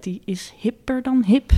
Reality 0.00 0.30
is 0.30 0.54
hipper 0.56 1.02
dan 1.02 1.24
hip. 1.24 1.52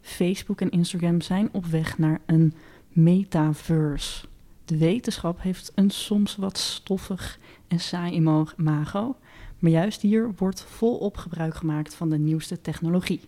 Facebook 0.00 0.60
en 0.60 0.70
Instagram 0.70 1.20
zijn 1.20 1.48
op 1.52 1.66
weg 1.66 1.98
naar 1.98 2.20
een 2.26 2.54
metaverse. 2.88 4.26
De 4.64 4.76
wetenschap 4.76 5.42
heeft 5.42 5.72
een 5.74 5.90
soms 5.90 6.36
wat 6.36 6.58
stoffig 6.58 7.38
en 7.68 7.80
saai 7.80 8.12
imago, 8.56 9.16
maar 9.58 9.70
juist 9.70 10.00
hier 10.00 10.34
wordt 10.36 10.62
volop 10.62 11.16
gebruik 11.16 11.54
gemaakt 11.54 11.94
van 11.94 12.10
de 12.10 12.18
nieuwste 12.18 12.60
technologie. 12.60 13.20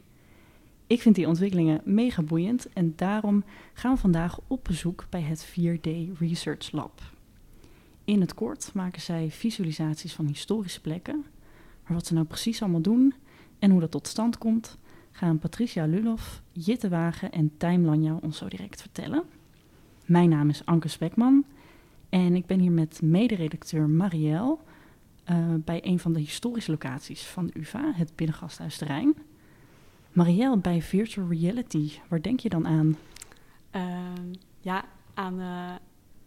Ik 0.86 1.02
vind 1.02 1.14
die 1.14 1.28
ontwikkelingen 1.28 1.80
mega 1.84 2.22
boeiend 2.22 2.72
en 2.72 2.92
daarom 2.96 3.44
gaan 3.72 3.94
we 3.94 4.00
vandaag 4.00 4.38
op 4.46 4.64
bezoek 4.64 5.06
bij 5.10 5.22
het 5.22 5.46
4D 5.46 6.18
Research 6.18 6.72
Lab. 6.72 7.02
In 8.04 8.20
het 8.20 8.34
kort 8.34 8.70
maken 8.74 9.00
zij 9.00 9.30
visualisaties 9.30 10.12
van 10.12 10.26
historische 10.26 10.80
plekken, 10.80 11.24
maar 11.86 11.96
wat 11.96 12.06
ze 12.06 12.14
nou 12.14 12.26
precies 12.26 12.62
allemaal 12.62 12.80
doen 12.80 13.14
en 13.58 13.70
hoe 13.70 13.80
dat 13.80 13.90
tot 13.90 14.06
stand 14.06 14.38
komt, 14.38 14.78
gaan 15.10 15.38
Patricia 15.38 15.86
Lulof, 15.86 16.42
Jitte 16.52 16.88
Wagen 16.88 17.32
en 17.32 17.52
Tijm 17.56 17.84
Lanja 17.84 18.18
ons 18.22 18.38
zo 18.38 18.48
direct 18.48 18.80
vertellen. 18.80 19.24
Mijn 20.04 20.28
naam 20.28 20.48
is 20.48 20.64
Anke 20.64 20.88
Spekman 20.88 21.44
en 22.08 22.34
ik 22.34 22.46
ben 22.46 22.58
hier 22.58 22.72
met 22.72 23.02
mederedacteur 23.02 23.88
Marielle 23.88 24.58
uh, 25.30 25.54
bij 25.54 25.86
een 25.86 25.98
van 25.98 26.12
de 26.12 26.20
historische 26.20 26.70
locaties 26.70 27.26
van 27.26 27.46
de 27.46 27.58
UvA, 27.58 27.92
het 27.94 28.12
Binnengasthuis 28.14 28.78
Rijn. 28.78 29.14
Marielle, 30.12 30.58
bij 30.58 30.82
virtual 30.82 31.28
reality, 31.28 31.90
waar 32.08 32.22
denk 32.22 32.40
je 32.40 32.48
dan 32.48 32.66
aan? 32.66 32.96
Uh, 33.76 33.96
ja, 34.60 34.84
aan, 35.14 35.40
uh, 35.40 35.74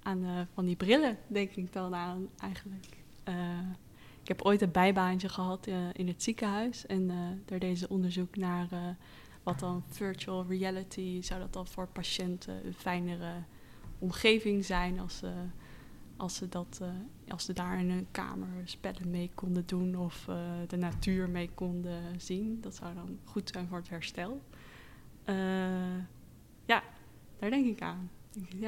aan 0.02 0.24
uh, 0.24 0.40
van 0.54 0.66
die 0.66 0.76
brillen 0.76 1.18
denk 1.28 1.52
ik 1.52 1.74
dan 1.74 1.96
aan 1.96 2.28
eigenlijk. 2.38 2.98
Ik 4.30 4.38
heb 4.38 4.46
ooit 4.46 4.62
een 4.62 4.72
bijbaantje 4.72 5.30
gehad 5.30 5.68
in 5.94 6.08
het 6.08 6.24
ziekenhuis 6.24 6.86
en 6.86 7.08
daar 7.46 7.60
deden 7.60 7.78
ze 7.78 7.90
onderzoek 7.90 8.36
naar 8.36 8.68
wat 9.44 9.60
dan 9.60 9.84
virtual 9.88 10.46
reality, 10.50 11.22
zou 11.22 11.40
dat 11.40 11.54
dan 11.54 11.68
voor 11.68 11.88
patiënten 11.88 12.66
een 12.66 12.74
fijnere 12.74 13.32
omgeving 14.00 14.66
zijn 14.66 15.00
als 15.00 15.18
ze, 15.18 15.32
als 16.18 16.36
ze, 16.36 16.50
dat, 16.50 16.82
als 17.28 17.46
ze 17.46 17.54
daar 17.54 17.80
in 17.80 17.90
een 17.90 18.08
kamer 18.12 18.48
spellen 18.64 19.10
mee 19.10 19.32
konden 19.36 19.64
doen 19.66 19.96
of 19.96 20.28
de 20.68 20.78
natuur 20.78 21.30
mee 21.30 21.50
konden 21.54 22.02
zien. 22.18 22.58
Dat 22.62 22.76
zou 22.76 22.94
dan 22.94 23.20
goed 23.24 23.50
zijn 23.54 23.68
voor 23.68 23.78
het 23.78 23.90
herstel. 23.90 24.42
Ja, 26.66 26.84
daar 27.40 27.50
denk 27.50 27.66
ik 27.66 27.82
aan. 27.82 28.10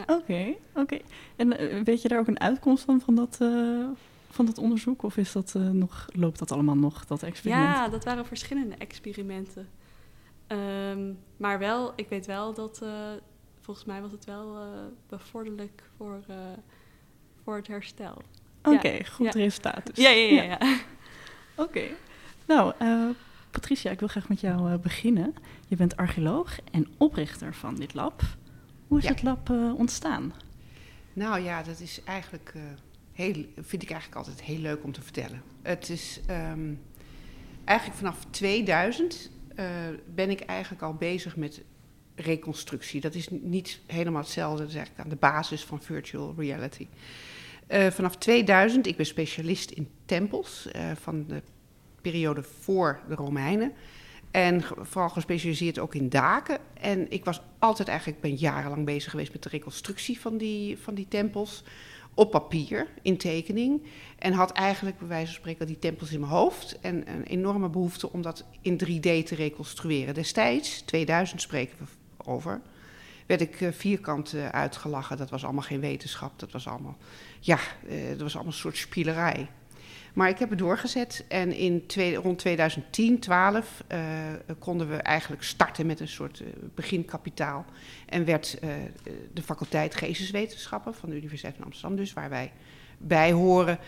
Oké, 0.08 0.34
ja. 0.34 0.56
oké. 0.74 1.00
En 1.36 1.84
weet 1.84 2.02
je 2.02 2.08
daar 2.08 2.20
ook 2.20 2.28
een 2.28 2.40
uitkomst 2.40 2.84
van, 2.84 3.02
van 3.02 3.16
dat, 3.16 3.40
van 4.34 4.46
dat 4.46 4.58
onderzoek? 4.58 5.04
Of 5.04 5.18
is 5.18 5.32
dat, 5.32 5.54
nog, 5.54 6.08
loopt 6.12 6.40
dat 6.40 6.52
allemaal 6.52 6.76
nog, 6.76 7.06
dat 7.06 7.24
experiment? 7.24 7.76
Ja, 7.76 7.90
dat 7.90 8.04
waren 8.04 8.26
verschillende 8.26 8.76
experimenten. 8.76 9.70
Um, 10.48 11.20
maar 11.38 11.60
wel, 11.60 11.94
ik 11.96 12.10
weet 12.10 12.26
wel 12.26 12.54
dat, 12.54 12.82
volgens 13.62 13.86
mij 13.86 14.02
was 14.02 14.12
het 14.12 14.26
wel 14.26 14.58
bevorderlijk 15.08 15.84
voor, 15.98 16.24
voor 17.44 17.56
het 17.56 17.68
herstel. 17.68 18.22
Oké, 18.64 18.76
okay, 18.76 19.06
goed 19.06 19.26
ja. 19.26 19.32
resultaat 19.32 19.86
dus. 19.86 19.98
Ja, 19.98 20.10
ja, 20.10 20.42
ja. 20.42 20.44
ja. 20.44 20.58
Oké. 21.56 21.70
Okay. 21.70 21.96
Nou, 22.46 22.74
uh, 22.82 23.10
Patricia, 23.52 23.92
ik 23.92 24.00
wil 24.00 24.08
graag 24.08 24.30
met 24.30 24.40
jou 24.40 24.72
uh, 24.72 24.78
beginnen. 24.78 25.34
Je 25.68 25.76
bent 25.76 25.98
archeoloog 25.98 26.60
en 26.72 26.88
oprichter 26.98 27.54
van 27.54 27.76
dit 27.76 27.94
lab. 27.94 28.22
Hoe 28.88 28.98
is 28.98 29.08
het 29.08 29.24
lab 29.24 29.50
uh, 29.50 29.74
ontstaan? 29.78 30.34
Nou 31.14 31.40
ja, 31.40 31.64
dat 31.64 31.80
is 31.80 32.04
eigenlijk 32.04 32.54
heel, 33.22 33.46
vind 33.62 33.84
ik 33.84 33.90
eigenlijk 33.90 34.20
altijd 34.20 34.42
heel 34.42 34.60
leuk 34.60 34.84
om 34.84 34.92
te 34.92 35.02
vertellen. 35.02 35.42
Het 35.62 35.90
is 35.90 36.20
um, 36.30 36.80
eigenlijk 37.64 38.00
vanaf 38.00 38.26
2000 38.30 39.30
ben 40.14 40.30
ik 40.30 40.42
eigenlijk 40.42 40.82
al 40.82 40.94
bezig 40.94 41.36
met 41.36 41.64
reconstructie. 42.16 43.02
Dat 43.02 43.16
is 43.16 43.28
niet 43.30 43.80
helemaal 43.86 44.22
hetzelfde, 44.22 44.60
dat 44.60 44.70
is 44.70 44.76
eigenlijk 44.76 45.06
aan 45.06 45.14
de 45.14 45.20
basis 45.20 45.64
van 45.64 45.82
virtual 45.82 46.34
reality. 46.38 46.88
Uh, 47.68 47.88
vanaf 47.88 48.18
2000, 48.18 48.88
ik 48.88 48.98
ben 48.98 49.06
specialist 49.06 49.72
in 49.72 49.90
tempels 50.06 50.68
uh, 50.76 50.92
van 50.96 51.26
de 51.28 51.42
periode 52.02 52.44
voor 52.44 53.00
de 53.08 53.16
Romeinen. 53.16 53.74
En 54.32 54.64
vooral 54.64 55.10
gespecialiseerd 55.10 55.80
ook 55.80 55.96
in 55.96 56.10
daken. 56.10 56.58
En 56.74 57.12
ik 57.12 57.26
was 57.26 57.42
altijd 57.60 57.88
eigenlijk, 57.88 58.22
ben 58.22 58.36
jarenlang 58.36 58.86
bezig 58.86 59.12
geweest 59.12 59.34
met 59.34 59.44
de 59.44 59.50
reconstructie 59.50 60.20
van 60.20 60.38
die, 60.38 60.78
van 60.78 60.94
die 60.94 61.08
tempels. 61.08 61.64
Op 62.22 62.32
papier, 62.32 62.88
in 63.02 63.18
tekening. 63.18 63.84
En 64.18 64.34
had 64.34 64.52
eigenlijk, 64.52 65.00
bij 65.00 65.08
wijze 65.08 65.26
van 65.26 65.36
spreken, 65.36 65.68
die 65.68 65.80
tempels 65.80 66.12
in 66.12 66.20
mijn 66.20 66.32
hoofd. 66.32 66.80
En 66.82 67.10
een 67.10 67.24
enorme 67.24 67.70
behoefte 67.70 68.12
om 68.12 68.22
dat 68.22 68.46
in 68.62 68.74
3D 68.84 69.02
te 69.02 69.36
reconstrueren. 69.36 70.14
Destijds, 70.14 70.82
2000 70.82 71.42
spreken 71.42 71.78
we 71.80 71.86
over 72.30 72.62
werd 73.26 73.42
ik 73.42 73.62
uh, 73.62 73.72
vierkant 73.72 74.34
uh, 74.34 74.50
uitgelachen. 74.50 75.18
Dat 75.18 75.30
was 75.30 75.44
allemaal 75.44 75.64
geen 75.64 75.80
wetenschap. 75.80 76.40
Dat 76.40 76.52
was 76.52 76.68
allemaal, 76.68 76.98
ja, 77.40 77.60
uh, 77.90 78.10
dat 78.10 78.22
was 78.22 78.34
allemaal 78.34 78.52
een 78.52 78.60
soort 78.60 78.78
spielerij. 78.78 79.50
Maar 80.14 80.30
ik 80.30 80.40
heb 80.40 80.50
het 80.50 80.60
doorgezet 80.60 81.26
en 81.28 81.54
in 81.54 81.84
rond 82.16 82.40
2010, 82.40 83.20
12 83.20 83.84
konden 84.60 84.90
we 84.90 84.96
eigenlijk 84.96 85.44
starten 85.44 85.86
met 85.86 86.00
een 86.00 86.08
soort 86.08 86.44
beginkapitaal. 86.76 87.66
En 88.06 88.26
werd 88.26 88.58
de 89.34 89.42
faculteit 89.42 89.96
Geesteswetenschappen 89.96 90.94
van 90.94 91.10
de 91.10 91.16
Universiteit 91.16 91.56
van 91.56 91.66
Amsterdam, 91.66 91.96
dus 91.96 92.14
waar 92.14 92.30
wij 92.30 92.52
bij 92.98 93.32
horen, 93.32 93.80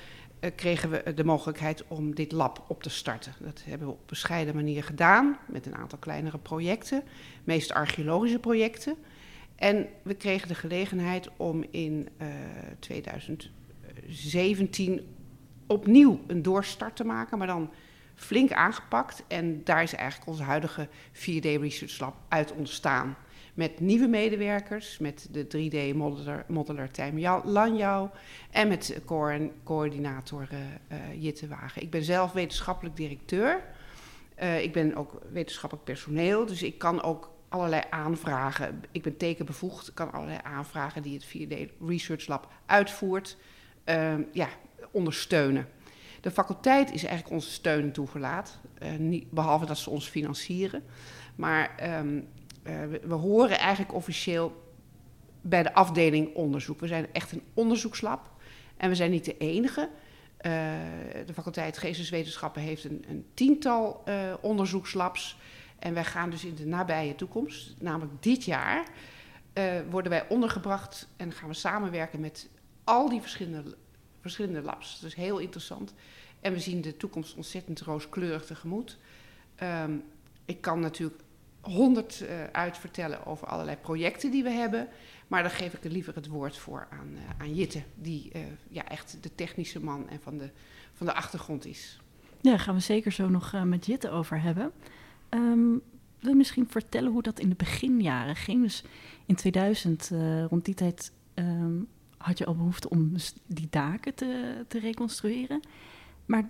kregen 0.56 0.90
we 0.90 1.14
de 1.14 1.24
mogelijkheid 1.24 1.84
om 1.88 2.16
dit 2.16 2.32
lab 2.32 2.64
op 2.68 2.84
te 2.84 2.90
starten. 2.90 3.34
Dat 3.40 3.62
hebben 3.66 3.88
we 3.88 3.94
op 3.94 4.08
bescheiden 4.08 4.56
manier 4.56 4.84
gedaan, 4.84 5.38
met 5.48 5.66
een 5.66 5.76
aantal 5.76 6.00
kleinere 6.00 6.38
projecten, 6.38 7.04
meest 7.44 7.72
archeologische 7.72 8.40
projecten. 8.40 8.96
En 9.56 9.88
we 10.02 10.14
kregen 10.14 10.48
de 10.48 10.56
gelegenheid 10.56 11.30
om 11.38 11.66
in 11.70 12.10
uh, 12.22 12.28
2017 12.80 15.02
opnieuw 15.68 16.22
een 16.28 16.42
doorstart 16.42 16.96
te 16.96 17.04
maken, 17.04 17.38
maar 17.38 17.48
dan 17.48 17.70
flink 18.16 18.52
aangepakt. 18.52 19.24
En 19.28 19.64
daar 19.64 19.84
is 19.84 19.96
eigenlijk 19.96 20.30
onze 20.30 20.44
huidige 20.44 20.88
4D 21.14 21.60
Research 21.62 22.00
Lab 22.00 22.16
uit 22.28 22.52
ontstaan. 22.52 23.18
Met 23.54 23.80
nieuwe 23.80 24.08
medewerkers, 24.08 24.98
met 24.98 25.28
de 25.32 25.46
3D-modeler 25.46 26.44
modeler 26.48 26.92
Tijm 26.92 27.20
Lanjouw 27.44 28.12
en 28.52 28.68
met 28.68 29.02
co 29.06 29.50
coördinator 29.64 30.48
uh, 30.52 30.98
Jitte 31.24 31.48
Wagen. 31.48 31.82
Ik 31.82 31.90
ben 31.90 32.04
zelf 32.04 32.32
wetenschappelijk 32.32 32.96
directeur. 32.96 33.64
Uh, 34.42 34.64
ik 34.64 34.74
ben 34.74 34.96
ook 34.96 35.22
wetenschappelijk 35.32 35.88
personeel, 35.88 36.46
dus 36.46 36.64
ik 36.64 36.78
kan 36.78 37.02
ook 37.02 37.32
allerlei 37.50 37.82
aanvragen. 37.90 38.84
Ik 38.92 39.02
ben 39.02 39.18
tekenbevoegd, 39.18 39.94
kan 39.94 40.12
allerlei 40.12 40.40
aanvragen 40.44 41.02
die 41.02 41.14
het 41.14 41.26
4D 41.26 41.86
Research 41.88 42.28
Lab 42.28 42.52
uitvoert, 42.66 43.38
uh, 43.86 44.14
ja, 44.32 44.48
ondersteunen. 44.94 45.68
De 46.22 46.32
faculteit 46.32 46.92
is 46.92 47.04
eigenlijk 47.04 47.36
onze 47.36 47.52
steun 47.52 47.92
toegelaat, 47.92 48.60
uh, 48.84 48.96
niet, 48.98 49.32
behalve 49.32 49.66
dat 49.66 49.78
ze 49.78 49.90
ons 49.90 50.08
financieren. 50.08 50.84
Maar 51.36 51.98
um, 52.00 52.28
uh, 52.64 52.74
we, 53.04 53.14
horen 53.14 53.60
eigenlijk 53.60 53.94
officieel 53.94 54.74
bij 55.42 55.64
de 55.64 55.74
afdeling 55.74 56.36
onderzoek. 56.36 56.80
We 56.80 56.88
zijn 56.88 57.08
echt 57.12 57.32
een 57.32 57.44
onderzoekslab 57.54 58.32
en 58.78 58.90
we 58.90 58.96
zijn 58.96 59.12
niet 59.12 59.26
de 59.26 59.38
enige. 59.38 59.82
Uh, 59.82 60.52
de 61.26 61.34
faculteit 61.34 61.78
Geesteswetenschappen 61.78 62.62
heeft 62.62 62.84
een, 62.84 63.06
een 63.08 63.26
tiental 63.34 64.04
onderzoekslabs. 64.42 65.38
En 65.80 65.94
wij 65.94 66.06
gaan 66.06 66.30
dus 66.30 66.46
in 66.46 66.56
de 66.56 66.66
nabije 66.66 67.16
toekomst, 67.16 67.76
namelijk 67.80 68.24
dit 68.24 68.44
jaar, 68.44 68.88
worden 69.90 70.12
wij 70.12 70.28
ondergebracht 70.30 71.08
en 71.18 71.32
gaan 71.32 71.50
we 71.50 71.56
samenwerken 71.56 72.20
met 72.20 72.50
al 72.84 73.10
die 73.10 73.22
verschillende, 73.22 73.76
verschillende 74.24 74.62
labs. 74.62 75.04
Is 75.04 75.14
heel 75.14 75.38
interessant. 75.38 75.94
En 76.40 76.54
we 76.54 76.60
zien 76.60 76.82
de 76.82 76.98
toekomst 76.98 77.36
ontzettend 77.36 77.82
rooskleurig 77.82 78.46
tegemoet. 78.46 78.98
Um, 79.64 80.04
ik 80.46 80.62
kan 80.62 80.80
natuurlijk 80.80 81.22
honderd 81.62 82.22
uh, 82.22 82.44
uitvertellen 82.44 83.26
over 83.26 83.48
allerlei 83.48 83.78
projecten 83.78 84.32
die 84.32 84.44
we 84.44 84.50
hebben. 84.50 84.88
Maar 85.28 85.42
dan 85.42 85.52
geef 85.52 85.74
ik 85.74 85.84
er 85.84 85.92
liever 85.92 86.16
het 86.16 86.28
woord 86.28 86.58
voor 86.58 86.88
aan, 86.90 87.10
uh, 87.14 87.20
aan 87.38 87.56
Jitte, 87.56 87.84
die 87.96 88.32
uh, 88.36 88.42
ja, 88.70 88.88
echt 88.88 89.18
de 89.22 89.36
technische 89.36 89.80
man 89.80 90.10
en 90.10 90.20
van 90.22 90.38
de, 90.38 90.50
van 90.94 91.06
de 91.06 91.14
achtergrond 91.14 91.66
is. 91.66 92.02
Ja, 92.42 92.50
daar 92.50 92.60
gaan 92.60 92.76
we 92.76 92.82
zeker 92.82 93.12
zo 93.12 93.30
nog 93.30 93.64
met 93.64 93.86
Jitte 93.86 94.10
over 94.10 94.42
hebben. 94.42 94.72
Um, 95.30 95.82
wil 96.20 96.34
misschien 96.34 96.68
vertellen 96.70 97.12
hoe 97.12 97.22
dat 97.22 97.40
in 97.40 97.50
de 97.50 97.56
beginjaren 97.56 98.36
ging? 98.36 98.62
Dus 98.62 98.84
in 99.26 99.36
2000, 99.36 100.10
uh, 100.14 100.46
rond 100.46 100.66
die 100.66 100.74
tijd, 100.74 101.12
um, 101.36 101.88
had 102.24 102.38
je 102.38 102.46
al 102.46 102.56
behoefte 102.56 102.90
om 102.90 103.16
die 103.46 103.68
daken 103.70 104.14
te, 104.16 104.64
te 104.68 104.80
reconstrueren. 104.80 105.60
Maar 106.26 106.50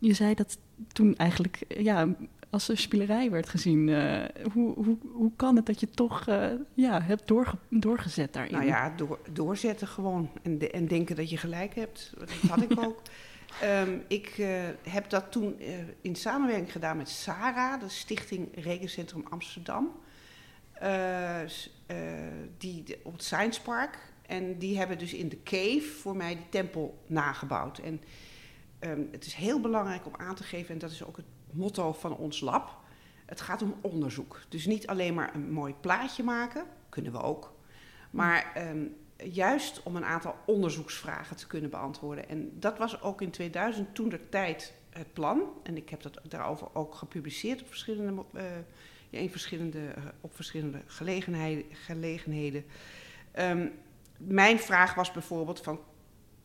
je 0.00 0.12
zei 0.12 0.34
dat 0.34 0.58
toen 0.92 1.16
eigenlijk 1.16 1.64
ja, 1.68 2.08
als 2.50 2.68
een 2.68 2.76
spielerij 2.78 3.30
werd 3.30 3.48
gezien. 3.48 3.88
Uh, 3.88 4.24
hoe, 4.52 4.74
hoe, 4.74 4.96
hoe 5.12 5.32
kan 5.36 5.56
het 5.56 5.66
dat 5.66 5.80
je 5.80 5.90
toch 5.90 6.28
uh, 6.28 6.46
ja, 6.74 7.02
hebt 7.02 7.28
doorge 7.28 7.56
doorgezet 7.68 8.32
daarin? 8.32 8.52
Nou 8.52 8.64
ja, 8.64 8.92
door, 8.96 9.18
doorzetten 9.30 9.88
gewoon. 9.88 10.30
En, 10.42 10.58
de, 10.58 10.70
en 10.70 10.86
denken 10.86 11.16
dat 11.16 11.30
je 11.30 11.36
gelijk 11.36 11.74
hebt. 11.74 12.12
Dat 12.18 12.30
had 12.30 12.62
ik 12.62 12.80
ook. 12.86 13.02
Ehm, 13.60 13.98
ik 14.08 14.26
eh, 14.38 14.48
heb 14.88 15.10
dat 15.10 15.32
toen 15.32 15.58
eh, 15.58 15.74
in 16.00 16.16
samenwerking 16.16 16.72
gedaan 16.72 16.96
met 16.96 17.08
SARA, 17.08 17.76
de 17.76 17.88
Stichting 17.88 18.48
Rekencentrum 18.54 19.24
Amsterdam. 19.30 19.90
Eh, 20.72 21.40
eh, 21.42 21.48
die, 22.58 22.82
de- 22.82 22.98
op 23.02 23.12
het 23.12 23.22
Science 23.22 23.62
Park. 23.62 23.98
En 24.26 24.58
die 24.58 24.78
hebben 24.78 24.98
dus 24.98 25.14
in 25.14 25.28
de 25.28 25.42
cave 25.42 25.88
voor 26.00 26.16
mij 26.16 26.34
die 26.34 26.48
tempel 26.48 27.02
nagebouwd. 27.06 27.78
En 27.78 28.00
ehm, 28.78 29.00
het 29.10 29.26
is 29.26 29.34
heel 29.34 29.60
belangrijk 29.60 30.06
om 30.06 30.16
aan 30.16 30.34
te 30.34 30.42
geven, 30.42 30.72
en 30.72 30.78
dat 30.78 30.90
is 30.90 31.04
ook 31.04 31.16
het 31.16 31.26
motto 31.50 31.92
van 31.92 32.16
ons 32.16 32.40
lab. 32.40 32.80
Het 33.26 33.40
gaat 33.40 33.62
om 33.62 33.74
onderzoek. 33.80 34.40
Dus 34.48 34.66
niet 34.66 34.86
alleen 34.86 35.14
maar 35.14 35.34
een 35.34 35.52
mooi 35.52 35.74
plaatje 35.80 36.22
maken, 36.22 36.64
kunnen 36.88 37.12
we 37.12 37.22
ook. 37.22 37.54
Maar 38.10 38.52
ehm, 38.54 38.84
juist 39.16 39.82
om 39.82 39.96
een 39.96 40.04
aantal 40.04 40.36
onderzoeksvragen 40.46 41.36
te 41.36 41.46
kunnen 41.46 41.70
beantwoorden. 41.70 42.28
En 42.28 42.52
dat 42.60 42.78
was 42.78 43.02
ook 43.02 43.22
in 43.22 43.30
2000 43.30 43.94
toen 43.94 44.08
de 44.08 44.28
tijd 44.28 44.74
het 44.90 45.12
plan. 45.12 45.42
En 45.62 45.76
ik 45.76 45.88
heb 45.88 46.02
dat 46.02 46.20
daarover 46.28 46.68
ook 46.72 46.94
gepubliceerd 46.94 47.60
op 47.60 47.68
verschillende, 47.68 48.24
eh, 48.32 48.44
ja, 49.10 49.18
in 49.18 49.30
verschillende, 49.30 49.88
eh, 49.88 50.02
op 50.20 50.34
verschillende 50.34 50.80
gelegenheden. 50.86 51.64
gelegenheden. 51.70 52.64
Mijn 54.26 54.58
vraag 54.58 54.94
was 54.94 55.12
bijvoorbeeld 55.12 55.60
van, 55.60 55.80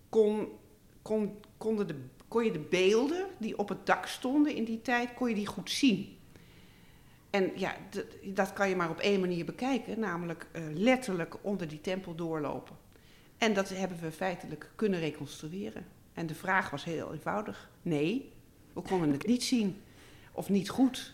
kon, 0.10 0.48
kon, 1.02 1.40
konden 1.58 1.88
de, 1.88 1.96
kon 2.28 2.44
je 2.44 2.52
de 2.52 2.60
beelden 2.60 3.26
die 3.38 3.58
op 3.58 3.70
het 3.70 3.86
dak 3.86 4.06
stonden 4.06 4.56
in 4.56 4.64
die 4.64 4.82
tijd, 4.82 5.14
kon 5.14 5.30
je 5.30 5.36
die 5.36 5.48
goed 5.48 5.72
zien? 5.72 6.18
En 7.30 7.52
ja, 7.56 7.76
dat 8.24 8.54
kan 8.54 8.70
je 8.70 8.76
maar 8.76 8.90
op 8.90 9.00
één 9.00 9.20
manier 9.20 9.46
bekijken, 9.46 10.00
namelijk 10.00 10.48
eh, 10.52 10.62
letterlijk 10.74 11.36
onder 11.42 11.68
die 11.68 11.82
tempel 11.82 12.16
doorlopen. 12.16 12.76
En 13.38 13.54
dat 13.54 13.70
hebben 13.70 14.00
we 14.00 14.12
feitelijk 14.12 14.72
kunnen 14.76 15.00
reconstrueren. 15.00 15.86
En 16.14 16.28
de 16.28 16.36
vraag 16.36 16.70
was 16.70 16.84
heel 16.84 17.14
eenvoudig: 17.14 17.70
nee, 17.82 18.32
we 18.74 18.82
konden 18.82 19.12
het 19.12 19.28
niet 19.28 19.44
zien 19.44 19.82
of 20.32 20.50
niet 20.50 20.70
goed 20.70 21.14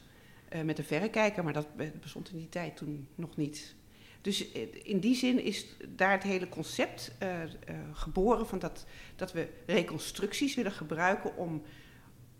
eh, 0.49 0.61
met 0.61 0.77
een 0.77 0.83
verrekijker, 0.83 1.43
maar 1.43 1.53
dat 1.53 1.75
be- 1.75 1.91
bestond 2.01 2.29
in 2.29 2.37
die 2.37 2.49
tijd 2.49 2.77
toen 2.77 3.07
nog 3.15 3.35
niet. 3.35 3.75
Dus 4.23 4.51
eh, 4.51 4.67
in 4.83 4.99
die 4.99 5.15
zin 5.15 5.43
is 5.43 5.65
daar 5.87 6.11
het 6.11 6.23
hele 6.23 6.49
concept 6.49 7.15
eh, 7.19 7.43
eh, 7.43 7.49
geboren 7.93 8.47
van 8.47 8.59
dat, 8.59 8.85
dat 9.15 9.31
we 9.31 9.49
reconstructies 9.65 10.55
willen 10.55 10.71
gebruiken 10.71 11.37
om 11.37 11.61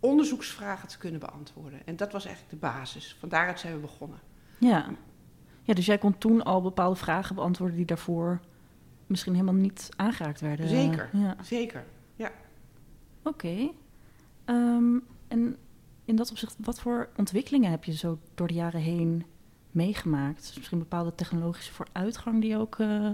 onderzoeksvragen 0.00 0.88
te 0.88 0.98
kunnen 0.98 1.20
beantwoorden. 1.20 1.86
En 1.86 1.96
dat 1.96 2.12
was 2.12 2.24
eigenlijk 2.24 2.60
de 2.60 2.66
basis. 2.66 3.16
Van 3.18 3.28
daaruit 3.28 3.60
zijn 3.60 3.74
we 3.74 3.80
begonnen. 3.80 4.20
Ja. 4.58 4.94
ja, 5.62 5.74
dus 5.74 5.86
jij 5.86 5.98
kon 5.98 6.18
toen 6.18 6.42
al 6.42 6.62
bepaalde 6.62 6.96
vragen 6.96 7.34
beantwoorden 7.34 7.76
die 7.76 7.86
daarvoor 7.86 8.40
misschien 9.06 9.32
helemaal 9.32 9.54
niet 9.54 9.88
aangeraakt 9.96 10.40
werden. 10.40 10.68
Zeker. 10.68 11.10
Ja. 11.12 11.36
Zeker. 11.42 11.84
Oké. 13.24 13.70
Ehm, 14.44 14.98
en 15.28 15.56
in 16.04 16.16
dat 16.16 16.30
opzicht, 16.30 16.56
wat 16.58 16.80
voor 16.80 17.08
ontwikkelingen 17.16 17.70
heb 17.70 17.84
je 17.84 17.96
zo 17.96 18.18
door 18.34 18.46
de 18.48 18.54
jaren 18.54 18.80
heen 18.80 19.24
meegemaakt? 19.74 20.46
Dus 20.46 20.56
misschien 20.56 20.78
bepaalde 20.78 21.14
technologische 21.14 21.72
vooruitgang 21.72 22.40
die 22.40 22.56
ook... 22.56 22.78
eh, 22.78 23.10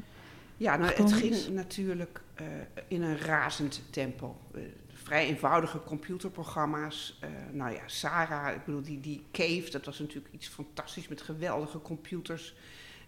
Ja, 0.56 0.76
nou, 0.76 0.92
het 0.94 1.12
ging 1.12 1.32
is? 1.32 1.48
natuurlijk 1.48 2.20
eh, 2.34 2.46
in 2.88 3.02
een 3.02 3.18
razend 3.18 3.82
tempo. 3.90 4.36
Eh, 4.54 4.60
vrij 4.92 5.26
eenvoudige 5.26 5.82
computerprogramma's. 5.82 7.18
nou 7.52 7.72
ja, 7.72 7.80
Sarah, 7.86 8.54
ik 8.54 8.64
bedoel, 8.64 8.82
die, 8.82 9.00
die 9.00 9.24
Cave, 9.32 9.70
dat 9.70 9.84
was 9.84 9.98
natuurlijk 9.98 10.34
iets 10.34 10.48
fantastisch 10.48 11.08
met 11.08 11.22
geweldige 11.22 11.82
computers. 11.82 12.54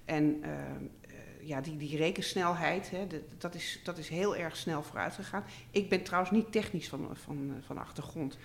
En 0.04 0.42
ja, 1.40 1.60
die, 1.60 1.76
die 1.76 1.96
rekensnelheid, 1.96 2.90
hè, 2.90 3.06
de- 3.06 3.24
dat, 3.38 3.54
is, 3.54 3.80
dat 3.84 3.98
is 3.98 4.08
heel 4.08 4.36
erg 4.36 4.56
snel 4.56 4.82
vooruit 4.82 5.14
gegaan. 5.14 5.44
Ik 5.70 5.88
ben 5.88 6.02
trouwens 6.02 6.32
niet 6.32 6.52
technisch 6.52 6.88
van, 6.88 7.08
van, 7.12 7.52
van 7.66 7.78
achtergrond. 7.78 8.38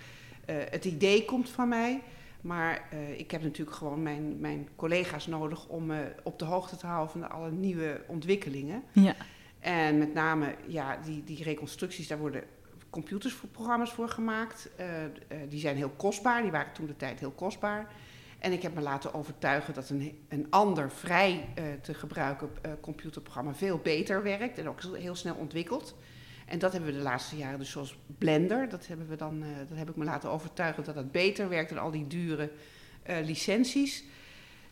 Het 0.46 0.84
idee 0.84 1.24
komt 1.24 1.48
van 1.50 1.68
mij, 1.68 2.02
maar 2.40 2.88
eh, 2.90 3.18
ik 3.18 3.30
heb 3.30 3.42
natuurlijk 3.42 3.76
gewoon 3.76 4.02
mijn, 4.02 4.40
mijn 4.40 4.68
collega's 4.76 5.26
nodig 5.26 5.66
om 5.66 5.86
me 5.86 6.12
op 6.22 6.38
de 6.38 6.44
hoogte 6.44 6.76
te 6.76 6.86
houden 6.86 7.10
van 7.10 7.30
alle 7.30 7.50
nieuwe 7.50 8.04
ontwikkelingen. 8.06 8.82
ja. 8.92 9.14
En 9.58 9.98
met 9.98 10.14
name, 10.14 10.54
ja, 10.66 10.96
die, 11.04 11.24
die 11.24 11.42
reconstructies, 11.42 12.08
daar 12.08 12.18
worden 12.18 12.44
computers 12.90 13.34
voor 13.92 14.08
gemaakt. 14.08 14.70
Eh, 14.76 15.04
eh, 15.04 15.10
die 15.48 15.60
zijn 15.60 15.76
heel 15.76 15.88
kostbaar, 15.96 16.42
die 16.42 16.50
waren 16.50 16.72
toen 16.72 16.86
de 16.86 16.96
tijd 16.96 17.20
heel 17.20 17.30
kostbaar. 17.30 17.92
En 18.38 18.52
ik 18.52 18.62
heb 18.62 18.74
me 18.74 18.80
laten 18.80 19.14
overtuigen 19.14 19.74
dat 19.74 19.90
een, 19.90 20.18
een 20.28 20.46
ander 20.50 20.90
vrij 20.90 21.48
te 21.82 21.94
gebruiken 21.94 22.50
computerprogramma 22.80 23.54
veel 23.54 23.78
beter 23.78 24.22
werkt 24.22 24.58
en 24.58 24.68
ook 24.68 24.82
heel- 24.82 24.92
heel 24.92 25.14
snel 25.14 25.34
ontwikkelt. 25.34 25.94
En 26.48 26.58
dat 26.58 26.72
hebben 26.72 26.90
we 26.90 26.96
de 26.96 27.02
laatste 27.02 27.36
jaren, 27.36 27.58
dus 27.58 27.70
zoals 27.70 27.96
Blender, 28.18 28.68
dat, 28.68 28.86
hebben 28.86 29.08
we 29.08 29.16
dan, 29.16 29.42
eh, 29.42 29.48
dat 29.68 29.78
heb 29.78 29.88
ik 29.88 29.96
me 29.96 30.04
laten 30.04 30.30
overtuigen 30.30 30.84
dat 30.84 30.94
dat 30.94 31.12
beter 31.12 31.48
werkt 31.48 31.68
dan 31.68 31.78
al 31.78 31.90
die 31.90 32.06
dure 32.06 32.50
eh, 33.02 33.16
licenties. 33.24 34.04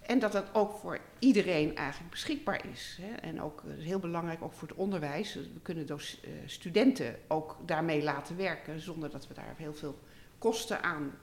En 0.01 0.19
dat 0.19 0.33
dat 0.33 0.55
ook 0.55 0.73
voor 0.73 0.99
iedereen 1.19 1.77
eigenlijk 1.77 2.11
beschikbaar 2.11 2.67
is. 2.73 2.99
Hè. 3.01 3.15
En 3.15 3.43
ook 3.43 3.63
eh, 3.65 3.85
heel 3.85 3.99
belangrijk, 3.99 4.43
ook 4.43 4.53
voor 4.53 4.69
het 4.69 4.77
onderwijs. 4.77 5.35
We 5.35 5.61
kunnen 5.63 5.87
dus 5.87 6.21
studenten 6.47 7.17
ook 7.29 7.57
daarmee 7.67 8.03
laten 8.03 8.37
werken, 8.37 8.81
zonder 8.81 9.11
dat 9.11 9.29
we 9.29 9.35
daar 9.35 9.55
heel 9.57 9.75
veel 9.75 9.99
kosten 10.39 10.83
aan 10.83 11.15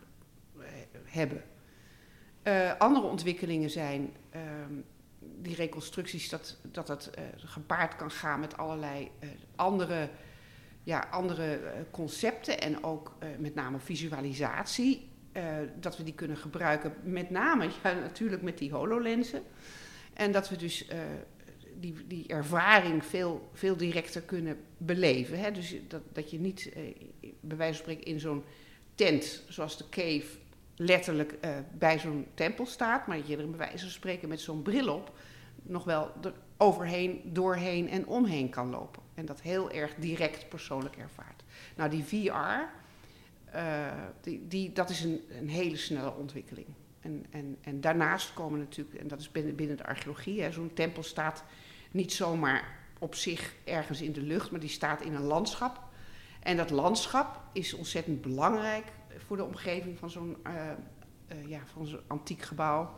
hebben. 1.04 1.44
Andere 2.78 3.06
ontwikkelingen 3.06 3.70
zijn 3.70 4.14
ehm, 4.30 4.74
die 5.20 5.56
reconstructies, 5.56 6.30
dat 6.30 6.58
dat, 6.62 6.88
dat 6.88 7.12
gepaard 7.36 7.96
kan 7.96 8.12
gaan 8.12 8.40
met 8.40 8.58
allerlei 8.58 9.12
andere, 9.56 10.10
ja, 10.84 11.08
andere 11.12 11.56
eh, 11.56 11.82
concepten 11.92 12.62
en 12.62 12.84
ook 12.84 13.16
eh, 13.20 13.28
met 13.40 13.56
name 13.56 13.80
visualisatie. 13.80 15.12
eh, 15.32 15.44
dat 15.80 15.98
we 15.98 16.04
die 16.04 16.14
kunnen 16.14 16.38
gebruiken, 16.38 16.94
met 17.04 17.30
name 17.30 17.70
natuurlijk 17.84 18.42
met 18.42 18.58
die 18.58 18.72
HoloLensen. 18.72 19.44
En 20.14 20.32
dat 20.32 20.50
we 20.50 20.56
dus 20.56 20.88
die, 21.80 21.96
die 22.08 22.28
ervaring 22.28 23.06
veel, 23.06 23.50
veel 23.54 23.78
directer 23.78 24.22
kunnen 24.22 24.58
beleven. 24.78 25.40
Hè? 25.40 25.52
Dus 25.52 25.76
dat, 25.88 26.02
dat 26.12 26.32
je 26.32 26.40
niet, 26.40 26.72
bij 27.40 27.58
wijze 27.58 27.74
van 27.74 27.84
spreken, 27.84 28.12
in 28.12 28.20
zo'n 28.20 28.44
tent, 28.96 29.44
zoals 29.48 29.78
de 29.78 29.90
cave, 29.90 30.38
letterlijk 30.76 31.38
bij 31.78 32.00
zo'n 32.00 32.28
tempel 32.34 32.66
staat, 32.66 33.08
maar 33.08 33.18
dat 33.18 33.28
je 33.28 33.38
er 33.38 33.50
bij 33.50 33.58
wijze 33.58 33.84
van 33.84 33.90
spreken 33.90 34.30
met 34.30 34.42
zo'n 34.42 34.62
bril 34.62 34.94
op 34.94 35.12
nog 35.64 35.84
wel 35.84 36.12
er 36.22 36.34
overheen, 36.58 37.22
doorheen 37.26 37.90
en 37.90 38.08
omheen 38.08 38.50
kan 38.50 38.70
lopen. 38.70 39.03
En 39.14 39.26
dat 39.26 39.42
heel 39.42 39.72
erg 39.72 39.96
direct 39.96 40.50
persoonlijk 40.50 40.96
ervaart. 40.96 41.44
Nou, 41.76 41.90
die 41.90 42.04
VR, 42.04 42.28
eh, 43.52 43.92
die, 44.22 44.48
die, 44.48 44.72
dat 44.72 44.90
is 44.90 45.04
een, 45.04 45.22
een 45.40 45.50
hele 45.50 45.78
snelle 45.78 46.14
ontwikkeling. 46.14 46.68
En, 47.02 47.26
en, 47.30 47.58
en 47.62 47.82
daarnaast 47.82 48.34
komen 48.34 48.60
natuurlijk, 48.60 49.00
en 49.00 49.08
dat 49.08 49.20
is 49.20 49.32
binnen, 49.32 49.56
binnen 49.56 49.78
de 49.78 49.86
archeologie, 49.86 50.52
zo'n 50.52 50.74
tempel 50.74 51.04
staat 51.04 51.44
niet 51.92 52.14
zomaar 52.14 52.82
op 53.00 53.16
zich 53.16 53.56
ergens 53.64 54.02
in 54.02 54.12
de 54.12 54.22
lucht, 54.22 54.52
maar 54.52 54.60
die 54.60 54.70
staat 54.70 55.02
in 55.02 55.14
een 55.14 55.24
landschap. 55.24 55.80
En 56.40 56.58
dat 56.58 56.70
landschap 56.70 57.42
is 57.52 57.74
ontzettend 57.74 58.22
belangrijk 58.22 58.86
voor 59.18 59.38
de 59.38 59.44
omgeving 59.44 59.98
van 59.98 60.10
zo'n 60.10 60.38
eh, 60.44 60.70
eh, 61.28 61.48
ja, 61.48 61.60
van 61.66 61.86
zo'n 61.86 62.02
antiek 62.08 62.42
gebouw. 62.42 62.96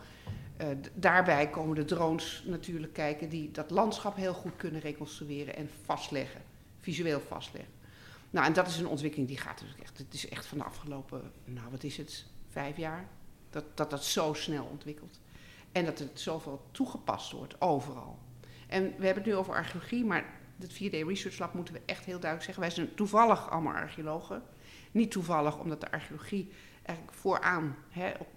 Eh, 0.58 0.68
daarbij 0.94 1.50
komen 1.50 1.76
de 1.76 1.86
drones 1.86 2.44
natuurlijk 2.46 2.94
kijken 2.94 3.30
die 3.30 3.52
dat 3.52 3.72
landschap 3.72 4.16
heel 4.16 4.34
goed 4.34 4.56
kunnen 4.56 4.82
reconstrueren 4.82 5.56
en 5.56 5.70
vastleggen, 5.84 6.42
visueel 6.80 7.20
vastleggen. 7.20 7.74
Nou, 8.30 8.46
en 8.46 8.54
dat 8.54 8.68
is 8.68 8.78
een 8.78 8.88
ontwikkeling 8.88 9.28
die 9.28 9.38
gaat 9.38 9.60
dus 9.60 9.76
echt, 9.82 9.98
het 9.98 10.14
is 10.14 10.30
echt 10.30 10.46
van 10.46 10.58
de 10.58 10.64
afgelopen, 10.64 11.32
nou 11.46 11.72
wat 11.72 11.84
is 11.84 11.98
het, 11.98 12.26
vijf 12.50 12.78
jaar, 12.78 13.08
dat 13.50 13.64
dat, 13.74 13.90
dat 13.90 14.04
zo 14.04 14.34
snel 14.34 14.66
ontwikkelt. 14.66 15.20
En 15.72 15.86
dat 15.86 16.00
het 16.00 16.20
zoveel 16.20 16.66
toegepast 16.72 17.32
wordt, 17.32 17.62
overal. 17.62 18.20
En 18.68 18.84
we 18.84 19.06
hebben 19.06 19.24
het 19.24 19.26
nu 19.26 19.36
over 19.36 19.54
archeologie, 19.54 20.06
maar 20.06 20.26
het 20.60 20.74
4D 20.74 21.08
Research 21.08 21.38
Lab 21.38 21.54
moeten 21.54 21.74
we 21.74 21.82
echt 21.86 22.06
heel 22.06 22.20
duidelijk 22.20 22.44
zeggen. 22.44 22.64
Wij 22.64 22.72
zijn 22.72 22.96
toevallig 22.96 23.50
allemaal 23.50 23.74
archeologen. 23.74 24.44
Niet 24.92 25.12
toevallig 25.12 25.60
omdat 25.60 25.82
de 25.82 25.92
archeologie 25.92 26.52
eigenlijk 26.84 27.18
vooraan, 27.18 27.76
hè, 27.90 28.12
op, 28.20 28.28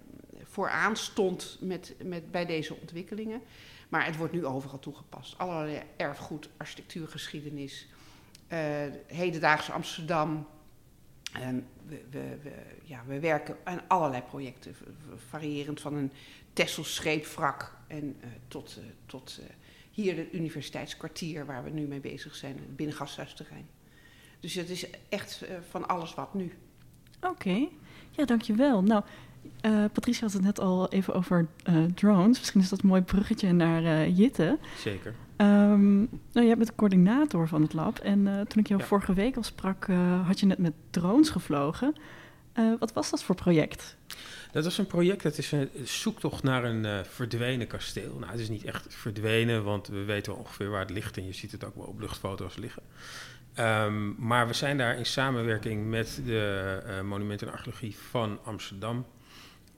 vooraan 0.49 0.95
stond 0.95 1.57
met, 1.61 1.95
met, 2.03 2.31
bij 2.31 2.45
deze 2.45 2.75
ontwikkelingen. 2.75 3.41
Maar 3.89 4.05
het 4.05 4.17
wordt 4.17 4.33
nu 4.33 4.45
overal 4.45 4.79
toegepast. 4.79 5.37
Allerlei 5.37 5.81
erfgoed, 5.97 6.49
architectuurgeschiedenis, 6.57 7.87
eh, 8.47 8.59
hedendaagse 9.07 9.71
Amsterdam. 9.71 10.47
We, 11.87 12.01
we, 12.09 12.51
ja, 12.83 13.03
we 13.07 13.19
werken 13.19 13.57
aan 13.63 13.81
allerlei 13.87 14.21
projecten, 14.21 14.75
variërend 15.29 15.81
van 15.81 15.93
een 15.93 16.11
Tessels 16.53 16.95
scheepwrak 16.95 17.77
en 17.87 18.17
eh, 18.21 18.29
tot, 18.47 18.77
eh, 18.79 18.85
tot 19.05 19.39
hier 19.91 20.17
het 20.17 20.33
universiteitskwartier 20.33 21.45
waar 21.45 21.63
we 21.63 21.69
nu 21.69 21.87
mee 21.87 21.99
bezig 21.99 22.35
zijn, 22.35 22.55
het 22.55 22.75
binnengasthuisterrein. 22.75 23.67
Dus 24.39 24.53
het 24.53 24.69
is 24.69 24.89
echt 25.09 25.45
van 25.69 25.87
alles 25.87 26.13
wat 26.13 26.33
nu. 26.33 26.53
Oké, 27.21 27.67
ja, 28.11 28.25
dankjewel. 28.25 28.83
Nou, 28.83 29.03
eh 29.61 29.83
Patricia 29.93 30.21
had 30.23 30.33
het 30.33 30.41
net 30.41 30.59
al 30.59 30.89
even 30.89 31.13
over 31.13 31.47
eh, 31.63 31.75
drones. 31.95 32.37
Misschien 32.37 32.61
is 32.61 32.69
dat 32.69 32.81
een 32.81 32.87
mooi 32.89 33.01
bruggetje 33.01 33.51
naar 33.53 33.83
eh 33.83 34.17
Jitte. 34.17 34.57
Zeker. 34.77 35.13
Ehm, 35.35 35.97
nou, 35.97 36.45
jij 36.45 36.55
bent 36.55 36.67
de 36.67 36.75
coördinator 36.75 37.47
van 37.47 37.61
het 37.61 37.73
lab. 37.73 37.97
En 37.99 38.45
toen 38.47 38.61
ik 38.61 38.67
jou 38.67 38.79
Ja. 38.81 38.85
vorige 38.87 39.13
week 39.13 39.35
al 39.35 39.43
sprak, 39.43 39.87
had 40.25 40.39
je 40.39 40.45
net 40.45 40.57
met 40.57 40.73
drones 40.89 41.29
gevlogen. 41.29 41.95
Wat 42.79 42.93
was 42.93 43.09
dat 43.09 43.23
voor 43.23 43.35
project? 43.35 43.95
Dat 44.51 44.63
was 44.63 44.77
een 44.77 44.87
project, 44.87 45.23
dat 45.23 45.37
is 45.37 45.51
een 45.51 45.69
zoektocht 45.83 46.43
naar 46.43 46.63
een 46.63 47.05
verdwenen 47.05 47.67
kasteel. 47.67 48.17
Nou, 48.19 48.31
het 48.31 48.39
is 48.39 48.49
niet 48.49 48.63
echt 48.63 48.85
verdwenen, 48.89 49.63
want 49.63 49.87
we 49.87 50.03
weten 50.03 50.37
ongeveer 50.37 50.69
waar 50.69 50.79
het 50.79 50.89
ligt 50.89 51.17
en 51.17 51.25
je 51.25 51.33
ziet 51.33 51.51
het 51.51 51.63
ook 51.63 51.75
wel 51.75 51.85
op 51.85 51.99
luchtfoto's 51.99 52.55
liggen. 52.55 52.81
Ehm, 53.53 54.25
maar 54.27 54.47
we 54.47 54.53
zijn 54.53 54.77
daar 54.77 54.97
in 54.97 55.05
samenwerking 55.05 55.89
met 55.89 56.21
de 56.25 56.79
eh, 56.85 57.01
Monumenten 57.01 57.47
en 57.47 57.53
Archeologie 57.53 57.95
van 58.09 58.39
Amsterdam 58.43 59.05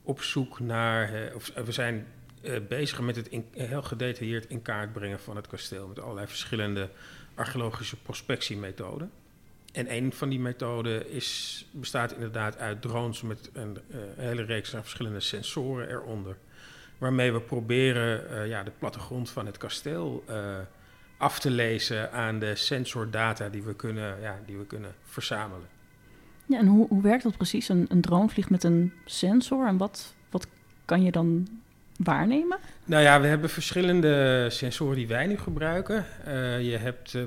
op 0.03 0.21
zoek 0.21 0.59
naar. 0.59 1.13
eh, 1.13 1.35
of, 1.35 1.49
eh, 1.49 1.63
we 1.63 1.71
zijn 1.71 2.07
eh, 2.41 2.59
bezig 2.67 2.99
met 2.99 3.15
het 3.15 3.29
heel 3.51 3.81
gedetailleerd 3.81 4.49
in 4.49 4.61
kaart 4.61 4.93
brengen 4.93 5.19
van 5.19 5.35
het 5.35 5.47
kasteel 5.47 5.87
met 5.87 5.99
allerlei 5.99 6.27
verschillende 6.27 6.89
archeologische 7.35 7.97
prospectiemethoden. 7.97 9.11
En 9.73 9.93
een 9.93 10.13
van 10.13 10.29
die 10.29 10.39
methoden 10.39 11.09
is, 11.09 11.65
bestaat 11.71 12.13
inderdaad 12.13 12.57
uit 12.57 12.81
drones 12.81 13.21
met 13.21 13.49
een 13.53 13.77
hele 14.17 14.43
reeks 14.43 14.75
aan 14.75 14.81
verschillende 14.81 15.19
sensoren 15.19 15.89
eronder. 15.89 16.35
Waarmee 16.97 17.31
we 17.31 17.41
proberen 17.41 18.47
ja, 18.47 18.63
de 18.63 18.71
plattegrond 18.79 19.29
van 19.29 19.45
het 19.45 19.57
kasteel 19.57 20.23
af 21.17 21.39
te 21.39 21.49
lezen 21.49 22.11
aan 22.11 22.39
de 22.39 22.55
sensordata 22.55 23.49
die 23.49 23.63
we 23.63 23.75
kunnen, 23.75 24.21
ja, 24.21 24.39
die 24.45 24.57
we 24.57 24.65
kunnen 24.65 24.95
verzamelen. 25.03 25.67
En 26.59 26.67
hoe, 26.67 26.87
hoe 26.87 27.01
werkt 27.01 27.23
dat 27.23 27.37
precies? 27.37 27.69
Een, 27.69 27.85
een 27.89 28.01
drone 28.01 28.29
vliegt 28.29 28.49
met 28.49 28.63
een 28.63 28.93
sensor. 29.05 29.67
En 29.67 29.77
wat, 29.77 30.13
wat 30.29 30.47
kan 30.85 31.03
je 31.03 31.11
dan 31.11 31.47
waarnemen? 31.97 32.57
Nou 32.85 33.03
ja, 33.03 33.21
we 33.21 33.27
hebben 33.27 33.49
verschillende 33.49 34.47
sensoren 34.49 34.95
die 34.95 35.07
wij 35.07 35.27
nu 35.27 35.37
gebruiken. 35.37 36.05
Eh, 36.25 36.61
je 36.61 36.77
hebt, 36.77 37.15
eh, 37.15 37.23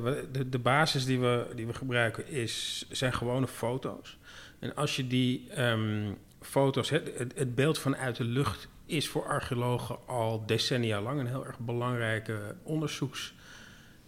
de, 0.46 0.58
basis 0.58 1.04
die 1.04 1.20
we, 1.20 1.46
die 1.54 1.66
we 1.66 1.74
gebruiken 1.74 2.28
is, 2.28 2.86
zijn 2.90 3.12
gewone 3.12 3.46
foto's. 3.46 4.18
En 4.58 4.76
als 4.76 4.96
je 4.96 5.06
die 5.06 5.50
ehm, 5.50 6.12
foto's, 6.40 6.90
het, 6.90 7.10
het, 7.34 7.54
beeld 7.54 7.78
vanuit 7.78 8.16
de 8.16 8.24
lucht 8.24 8.68
is 8.86 9.08
voor 9.08 9.26
archeologen 9.26 9.96
al 10.06 10.46
decennia 10.46 11.00
lang 11.00 11.20
een 11.20 11.26
heel 11.26 11.46
erg 11.46 11.58
belangrijke 11.58 12.54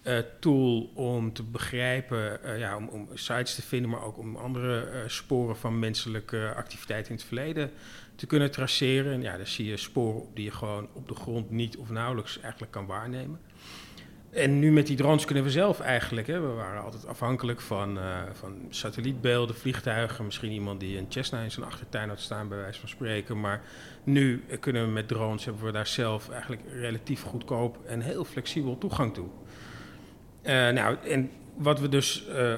onderzoekstool 0.07 0.91
om 0.95 1.33
te 1.33 1.43
begrijpen, 1.43 2.43
eh, 2.45 2.59
ja, 2.59 2.77
om, 2.77 2.89
om 2.89 3.09
sites 3.15 3.55
te 3.55 3.63
vinden, 3.63 3.91
maar 3.91 4.05
ook 4.05 4.19
om 4.19 4.37
andere 4.37 4.81
eh, 4.81 5.01
sporen 5.07 5.57
van 5.57 5.79
menselijke 5.79 6.53
activiteit 6.57 7.09
in 7.09 7.15
het 7.15 7.25
verleden 7.25 7.71
te 8.15 8.27
kunnen 8.27 8.51
traceren. 8.51 9.13
En 9.13 9.23
ja, 9.23 9.37
dan 9.37 9.47
zie 9.47 9.67
je 9.67 9.77
sporen 9.77 10.23
die 10.35 10.45
je 10.45 10.51
gewoon 10.51 10.89
op 10.93 11.09
de 11.09 11.15
grond 11.15 11.51
niet 11.51 11.77
of 11.77 11.91
nauwelijks 11.91 12.41
eigenlijk 12.41 12.73
kan 12.73 12.87
waarnemen. 12.87 13.41
En 14.31 14.59
nu 14.59 14.73
met 14.73 14.87
die 14.87 14.97
drones 14.97 15.25
kunnen 15.25 15.45
we 15.45 15.51
zelf 15.51 15.81
eigenlijk, 15.81 16.27
hè, 16.27 16.41
we 16.41 16.47
waren 16.47 16.83
altijd 16.83 17.07
afhankelijk 17.07 17.61
van, 17.61 17.99
van 18.33 18.67
satellietbeelden, 18.71 19.57
vliegtuigen, 19.57 20.25
misschien 20.25 20.53
iemand 20.53 20.81
die 20.81 20.99
een 20.99 21.07
Cessna 21.09 21.41
in 21.41 21.51
zijn 21.51 21.67
achtertuin 21.67 22.09
had 22.09 22.21
staan, 22.21 22.49
bij 22.49 22.59
wijze 22.59 22.81
van 22.81 22.89
spreken. 22.89 23.41
Maar 23.41 23.63
nu 24.05 24.45
kunnen 24.61 24.85
we 24.85 24.91
met 24.91 25.09
drones, 25.09 25.45
hebben 25.45 25.65
we 25.65 25.73
daar 25.73 25.87
zelf 25.87 26.29
eigenlijk 26.31 26.63
relatief 26.73 27.23
goedkoop 27.23 27.79
en 27.87 28.01
heel 28.01 28.25
flexibel 28.25 28.79
toegang 28.79 29.15
toe. 29.15 29.29
Eh, 30.47 30.69
nou, 30.69 30.97
en 31.09 31.31
wat 31.57 31.81
we 31.81 31.89
dus 31.89 32.27
eh, 32.27 32.55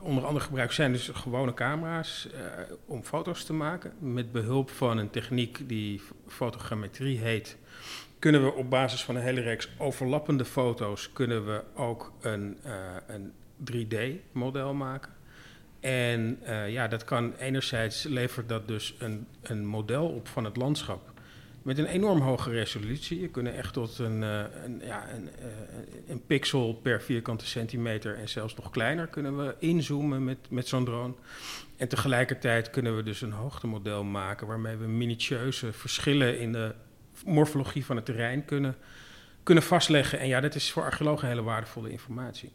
onder 0.00 0.26
andere 0.26 0.44
gebruiken 0.44 0.74
zijn 0.76 0.92
dus 0.92 1.08
gewone 1.08 1.54
camera's 1.54 2.28
eh, 2.30 2.40
om 2.86 3.04
foto's 3.04 3.44
te 3.44 3.52
maken. 3.52 3.92
Met 3.98 4.32
behulp 4.32 4.70
van 4.70 4.98
een 4.98 5.10
techniek 5.10 5.68
die 5.68 6.00
fotogrammetrie 6.26 7.18
heet, 7.18 7.56
kunnen 8.18 8.44
we 8.44 8.52
op 8.52 8.70
basis 8.70 9.04
van 9.04 9.16
een 9.16 9.22
hele 9.22 9.40
reeks 9.40 9.68
overlappende 9.78 10.44
foto's 10.44 11.12
kunnen 11.12 11.46
we 11.46 11.62
ook 11.74 12.12
een, 12.20 12.58
een 13.06 13.32
3D-model 13.72 14.74
maken. 14.74 15.12
En 15.80 16.38
ja, 16.68 16.88
dat 16.88 17.04
kan 17.04 17.34
enerzijds 17.34 18.02
levert 18.02 18.48
dat 18.48 18.68
dus 18.68 18.94
een, 18.98 19.26
een 19.42 19.66
model 19.66 20.08
op 20.08 20.28
van 20.28 20.44
het 20.44 20.56
landschap. 20.56 21.11
Met 21.62 21.78
een 21.78 21.86
enorm 21.86 22.20
hoge 22.20 22.50
resolutie. 22.50 23.20
Je 23.20 23.28
kunnen 23.28 23.54
echt 23.54 23.72
tot 23.72 23.98
een, 23.98 24.22
eh, 24.22 24.44
een, 24.64 24.80
ja, 24.84 25.10
een, 25.10 25.28
eh, 25.28 25.44
een 26.08 26.26
pixel 26.26 26.74
per 26.74 27.02
vierkante 27.02 27.46
centimeter 27.46 28.16
en 28.16 28.28
zelfs 28.28 28.54
nog 28.54 28.70
kleiner 28.70 29.06
kunnen 29.06 29.36
we 29.36 29.54
inzoomen 29.58 30.24
met, 30.24 30.38
met 30.48 30.68
zo'n 30.68 30.84
drone. 30.84 31.14
En 31.76 31.88
tegelijkertijd 31.88 32.70
kunnen 32.70 32.96
we 32.96 33.02
dus 33.02 33.20
een 33.20 33.32
hoogtemodel 33.32 34.04
maken 34.04 34.46
waarmee 34.46 34.76
we 34.76 34.86
minutieuze 34.86 35.72
verschillen 35.72 36.38
in 36.38 36.52
de 36.52 36.74
morfologie 37.24 37.84
van 37.84 37.96
het 37.96 38.04
terrein 38.04 38.44
kunnen, 38.44 38.76
kunnen 39.42 39.64
vastleggen. 39.64 40.18
En 40.18 40.28
ja, 40.28 40.40
dat 40.40 40.54
is 40.54 40.70
voor 40.70 40.82
archeologen 40.82 41.28
hele 41.28 41.42
waardevolle 41.42 41.90
informatie. 41.90 42.52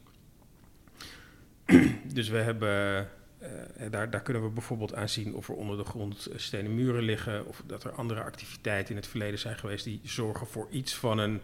dus 2.13 2.29
we 2.29 2.37
hebben, 2.37 3.09
eh, 3.39 3.91
daar, 3.91 4.09
daar 4.09 4.21
kunnen 4.21 4.43
we 4.43 4.49
bijvoorbeeld 4.49 4.95
aan 4.95 5.09
zien 5.09 5.35
of 5.35 5.49
er 5.49 5.55
onder 5.55 5.77
de 5.77 5.83
grond 5.83 6.25
eh, 6.25 6.37
stenen 6.37 6.75
muren 6.75 7.03
liggen. 7.03 7.45
Of 7.45 7.63
dat 7.65 7.83
er 7.83 7.91
andere 7.91 8.21
activiteiten 8.21 8.89
in 8.89 8.95
het 8.95 9.07
verleden 9.07 9.39
zijn 9.39 9.57
geweest 9.57 9.83
die 9.83 9.99
zorgen 10.03 10.47
voor 10.47 10.67
iets 10.69 10.95
van 10.95 11.17
een 11.17 11.41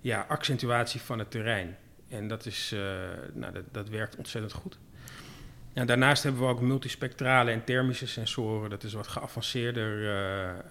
ja, 0.00 0.24
accentuatie 0.28 1.00
van 1.00 1.18
het 1.18 1.30
terrein. 1.30 1.76
En 2.08 2.28
dat, 2.28 2.46
is, 2.46 2.72
eh, 2.72 2.80
nou, 3.32 3.52
dat, 3.52 3.62
dat 3.72 3.88
werkt 3.88 4.16
ontzettend 4.16 4.52
goed. 4.52 4.78
Daarnaast 5.72 6.22
hebben 6.22 6.40
we 6.42 6.48
ook 6.48 6.60
multispectrale 6.60 7.50
en 7.50 7.64
thermische 7.64 8.06
sensoren. 8.06 8.70
Dat 8.70 8.84
is 8.84 8.92
wat 8.92 9.06
geavanceerder 9.06 10.64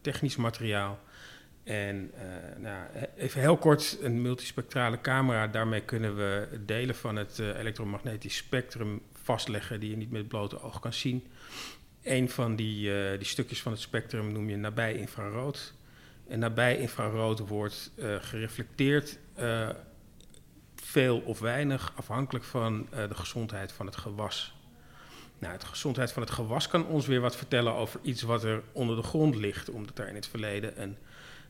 technisch 0.00 0.36
materiaal. 0.36 0.98
En 1.64 2.10
nou, 2.58 2.86
even 3.16 3.40
heel 3.40 3.56
kort, 3.56 3.98
een 4.00 4.22
multispectrale 4.22 5.00
camera. 5.00 5.46
Daarmee 5.46 5.80
kunnen 5.80 6.16
we 6.16 6.48
delen 6.66 6.94
van 6.94 7.16
het 7.16 7.38
elektromagnetisch 7.38 8.36
spectrum 8.36 9.02
vastleggen 9.30 9.80
die 9.80 9.90
je 9.90 9.96
niet 9.96 10.10
met 10.10 10.20
het 10.20 10.28
blote 10.28 10.62
oog 10.62 10.80
kan 10.80 10.92
zien. 10.92 11.26
Een 12.02 12.30
van 12.30 12.56
die, 12.56 12.94
eh, 12.94 13.18
die 13.18 13.26
stukjes 13.26 13.62
van 13.62 13.72
het 13.72 13.80
spectrum 13.80 14.32
noem 14.32 14.48
je 14.48 14.56
nabij 14.56 14.94
infrarood. 14.94 15.74
En 16.28 16.38
nabij 16.38 16.78
infrarood 16.78 17.38
wordt 17.38 17.90
eh, 17.96 18.16
gereflecteerd 18.20 19.18
eh, 19.34 19.68
veel 20.74 21.18
of 21.18 21.38
weinig, 21.38 21.92
afhankelijk 21.96 22.44
van 22.44 22.86
de 22.90 23.14
gezondheid 23.14 23.72
van 23.72 23.86
het 23.86 23.96
gewas. 23.96 24.54
Nou, 25.38 25.58
de 25.58 25.66
gezondheid 25.66 26.12
van 26.12 26.22
het 26.22 26.30
gewas 26.30 26.68
kan 26.68 26.86
ons 26.86 27.06
weer 27.06 27.20
wat 27.20 27.36
vertellen 27.36 27.74
over 27.74 28.00
iets 28.02 28.22
wat 28.22 28.44
er 28.44 28.62
onder 28.72 28.96
de 28.96 29.02
grond 29.02 29.34
ligt, 29.34 29.70
omdat 29.70 29.98
er 29.98 30.08
in 30.08 30.14
het 30.14 30.26
verleden 30.26 30.82
een 30.82 30.96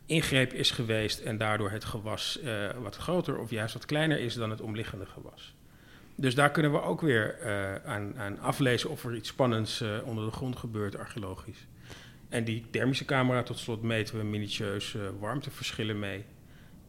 ingreep 0.06 0.52
is 0.52 0.70
geweest 0.70 1.20
en 1.20 1.38
daardoor 1.38 1.70
het 1.70 1.84
gewas 1.84 2.38
wat 2.82 2.96
groter 2.96 3.38
of 3.38 3.50
juist 3.50 3.74
wat 3.74 3.86
kleiner 3.86 4.18
is 4.18 4.34
dan 4.34 4.50
het 4.50 4.60
omliggende 4.60 5.06
gewas. 5.06 5.54
Dus 6.20 6.34
daar 6.34 6.50
kunnen 6.50 6.72
we 6.72 6.82
ook 6.82 7.00
weer 7.00 7.38
eh, 7.38 7.74
aan, 7.74 8.18
aan 8.18 8.38
aflezen 8.38 8.90
of 8.90 9.04
er 9.04 9.14
iets 9.14 9.28
spannends 9.28 9.80
eh, 9.80 9.88
onder 10.04 10.24
de 10.24 10.30
grond 10.30 10.56
gebeurt, 10.56 10.96
archeologisch. 10.96 11.66
En 12.28 12.44
die 12.44 12.64
thermische 12.70 13.04
camera, 13.04 13.42
tot 13.42 13.58
slot, 13.58 13.82
meten 13.82 14.18
we 14.18 14.24
minutieus 14.24 14.94
eh, 14.94 15.02
warmteverschillen 15.20 15.98
mee. 15.98 16.24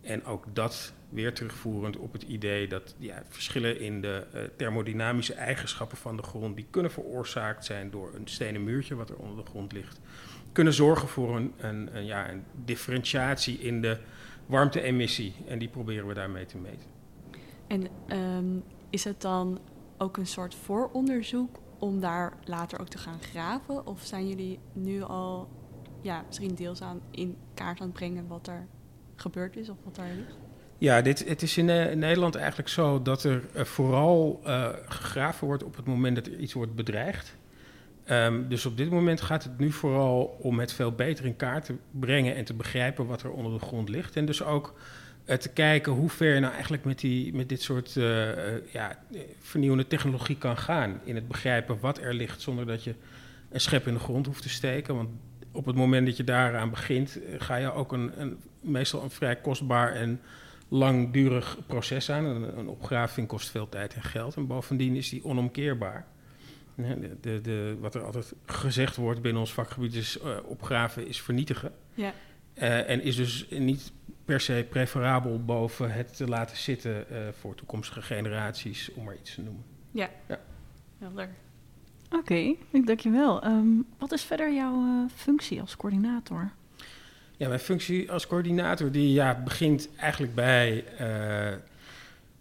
En 0.01 0.25
ook 0.25 0.45
dat 0.53 0.93
weer 1.09 1.33
terugvoerend 1.33 1.97
op 1.97 2.13
het 2.13 2.23
idee 2.23 2.67
dat 2.67 2.95
ja, 2.97 3.23
verschillen 3.29 3.79
in 3.79 4.01
de 4.01 4.50
thermodynamische 4.57 5.33
eigenschappen 5.33 5.97
van 5.97 6.17
de 6.17 6.23
grond, 6.23 6.55
die 6.55 6.67
kunnen 6.69 6.91
veroorzaakt 6.91 7.65
zijn 7.65 7.89
door 7.89 8.11
een 8.15 8.27
stenen 8.27 8.63
muurtje 8.63 8.95
wat 8.95 9.09
er 9.09 9.17
onder 9.17 9.43
de 9.43 9.50
grond 9.50 9.71
ligt, 9.71 10.00
kunnen 10.51 10.73
zorgen 10.73 11.07
voor 11.07 11.35
een, 11.35 11.53
een, 11.57 12.05
ja, 12.05 12.29
een 12.29 12.43
differentiatie 12.65 13.59
in 13.59 13.81
de 13.81 13.97
warmte-emissie. 14.45 15.33
En 15.47 15.59
die 15.59 15.69
proberen 15.69 16.07
we 16.07 16.13
daarmee 16.13 16.45
te 16.45 16.57
meten. 16.57 16.89
En 17.67 17.88
ehm, 18.07 18.57
is 18.91 19.03
het 19.03 19.21
dan 19.21 19.60
ook 19.98 20.17
een 20.17 20.27
soort 20.27 20.55
vooronderzoek 20.55 21.60
om 21.79 22.00
daar 22.00 22.33
later 22.43 22.79
ook 22.79 22.88
te 22.88 22.98
gaan 22.98 23.21
graven? 23.21 23.88
Of 23.88 24.01
zijn 24.03 24.27
jullie 24.27 24.60
nu 24.74 25.01
al 25.01 25.50
ja, 26.01 26.24
misschien 26.27 26.55
deels 26.55 26.81
aan 26.81 27.01
in 27.12 27.38
kaart 27.53 27.79
aan 27.79 27.88
het 27.88 27.95
brengen 27.95 28.27
wat 28.27 28.48
er 28.48 28.67
gebeurd 29.15 29.55
is 29.55 29.69
of 29.69 29.77
wat 29.83 29.95
daar 29.95 30.07
ligt? 30.15 30.38
Ja, 30.77 31.01
dit, 31.01 31.27
het 31.27 31.41
is 31.41 31.57
in, 31.57 31.69
eh, 31.69 31.95
Nederland 31.95 32.36
eigenlijk 32.36 32.69
zo 32.69 33.01
dat 33.01 33.24
er 33.24 33.43
eh, 33.53 33.63
vooral 33.63 34.41
eh, 34.43 34.69
gegraven 34.86 35.48
wordt 35.48 35.63
op 35.63 35.75
het 35.75 35.86
moment 35.86 36.15
dat 36.15 36.27
er 36.27 36.38
iets 36.38 36.53
wordt 36.53 36.75
bedreigd. 36.75 37.36
Ehm, 38.03 38.48
dus 38.48 38.65
op 38.65 38.77
dit 38.77 38.89
moment 38.89 39.21
gaat 39.21 39.43
het 39.43 39.57
nu 39.57 39.71
vooral 39.71 40.38
om 40.41 40.60
het 40.60 40.74
veel 40.74 40.91
beter 40.91 41.25
in 41.25 41.36
kaart 41.36 41.65
te 41.65 41.75
brengen 41.91 42.36
en 42.36 42.45
te 42.45 42.53
begrijpen 42.53 43.05
wat 43.05 43.21
er 43.21 43.31
onder 43.31 43.60
de 43.60 43.65
grond 43.65 43.89
ligt. 43.89 44.15
En 44.15 44.25
dus 44.25 44.43
ook 44.43 44.74
te 45.25 45.49
kijken 45.53 45.91
hoe 45.91 46.09
ver 46.09 46.33
je 46.33 46.39
nou 46.39 46.53
eigenlijk 46.53 46.83
met, 46.83 46.99
die, 46.99 47.33
met 47.33 47.49
dit 47.49 47.61
soort 47.61 47.97
eh, 47.97 48.55
eh, 48.55 48.61
ja, 48.71 48.99
eh, 49.13 49.19
vernieuwende 49.39 49.87
technologie 49.87 50.37
kan 50.37 50.57
gaan. 50.57 50.99
In 51.03 51.15
het 51.15 51.27
begrijpen 51.27 51.79
wat 51.79 51.97
er 51.97 52.13
ligt 52.13 52.41
zonder 52.41 52.65
dat 52.65 52.83
je 52.83 52.95
een 53.49 53.61
schep 53.61 53.87
in 53.87 53.93
de 53.93 53.99
grond 53.99 54.25
hoeft 54.25 54.41
te 54.41 54.49
steken. 54.49 54.95
Want 54.95 55.09
op 55.51 55.65
het 55.65 55.75
moment 55.75 56.05
dat 56.05 56.17
je 56.17 56.23
daaraan 56.23 56.69
begint, 56.69 57.23
eh, 57.23 57.35
ga 57.37 57.55
je 57.55 57.73
ook 57.73 57.91
een, 57.91 58.21
een, 58.21 58.37
meestal 58.61 59.03
een 59.03 59.09
vrij 59.09 59.35
kostbaar 59.35 59.93
en 59.93 60.21
langdurig 60.67 61.57
proces 61.67 62.09
aan. 62.11 62.25
Een, 62.25 62.57
een 62.57 62.67
opgraving 62.67 63.27
kost 63.27 63.49
veel 63.49 63.69
tijd 63.69 63.93
en 63.93 64.03
geld. 64.03 64.35
En 64.35 64.47
bovendien 64.47 64.95
is 64.95 65.09
die 65.09 65.23
onomkeerbaar. 65.23 66.05
De, 66.75 67.17
de, 67.21 67.41
de, 67.41 67.77
wat 67.79 67.95
er 67.95 68.03
altijd 68.03 68.33
gezegd 68.45 68.95
wordt 68.95 69.21
binnen 69.21 69.41
ons 69.41 69.53
vakgebied 69.53 69.95
is... 69.95 70.19
eh, 70.19 70.37
opgraven 70.45 71.07
is 71.07 71.21
vernietigen. 71.21 71.71
Ja. 71.93 72.13
Eh, 72.53 72.89
en 72.89 73.01
is 73.03 73.15
dus 73.15 73.47
niet 73.49 73.91
per 74.31 74.41
se 74.41 74.65
preferabel 74.69 75.43
boven 75.45 75.91
het 75.91 76.15
te 76.15 76.27
laten 76.27 76.57
zitten 76.57 77.09
eh, 77.09 77.17
voor 77.39 77.55
toekomstige 77.55 78.01
generaties, 78.01 78.91
om 78.93 79.03
maar 79.03 79.15
iets 79.15 79.33
te 79.33 79.41
noemen. 79.41 79.63
Ja, 79.91 80.09
Ja. 80.27 80.39
helder. 81.00 81.29
Oké, 82.11 82.55
ik 82.71 82.85
dank 82.88 83.00
je 83.00 83.09
wel. 83.09 83.41
Ehm, 83.41 83.67
wat 83.97 84.11
is 84.11 84.23
verder 84.23 84.53
jouw 84.53 84.73
eh, 84.73 85.11
functie 85.15 85.61
als 85.61 85.77
coördinator? 85.77 86.51
Ja, 87.38 87.47
mijn 87.47 87.59
functie 87.59 88.11
als 88.11 88.27
coördinator 88.27 88.91
die 88.91 89.13
ja, 89.13 89.41
begint 89.43 89.89
eigenlijk 89.97 90.35
bij 90.35 90.85
eh, 90.97 91.57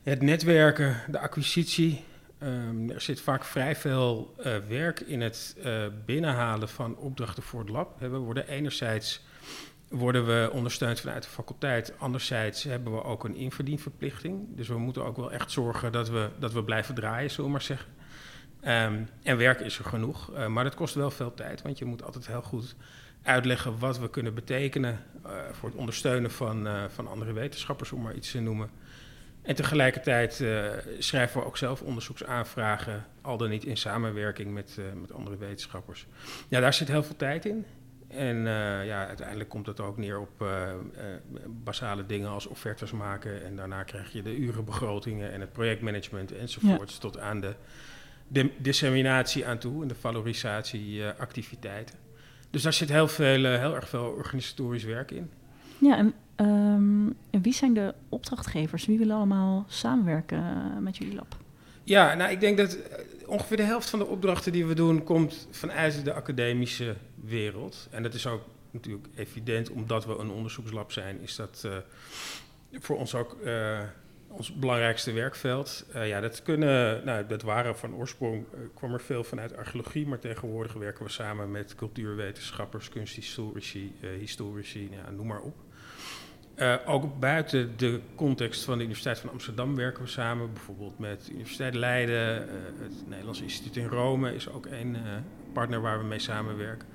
het 0.02 0.23
netwerken, 0.23 0.97
de 1.09 1.18
acquisitie. 1.18 2.04
Ehm, 2.38 2.90
er 2.90 3.00
zit 3.00 3.20
vaak 3.20 3.44
vrij 3.44 3.76
veel 3.76 4.35
eh, 4.38 4.56
werk 4.68 5.00
in 5.00 5.20
het 5.20 5.56
eh, 5.62 5.87
binnenhalen 6.04 6.68
van 6.68 6.97
opdrachten 6.97 7.42
voor 7.42 7.61
het 7.61 7.68
lab. 7.68 8.00
We 8.00 8.09
worden 8.09 8.49
enerzijds 8.49 9.28
worden 9.90 10.26
we 10.26 10.50
ondersteund 10.52 11.00
vanuit 11.00 11.23
de 11.23 11.28
faculteit, 11.28 11.92
anderzijds 11.99 12.62
hebben 12.62 12.92
we 12.92 13.04
ook 13.04 13.25
een 13.25 13.35
inverdienverplichting. 13.35 14.56
Dus 14.56 14.68
we 14.68 14.78
moeten 14.78 15.04
ook 15.04 15.16
wel 15.16 15.32
echt 15.32 15.50
zorgen 15.50 15.92
dat 15.92 16.09
we, 16.09 16.28
dat 16.38 16.52
we 16.52 16.64
blijven 16.64 16.94
draaien, 16.94 17.30
zullen 17.30 17.44
we 17.44 17.50
maar 17.50 17.62
zeggen. 17.62 17.90
Ehm, 18.61 19.02
en 19.23 19.37
werk 19.37 19.61
is 19.61 19.78
er 19.78 19.85
genoeg, 19.85 20.32
eh, 20.32 20.47
maar 20.47 20.64
dat 20.64 20.75
kost 20.75 20.94
wel 20.94 21.11
veel 21.11 21.35
tijd, 21.35 21.62
want 21.62 21.78
je 21.78 21.85
moet 21.85 22.04
altijd 22.04 22.26
heel 22.26 22.42
goed 22.42 22.75
uitleggen 23.23 23.78
wat 23.78 23.99
we 23.99 24.11
kunnen 24.11 24.35
betekenen 24.35 24.99
eh, 25.25 25.30
voor 25.52 25.68
het 25.68 25.78
ondersteunen 25.78 26.30
van, 26.30 26.66
eh, 26.66 26.85
van 26.88 27.09
andere 27.09 27.32
wetenschappers, 27.32 27.92
om 27.92 28.02
maar 28.02 28.14
iets 28.14 28.30
te 28.30 28.40
noemen. 28.40 28.70
En 29.42 29.54
tegelijkertijd 29.54 30.44
schrijven 30.99 31.40
we 31.40 31.47
ook 31.47 31.56
zelf 31.56 31.82
onderzoeksaanvragen, 31.82 33.04
al 33.20 33.37
dan 33.37 33.49
niet 33.49 33.64
in 33.64 33.76
samenwerking 33.76 34.52
met, 34.52 34.78
met 35.00 35.12
andere 35.12 35.37
wetenschappers. 35.37 36.06
Ja, 36.49 36.61
daar 36.61 36.75
zit 36.75 36.88
heel 36.88 37.02
veel 37.02 37.16
tijd 37.16 37.44
in. 37.44 37.64
En 38.11 38.47
eh, 38.47 38.87
ja, 38.87 39.07
uiteindelijk 39.07 39.49
komt 39.49 39.67
het 39.67 39.81
ook 39.81 39.97
neer 39.97 40.21
op 40.21 40.43
eh, 40.43 40.71
eh, 40.71 40.76
basale 41.47 42.07
dingen 42.07 42.29
als 42.29 42.47
offertes 42.47 42.93
maken. 42.93 43.45
En 43.45 43.57
daarna 43.57 43.83
krijg 43.83 44.12
je 44.12 44.23
de 44.23 44.37
urenbegrotingen 44.37 45.33
en 45.33 45.40
het 45.40 45.52
projectmanagement 45.52 46.33
enzovoorts. 46.33 46.99
Tot 46.99 47.19
aan 47.19 47.40
de, 47.40 47.55
de 48.29 48.50
disseminatie 48.59 49.47
aan 49.47 49.59
toe 49.59 49.83
en 49.83 49.88
de 49.88 49.95
valorisatieactiviteiten. 49.95 51.97
dus 52.50 52.62
daar 52.62 52.73
zit 52.73 52.88
heel, 52.88 53.09
veel, 53.09 53.45
heel 53.45 53.75
erg 53.75 53.88
veel 53.88 54.14
organisatorisch 54.17 54.85
werk 54.85 55.11
in. 55.11 55.31
Ja, 55.79 55.97
en, 55.97 56.12
ehm, 56.35 57.07
en 57.31 57.43
wie 57.43 57.55
zijn 57.55 57.75
de 57.75 57.95
opdrachtgevers? 58.09 58.87
Wie 58.87 58.99
willen 58.99 59.17
allemaal 59.17 59.64
samenwerken 59.69 60.43
met 60.83 60.97
jullie 60.97 61.14
lab? 61.14 61.37
Ja, 61.85 62.14
nou, 62.14 62.31
ik 62.31 62.40
denk 62.40 62.57
dat 62.57 62.79
ongeveer 63.30 63.56
de 63.56 63.62
helft 63.62 63.90
van 63.90 63.99
de 63.99 64.06
opdrachten 64.06 64.52
die 64.52 64.66
we 64.66 64.75
doen 64.75 65.04
komt 65.04 65.49
vanuit 65.50 66.04
de 66.04 66.12
academische 66.12 66.96
wereld. 67.14 67.88
En 67.90 68.02
dat 68.02 68.14
is 68.14 68.26
ook 68.26 68.42
natuurlijk 68.70 69.08
evident, 69.14 69.70
omdat 69.70 70.06
we 70.06 70.18
een 70.18 70.30
onderzoekslab 70.30 70.92
zijn, 70.92 71.20
is 71.20 71.37
dat 71.37 71.62
eh, 71.64 71.76
voor 72.72 72.96
ons 72.96 73.14
ook 73.14 73.40
eh, 73.40 73.80
ons 74.28 74.54
belangrijkste 74.54 75.12
werkveld. 75.12 75.87
Eh, 75.92 76.08
ja, 76.08 76.20
dat 76.20 76.42
kunnen, 76.42 77.04
nou, 77.04 77.26
dat 77.26 77.42
waren 77.42 77.76
van 77.76 77.94
oorsprong, 77.94 78.44
kwam 78.75 78.92
er 78.92 79.00
veel 79.00 79.25
vanuit 79.25 79.56
archeologie, 79.56 80.06
maar 80.06 80.18
tegenwoordig 80.18 80.72
werken 80.72 81.04
we 81.04 81.10
samen 81.10 81.50
met 81.50 81.75
cultuurwetenschappers, 81.75 82.88
kunsthistorici, 82.88 83.92
historici, 84.18 84.88
nou 84.90 85.02
ja, 85.04 85.10
noem 85.10 85.26
maar 85.26 85.40
op. 85.40 85.56
Eh, 86.61 86.75
ook 86.87 87.19
buiten 87.19 87.73
de 87.76 88.00
context 88.14 88.64
van 88.64 88.75
de 88.75 88.83
Universiteit 88.83 89.19
van 89.19 89.31
Amsterdam 89.31 89.76
werken 89.76 90.02
we 90.02 90.09
samen, 90.09 90.52
bijvoorbeeld 90.52 90.99
met 90.99 91.25
de 91.25 91.33
Universiteit 91.33 91.75
Leiden. 91.75 92.49
eh, 92.49 92.55
het 92.83 93.09
Nederlands 93.09 93.40
Instituut 93.43 93.76
in 93.76 93.87
Rome 93.87 94.35
is 94.35 94.49
ook 94.49 94.67
een 94.67 94.97
eh, 94.97 95.02
partner 95.52 95.80
waar 95.80 95.99
we 95.99 96.04
mee 96.04 96.19
samenwerken. 96.19 96.89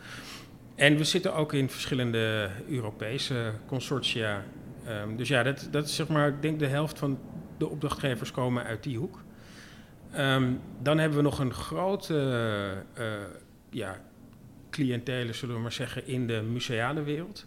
En 0.75 0.97
we 0.97 1.03
zitten 1.03 1.35
ook 1.35 1.53
in 1.53 1.69
verschillende 1.69 2.49
Europese 2.69 3.51
consortia. 3.65 4.43
Ehm, 4.85 5.15
dus 5.15 5.27
ja, 5.27 5.43
dat, 5.43 5.67
dat 5.71 5.85
is 5.85 5.95
zeg 5.95 6.07
maar, 6.07 6.27
ik 6.27 6.41
denk 6.41 6.59
de 6.59 6.67
helft 6.67 6.99
van 6.99 7.19
de 7.57 7.69
opdrachtgevers 7.69 8.31
komen 8.31 8.63
uit 8.63 8.83
die 8.83 8.97
hoek. 8.97 9.23
Ehm, 10.11 10.53
dan 10.81 10.97
hebben 10.97 11.17
we 11.17 11.23
nog 11.23 11.39
een 11.39 11.53
grote 11.53 12.83
ja, 13.69 14.01
cliëntele, 14.69 15.33
zullen 15.33 15.55
we 15.55 15.61
maar 15.61 15.71
zeggen, 15.71 16.07
in 16.07 16.27
de 16.27 16.41
museale 16.41 17.03
wereld. 17.03 17.45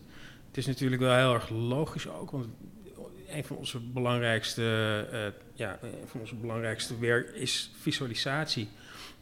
Is 0.59 0.67
natuurlijk 0.67 1.03
wel 1.03 1.17
heel 1.17 1.35
erg 1.35 1.49
logisch 1.49 2.09
ook, 2.09 2.31
want 2.31 2.47
een 3.29 3.45
van 3.45 3.57
onze 3.57 3.81
belangrijkste, 3.81 4.63
eh, 5.13 5.43
ja, 5.55 5.79
van 6.07 6.21
onze 6.21 6.35
belangrijkste 6.35 6.99
werk 6.99 7.31
is 7.31 7.71
visualisatie. 7.81 8.69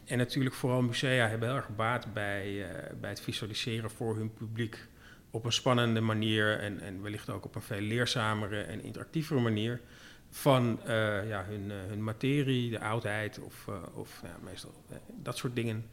En 0.05 0.17
natuurlijk 0.17 0.55
vooral 0.55 0.81
musea 0.81 1.27
hebben 1.27 1.47
heel 1.47 1.57
erg 1.57 1.75
baat 1.75 2.13
bij, 2.13 2.69
eh, 2.69 2.93
bij 2.99 3.09
het 3.09 3.21
visualiseren 3.21 3.89
voor 3.89 4.15
hun 4.15 4.33
publiek 4.33 4.87
op 5.31 5.45
een 5.45 5.53
spannende 5.53 6.01
manier 6.01 6.59
en, 6.59 6.79
en 6.79 7.01
wellicht 7.01 7.29
ook 7.29 7.45
op 7.45 7.55
een 7.55 7.61
veel 7.61 7.81
leerzamere 7.81 8.61
en 8.61 8.83
interactievere 8.83 9.39
manier 9.39 9.81
van 10.29 10.79
eh, 10.85 11.29
ja, 11.29 11.45
hun, 11.45 11.71
hun 11.71 12.03
materie, 12.03 12.69
de 12.69 12.79
oudheid 12.79 13.39
of, 13.39 13.67
of 13.93 14.19
ja, 14.23 14.37
meestal 14.43 14.83
dat 15.23 15.37
soort 15.37 15.55
dingen. 15.55 15.85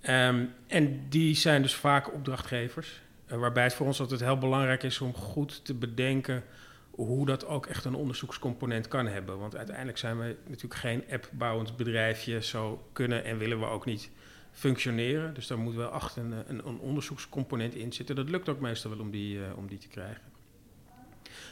Ehm, 0.00 0.44
en 0.66 1.08
die 1.08 1.34
zijn 1.34 1.62
dus 1.62 1.74
vaak 1.74 2.12
opdrachtgevers, 2.12 3.00
waarbij 3.38 3.62
het 3.62 3.74
voor 3.74 3.86
ons 3.86 4.00
altijd 4.00 4.20
heel 4.20 4.38
belangrijk 4.38 4.82
is 4.82 5.00
om 5.00 5.14
goed 5.14 5.64
te 5.64 5.74
bedenken 5.74 6.44
hoe 6.90 7.26
dat 7.26 7.46
ook 7.46 7.66
echt 7.66 7.84
een 7.84 7.94
onderzoekscomponent 7.94 8.88
kan 8.88 9.06
hebben. 9.06 9.38
Want 9.38 9.56
uiteindelijk 9.56 9.98
zijn 9.98 10.18
we 10.18 10.36
natuurlijk 10.46 10.80
geen 10.80 11.04
appbouwend 11.10 11.76
bedrijfje, 11.76 12.42
zo 12.42 12.88
kunnen 12.92 13.24
en 13.24 13.38
willen 13.38 13.60
we 13.60 13.66
ook 13.66 13.84
niet 13.84 14.10
functioneren. 14.52 15.34
Dus 15.34 15.46
daar 15.46 15.58
moet 15.58 15.74
wel 15.74 15.94
echt 15.94 16.16
een, 16.16 16.32
een, 16.32 16.66
een 16.66 16.78
onderzoekscomponent 16.78 17.74
in 17.74 17.92
zitten. 17.92 18.16
Dat 18.16 18.28
lukt 18.28 18.48
ook 18.48 18.60
meestal 18.60 18.90
wel 18.90 19.00
om 19.00 19.10
die, 19.10 19.44
eh, 19.44 19.56
om 19.56 19.66
die 19.66 19.78
te 19.78 19.88
krijgen. 19.88 20.22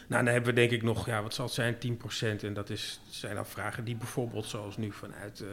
Nou, 0.08 0.24
dan 0.24 0.32
hebben 0.32 0.54
we 0.54 0.60
denk 0.60 0.70
ik 0.70 0.82
nog, 0.82 1.06
ja, 1.06 1.22
wat 1.22 1.34
zal 1.34 1.44
het 1.44 1.54
zijn, 1.54 1.76
10%. 1.78 2.42
En 2.42 2.54
dat 2.54 2.70
is, 2.70 3.00
zijn 3.08 3.34
dan 3.34 3.46
vragen 3.46 3.84
die 3.84 3.96
bijvoorbeeld 3.96 4.46
zoals 4.46 4.76
nu 4.76 4.92
vanuit 4.92 5.40
eh, 5.40 5.52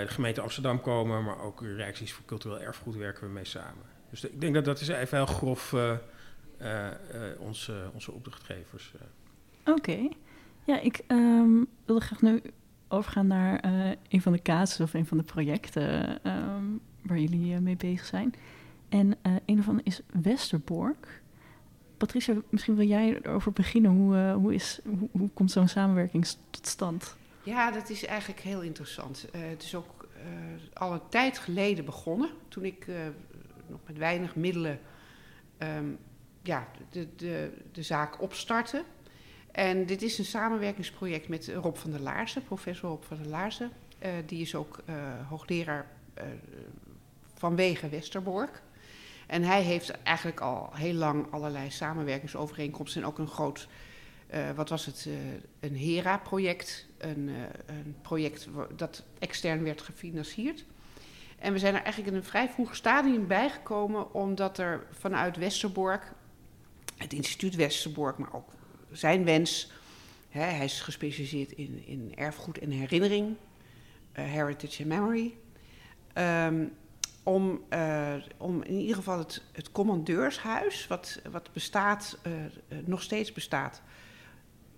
eh, 0.00 0.06
de 0.06 0.12
gemeente 0.12 0.40
Amsterdam 0.40 0.80
komen, 0.80 1.24
maar 1.24 1.40
ook 1.40 1.62
Rijksdienst 1.62 2.14
voor 2.14 2.24
Cultureel 2.24 2.60
Erfgoed 2.60 2.96
werken 2.96 3.26
we 3.26 3.32
mee 3.32 3.44
samen. 3.44 3.84
Dus 4.12 4.24
ik 4.24 4.40
denk 4.40 4.54
dat 4.54 4.64
dat 4.64 4.80
is 4.80 4.88
even 4.88 5.16
heel 5.16 5.26
grof 5.26 5.72
eh, 5.72 5.90
eh, 6.58 6.86
eh, 6.88 6.94
onze, 7.40 7.90
onze 7.94 8.12
opdrachtgevers. 8.12 8.92
eh. 9.64 9.72
Oké. 9.74 10.08
Ja, 10.64 10.80
ik 10.80 11.00
ehm, 11.06 11.64
wilde 11.84 12.00
graag 12.00 12.20
nu 12.22 12.42
overgaan 12.88 13.26
naar 13.26 13.60
eh, 13.60 13.90
een 14.08 14.22
van 14.22 14.32
de 14.32 14.42
casussen 14.42 14.84
of 14.84 14.94
een 14.94 15.06
van 15.06 15.16
de 15.16 15.22
projecten 15.24 16.22
ehm, 16.24 16.64
waar 17.02 17.18
jullie 17.18 17.60
mee 17.60 17.76
bezig 17.76 18.06
zijn. 18.06 18.34
En 18.88 19.16
eh, 19.22 19.32
een 19.46 19.54
daarvan 19.54 19.80
is 19.82 20.00
Westerbork. 20.22 21.22
Patricia, 21.96 22.34
misschien 22.48 22.76
wil 22.76 22.86
jij 22.86 23.20
erover 23.22 23.52
beginnen. 23.52 23.90
Hoe, 23.90 24.16
eh, 24.16 24.34
hoe, 24.34 24.54
is, 24.54 24.80
hoe, 24.98 25.08
hoe 25.12 25.28
komt 25.34 25.50
zo'n 25.50 25.68
samenwerking 25.68 26.26
tot 26.50 26.66
stand? 26.66 27.16
Ja, 27.42 27.70
dat 27.70 27.90
is 27.90 28.04
eigenlijk 28.04 28.40
heel 28.40 28.60
interessant. 28.62 29.26
Eh, 29.32 29.40
het 29.48 29.62
is 29.62 29.74
ook 29.74 30.08
eh, 30.16 30.22
al 30.72 30.92
een 30.92 31.08
tijd 31.08 31.38
geleden 31.38 31.84
begonnen, 31.84 32.30
toen 32.48 32.64
ik 32.64 32.86
eh, 32.86 32.96
nog 33.72 33.80
met 33.86 33.98
weinig 33.98 34.34
middelen 34.34 34.80
ehm, 35.58 35.86
ja, 36.42 36.68
de, 36.90 37.08
de, 37.16 37.52
de 37.72 37.82
zaak 37.82 38.20
opstartte. 38.20 38.84
En 39.52 39.86
dit 39.86 40.02
is 40.02 40.18
een 40.18 40.24
samenwerkingsproject 40.24 41.28
met 41.28 41.48
Rob 41.48 41.76
van 41.76 41.90
der 41.90 42.00
Laarzen, 42.00 42.44
professor 42.44 42.88
Rob 42.88 43.02
van 43.02 43.16
der 43.16 43.26
Laarzen. 43.26 43.70
Eh, 43.98 44.10
die 44.26 44.40
is 44.40 44.54
ook 44.54 44.78
eh, 44.84 44.94
hoogleraar 45.28 45.86
eh, 46.14 46.24
vanwege 47.34 47.88
Westerbork. 47.88 48.62
En 49.26 49.42
hij 49.42 49.62
heeft 49.62 49.90
eigenlijk 50.02 50.40
al 50.40 50.70
heel 50.74 50.94
lang 50.94 51.32
allerlei 51.32 51.70
samenwerkingsovereenkomsten 51.70 53.02
en 53.02 53.08
ook 53.08 53.18
een 53.18 53.28
groot 53.28 53.68
wat 54.54 54.68
was 54.68 54.86
het, 54.86 55.08
een 55.60 55.78
HERA-project. 55.78 56.86
Een, 56.98 57.30
een 57.66 57.96
project 58.02 58.48
dat 58.76 59.04
extern 59.18 59.62
werd 59.62 59.82
gefinancierd. 59.82 60.64
En 61.42 61.52
we 61.52 61.58
zijn 61.58 61.74
er 61.74 61.82
eigenlijk 61.82 62.12
in 62.12 62.18
een 62.18 62.28
vrij 62.28 62.48
vroeg 62.48 62.74
stadium 62.76 63.26
bijgekomen, 63.26 64.14
omdat 64.14 64.58
er 64.58 64.86
vanuit 64.90 65.36
Westerbork, 65.36 66.12
het 66.96 67.12
instituut 67.12 67.54
Westerbork, 67.54 68.18
maar 68.18 68.34
ook 68.34 68.48
zijn 68.90 69.24
wens, 69.24 69.70
hè, 70.28 70.40
hij 70.40 70.64
is 70.64 70.80
gespecialiseerd 70.80 71.52
in, 71.52 71.82
in 71.86 72.12
erfgoed 72.14 72.58
en 72.58 72.70
herinnering, 72.70 73.36
eh, 74.12 74.24
heritage 74.24 74.82
and 74.82 74.92
memory, 74.92 75.34
ehm, 76.12 76.66
om, 77.22 77.62
eh, 77.68 78.14
om 78.36 78.62
in 78.62 78.74
ieder 78.74 78.96
geval 78.96 79.18
het, 79.18 79.42
het 79.52 79.72
commandeurshuis, 79.72 80.86
wat, 80.86 81.20
wat 81.30 81.52
bestaat, 81.52 82.18
eh, 82.22 82.32
nog 82.84 83.02
steeds 83.02 83.32
bestaat, 83.32 83.82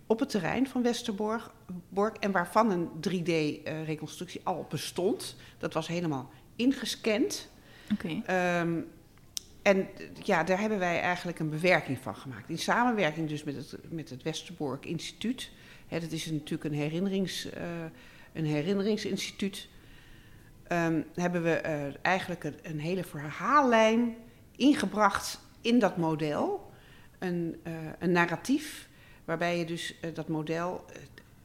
op 0.07 0.21
het 0.21 0.29
terrein 0.29 0.69
van 0.69 0.83
Westerbork 0.83 1.51
Bork, 1.89 2.17
en 2.17 2.33
waarvan 2.33 2.71
een 2.71 2.89
3D-reconstructie 3.01 4.41
al 4.45 4.67
bestond. 4.69 5.37
Dat 5.59 5.75
was 5.75 5.87
helemaal 5.87 6.31
ingescand. 6.57 7.49
Oké. 7.93 8.23
Ehm, 8.27 8.81
en 9.63 9.89
ja, 10.23 10.45
daar 10.45 10.61
hebben 10.61 10.79
wij 10.79 11.01
eigenlijk 11.01 11.39
een 11.39 11.51
bewerking 11.51 11.99
van 11.99 12.17
gemaakt. 12.17 12.49
In 12.49 12.59
samenwerking 12.59 13.29
dus 13.29 13.45
met 13.45 13.57
het, 13.57 13.77
met 13.89 14.11
het 14.11 14.23
Westerbork 14.23 14.85
Instituut. 14.87 15.51
Hè, 15.87 16.01
dat 16.01 16.13
is 16.13 16.27
natuurlijk 16.27 16.65
een, 16.65 16.81
herinnerings, 16.81 17.51
eh, 17.51 17.65
een 18.33 18.45
herinneringsinstituut. 18.45 19.69
Ehm, 20.69 21.01
hebben 21.15 21.43
we 21.43 21.53
eh, 21.53 21.83
eigenlijk 22.03 22.45
een, 22.45 22.59
een 22.63 22.81
hele 22.81 23.05
verhaallijn 23.05 24.17
ingebracht 24.57 25.41
in 25.61 25.79
dat 25.79 25.97
model. 25.97 26.73
een, 27.19 27.61
uh, 27.67 27.75
een 27.99 28.13
narratief 28.13 28.89
waarbij 29.25 29.59
je 29.59 29.65
dus 29.65 29.95
dat 30.15 30.29
model, 30.29 30.85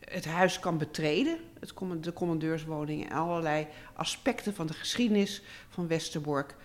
het 0.09 0.25
huis 0.25 0.59
kan 0.59 0.77
betreden, 0.77 1.37
het, 1.59 1.73
de 2.03 2.13
commandeurswoning 2.13 3.09
en 3.09 3.15
allerlei 3.15 3.67
aspecten 3.93 4.55
van 4.55 4.67
de 4.67 4.73
geschiedenis 4.73 5.41
van 5.69 5.87
Westerbork. 5.87 6.55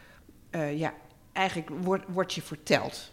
ja, 0.74 0.94
eigenlijk 1.32 1.70
wordt, 2.06 2.34
je 2.34 2.42
verteld 2.42 3.12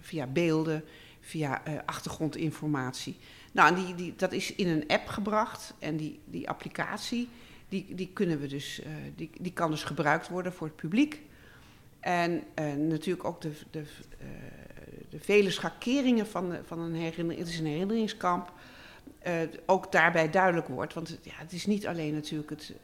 via 0.00 0.26
beelden, 0.26 0.84
via 1.20 1.62
achtergrondinformatie. 1.86 3.16
Nou, 3.52 3.74
die, 3.74 3.94
die, 3.94 4.14
dat 4.16 4.32
is 4.32 4.54
in 4.54 4.68
een 4.68 4.84
app 4.86 5.08
gebracht 5.08 5.74
en 5.78 5.96
die, 5.96 6.20
die 6.24 6.48
applicatie 6.48 7.28
die, 7.72 7.94
die, 7.94 8.10
kunnen 8.12 8.40
we 8.40 8.46
dus, 8.46 8.82
die, 9.16 9.30
die 9.40 9.52
kan 9.52 9.70
dus 9.70 9.84
gebruikt 9.84 10.28
worden 10.28 10.52
voor 10.52 10.66
het 10.66 10.76
publiek. 10.76 11.20
En 12.00 12.42
natuurlijk 12.88 13.24
ook 13.24 13.40
de, 13.40 13.52
de, 13.70 13.84
de 15.10 15.18
vele 15.20 15.50
schakeringen 15.50 16.26
van, 16.26 16.56
van 16.66 16.78
een 16.78 16.94
herinnering. 16.94 17.38
Het 17.38 17.52
is 17.52 17.58
een 17.58 17.66
herinneringskamp. 17.66 18.52
Ook 19.66 19.92
daarbij 19.92 20.30
duidelijk 20.30 20.68
wordt. 20.68 20.94
Want 20.94 21.18
ja, 21.22 21.32
het 21.34 21.52
is 21.52 21.66
niet 21.66 21.86
alleen 21.86 22.14
natuurlijk 22.14 22.50
het. 22.50 22.74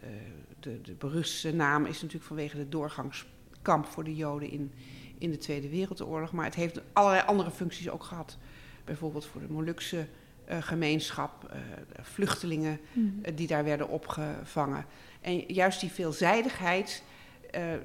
de, 0.60 0.80
de 0.80 0.94
beruste 0.94 1.54
naam 1.54 1.84
is 1.84 1.94
natuurlijk 1.94 2.24
vanwege 2.24 2.56
de 2.56 2.68
doorgangskamp 2.68 3.86
voor 3.86 4.04
de 4.04 4.16
Joden 4.16 4.50
in, 4.50 4.72
in 5.18 5.30
de 5.30 5.38
Tweede 5.38 5.68
Wereldoorlog. 5.68 6.32
Maar 6.32 6.44
het 6.44 6.54
heeft 6.54 6.80
allerlei 6.92 7.26
andere 7.26 7.50
functies 7.50 7.90
ook 7.90 8.02
gehad. 8.02 8.38
Bijvoorbeeld 8.84 9.26
voor 9.26 9.40
de 9.40 9.52
Molukse 9.52 10.06
uh, 10.50 10.62
gemeenschap, 10.62 11.56
vluchtelingen 12.00 12.80
mm. 12.92 13.20
uh, 13.22 13.36
die 13.36 13.46
daar 13.46 13.64
werden 13.64 13.88
opgevangen. 13.88 14.84
En 15.20 15.44
juist 15.46 15.80
die 15.80 15.90
veelzijdigheid 15.90 17.02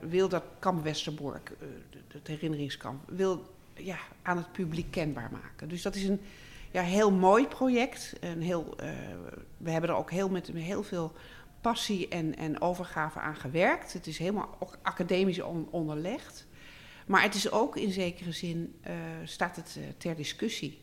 wil 0.01 0.29
dat 0.29 0.43
kamp 0.59 0.83
Westerbork, 0.83 1.51
het 2.07 2.27
herinneringskamp, 2.27 3.01
wil 3.09 3.53
ja, 3.73 3.97
aan 4.21 4.37
het 4.37 4.51
publiek 4.51 4.91
kenbaar 4.91 5.29
maken. 5.31 5.69
Dus 5.69 5.81
dat 5.81 5.95
is 5.95 6.07
een 6.07 6.19
ja, 6.73 6.81
heel 6.81 7.11
mooi 7.11 7.47
project. 7.47 8.13
Een 8.19 8.41
heel, 8.41 8.75
we 9.57 9.71
hebben 9.71 9.89
er 9.89 9.95
ook 9.95 10.11
heel 10.11 10.29
met 10.29 10.47
heel 10.47 10.83
veel 10.83 11.11
passie 11.61 12.07
en, 12.07 12.35
en 12.35 12.61
overgave 12.61 13.19
aan 13.19 13.35
gewerkt. 13.35 13.93
Het 13.93 14.07
is 14.07 14.17
helemaal 14.17 14.57
academisch 14.81 15.41
on, 15.41 15.67
onderlegd. 15.71 16.47
Maar 17.07 17.21
het 17.21 17.35
is 17.35 17.51
ook 17.51 17.77
in 17.77 17.91
zekere 17.91 18.31
zin, 18.31 18.75
staat 19.23 19.55
het 19.55 19.79
ter 19.97 20.15
discussie. 20.15 20.81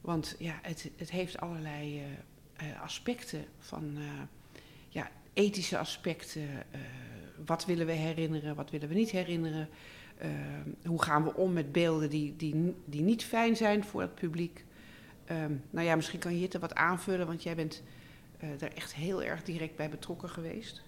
Want 0.00 0.36
ja, 0.38 0.58
het, 0.62 0.90
het 0.96 1.10
heeft 1.10 1.40
allerlei 1.40 2.02
aspecten 2.82 3.44
van 3.58 3.98
ja, 4.88 5.10
ethische 5.32 5.78
aspecten. 5.78 6.48
wat 7.46 7.64
willen 7.64 7.86
we 7.86 7.92
herinneren, 7.92 8.54
wat 8.54 8.70
willen 8.70 8.88
we 8.88 8.94
niet 8.94 9.10
herinneren? 9.10 9.68
hoe 10.84 11.02
gaan 11.02 11.24
we 11.24 11.34
om 11.34 11.52
met 11.52 11.72
beelden 11.72 12.10
die, 12.10 12.36
die, 12.36 12.74
die 12.84 13.02
niet 13.02 13.24
fijn 13.24 13.56
zijn 13.56 13.84
voor 13.84 14.00
het 14.00 14.14
publiek? 14.14 14.64
Um, 15.30 15.62
nou 15.70 15.86
ja, 15.86 15.96
misschien 15.96 16.18
kan 16.18 16.40
er 16.54 16.60
wat 16.60 16.74
aanvullen, 16.74 17.26
want 17.26 17.42
jij 17.42 17.54
bent 17.54 17.82
daar 18.58 18.72
echt 18.74 18.94
heel 18.94 19.22
erg 19.22 19.42
direct 19.42 19.76
bij 19.76 19.88
betrokken 19.88 20.28
geweest. 20.28 20.82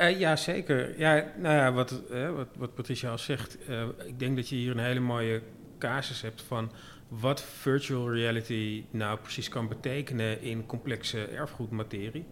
Uh, 0.00 0.18
ja, 0.18 0.36
zeker. 0.36 0.98
Ja, 0.98 1.32
nou 1.36 1.54
ja, 1.54 1.72
wat, 1.72 2.02
uh, 2.10 2.30
wat, 2.30 2.48
wat 2.56 2.74
Patricia 2.74 3.10
al 3.10 3.18
zegt, 3.18 3.58
uh, 3.68 3.82
ik 4.04 4.18
denk 4.18 4.36
dat 4.36 4.48
je 4.48 4.56
hier 4.56 4.70
een 4.70 4.84
hele 4.84 5.00
mooie 5.00 5.42
casus 5.78 6.20
hebt 6.20 6.42
van 6.42 6.72
wat 7.08 7.42
virtual 7.42 8.12
reality 8.12 8.84
nou 8.90 9.18
precies 9.18 9.48
kan 9.48 9.68
betekenen 9.68 10.42
in 10.42 10.66
complexe 10.66 11.24
erfgoedmaterie. 11.24 12.24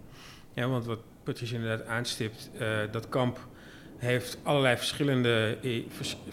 Ja, 0.54 0.68
want 0.68 0.84
wat 0.84 1.00
Patricia 1.22 1.56
inderdaad 1.56 1.86
aanstipt, 1.86 2.50
uh, 2.60 2.78
dat 2.90 3.08
kamp 3.08 3.48
heeft 3.96 4.38
allerlei 4.42 4.76
verschillende 4.76 5.58
eh, 5.62 5.82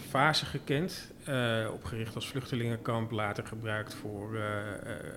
fasen 0.08 0.46
gekend. 0.46 1.12
Uh, 1.28 1.70
opgericht 1.72 2.14
als 2.14 2.28
vluchtelingenkamp, 2.28 3.10
later 3.10 3.46
gebruikt 3.46 3.94
voor 3.94 4.34
uh, 4.34 4.42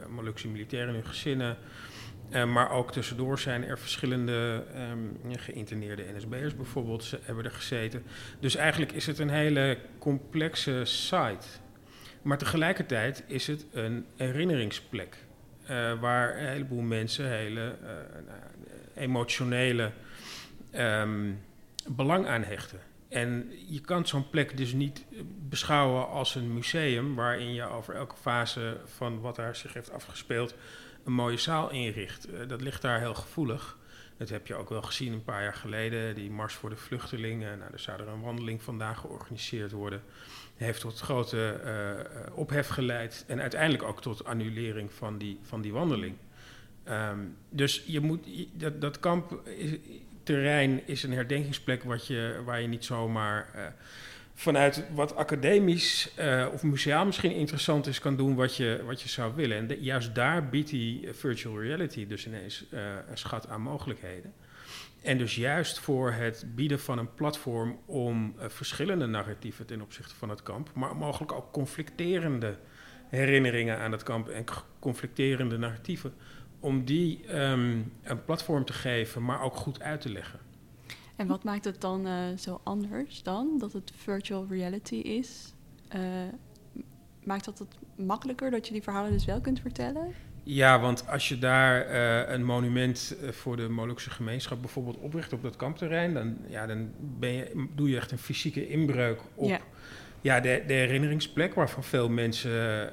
Molukse 0.07 0.47
militairen 0.47 0.87
en 0.87 0.93
hun 0.93 1.05
gezinnen. 1.05 1.57
maar 2.29 2.71
ook 2.71 2.91
tussendoor 2.91 3.39
zijn 3.39 3.63
er 3.63 3.79
verschillende 3.79 4.63
um, 4.91 5.19
geïnterneerde 5.37 6.05
NSB'ers 6.15 6.55
bijvoorbeeld 6.55 7.13
hebben 7.21 7.45
er 7.45 7.51
gezeten. 7.51 8.03
Dus 8.39 8.55
eigenlijk 8.55 8.91
is 8.91 9.05
het 9.05 9.19
een 9.19 9.29
hele 9.29 9.77
complexe 9.99 10.81
site. 10.85 11.47
Maar 12.21 12.37
tegelijkertijd 12.37 13.23
is 13.27 13.47
het 13.47 13.65
een 13.71 14.05
herinneringsplek. 14.15 15.17
Waar 15.99 16.37
een 16.37 16.47
heleboel 16.47 16.81
mensen 16.81 17.29
hele 17.29 17.75
uh, 17.83 17.89
emotionele 19.03 19.91
um, 20.75 21.39
belang 21.87 22.27
aan 22.27 22.43
hechten. 22.43 22.79
En 23.09 23.51
je 23.67 23.81
kan 23.81 24.07
zo'n 24.07 24.29
plek 24.29 24.57
dus 24.57 24.73
niet 24.73 25.05
beschouwen 25.49 26.07
als 26.07 26.35
een 26.35 26.53
museum 26.53 27.15
waarin 27.15 27.53
je 27.53 27.63
over 27.63 27.95
elke 27.95 28.15
fase 28.15 28.77
van 28.85 29.21
wat 29.21 29.35
daar 29.35 29.55
zich 29.55 29.73
heeft 29.73 29.91
afgespeeld 29.91 30.55
een 31.03 31.13
mooie 31.13 31.37
zaal 31.37 31.69
inricht. 31.69 32.29
Uh, 32.29 32.47
dat 32.47 32.61
ligt 32.61 32.81
daar 32.81 32.99
heel 32.99 33.13
gevoelig. 33.13 33.77
Dat 34.17 34.29
heb 34.29 34.47
je 34.47 34.55
ook 34.55 34.69
wel 34.69 34.81
gezien 34.81 35.13
een 35.13 35.23
paar 35.23 35.43
jaar 35.43 35.55
geleden, 35.55 36.15
die 36.15 36.31
Mars 36.31 36.53
voor 36.53 36.69
de 36.69 36.75
Vluchtelingen. 36.75 37.57
Nou, 37.57 37.71
er 37.71 37.79
zou 37.79 38.01
er 38.01 38.07
een 38.07 38.21
wandeling 38.21 38.61
vandaag 38.61 38.99
georganiseerd 38.99 39.71
worden 39.71 40.01
heeft 40.55 40.81
tot 40.81 40.99
grote 40.99 41.61
uh, 42.27 42.37
ophef 42.37 42.67
geleid 42.67 43.23
en 43.27 43.41
uiteindelijk 43.41 43.83
ook 43.83 44.01
tot 44.01 44.25
annulering 44.25 44.91
van 44.91 45.17
die, 45.17 45.39
van 45.41 45.61
die 45.61 45.73
wandeling. 45.73 46.15
Um, 46.89 47.35
dus 47.49 47.83
je 47.85 47.99
moet, 47.99 48.27
dat, 48.53 48.81
dat 48.81 48.99
is 49.43 49.77
een 50.29 51.13
herdenkingsplek 51.13 51.83
wat 51.83 52.07
je, 52.07 52.41
waar 52.45 52.61
je 52.61 52.67
niet 52.67 52.85
zomaar 52.85 53.49
uh, 53.55 53.61
vanuit 54.33 54.83
wat 54.93 55.15
academisch 55.15 56.11
uh, 56.19 56.47
of 56.53 56.63
museaal 56.63 57.05
misschien 57.05 57.31
interessant 57.31 57.87
is, 57.87 57.99
kan 57.99 58.15
doen 58.15 58.35
wat 58.35 58.55
je, 58.55 58.81
wat 58.85 59.01
je 59.01 59.09
zou 59.09 59.35
willen. 59.35 59.57
En 59.57 59.81
juist 59.81 60.15
daar 60.15 60.49
biedt 60.49 60.69
die 60.69 61.07
virtual 61.11 61.61
reality 61.61 62.07
dus 62.07 62.27
ineens 62.27 62.65
een 63.09 63.17
schat 63.17 63.47
aan 63.47 63.61
mogelijkheden. 63.61 64.33
En 65.01 65.17
dus 65.17 65.35
juist 65.35 65.79
voor 65.79 66.11
het 66.11 66.45
bieden 66.55 66.79
van 66.79 66.97
een 66.97 67.13
platform 67.13 67.79
om 67.85 68.35
verschillende 68.37 69.05
narratieven 69.05 69.65
ten 69.65 69.81
opzichte 69.81 70.15
van 70.15 70.29
het 70.29 70.43
kamp, 70.43 70.69
maar 70.73 70.95
mogelijk 70.95 71.31
ook 71.31 71.51
conflicterende 71.51 72.57
herinneringen 73.09 73.77
aan 73.77 73.91
het 73.91 74.03
kamp 74.03 74.29
en 74.29 74.43
conflicterende 74.79 75.57
narratieven, 75.57 76.13
om 76.59 76.85
die 76.85 77.35
um, 77.35 77.93
een 78.03 78.23
platform 78.25 78.65
te 78.65 78.73
geven, 78.73 79.23
maar 79.23 79.41
ook 79.41 79.55
goed 79.55 79.81
uit 79.81 80.01
te 80.01 80.09
leggen. 80.09 80.39
En 81.15 81.27
wat 81.27 81.43
maakt 81.43 81.65
het 81.65 81.81
dan 81.81 82.07
uh, 82.07 82.13
zo 82.37 82.61
anders 82.63 83.23
dan 83.23 83.55
dat 83.57 83.73
het 83.73 83.91
virtual 83.95 84.45
reality 84.49 84.95
is? 84.95 85.53
Uh, 85.95 86.01
maakt 87.23 87.45
dat 87.45 87.59
het 87.59 87.75
makkelijker 87.95 88.51
dat 88.51 88.67
je 88.67 88.73
die 88.73 88.83
verhalen 88.83 89.11
dus 89.11 89.25
wel 89.25 89.41
kunt 89.41 89.59
vertellen? 89.59 90.13
Ja, 90.43 90.79
want 90.79 91.07
als 91.07 91.29
je 91.29 91.39
daar 91.39 91.91
uh, 91.91 92.33
een 92.33 92.45
monument 92.45 93.15
voor 93.29 93.57
de 93.57 93.69
Molukse 93.69 94.09
gemeenschap 94.09 94.61
bijvoorbeeld 94.61 94.97
opricht 94.97 95.33
op 95.33 95.41
dat 95.41 95.55
kampterrein, 95.55 96.13
dan, 96.13 96.37
ja, 96.47 96.65
dan 96.65 96.91
ben 96.99 97.31
je, 97.31 97.67
doe 97.75 97.89
je 97.89 97.97
echt 97.97 98.11
een 98.11 98.17
fysieke 98.17 98.67
inbreuk 98.67 99.21
op 99.35 99.49
ja. 99.49 99.59
ja 100.21 100.39
de, 100.39 100.63
de, 100.67 100.73
herinneringsplek, 100.73 101.53
waarvan 101.53 101.83
veel 101.83 102.09
mensen 102.09 102.91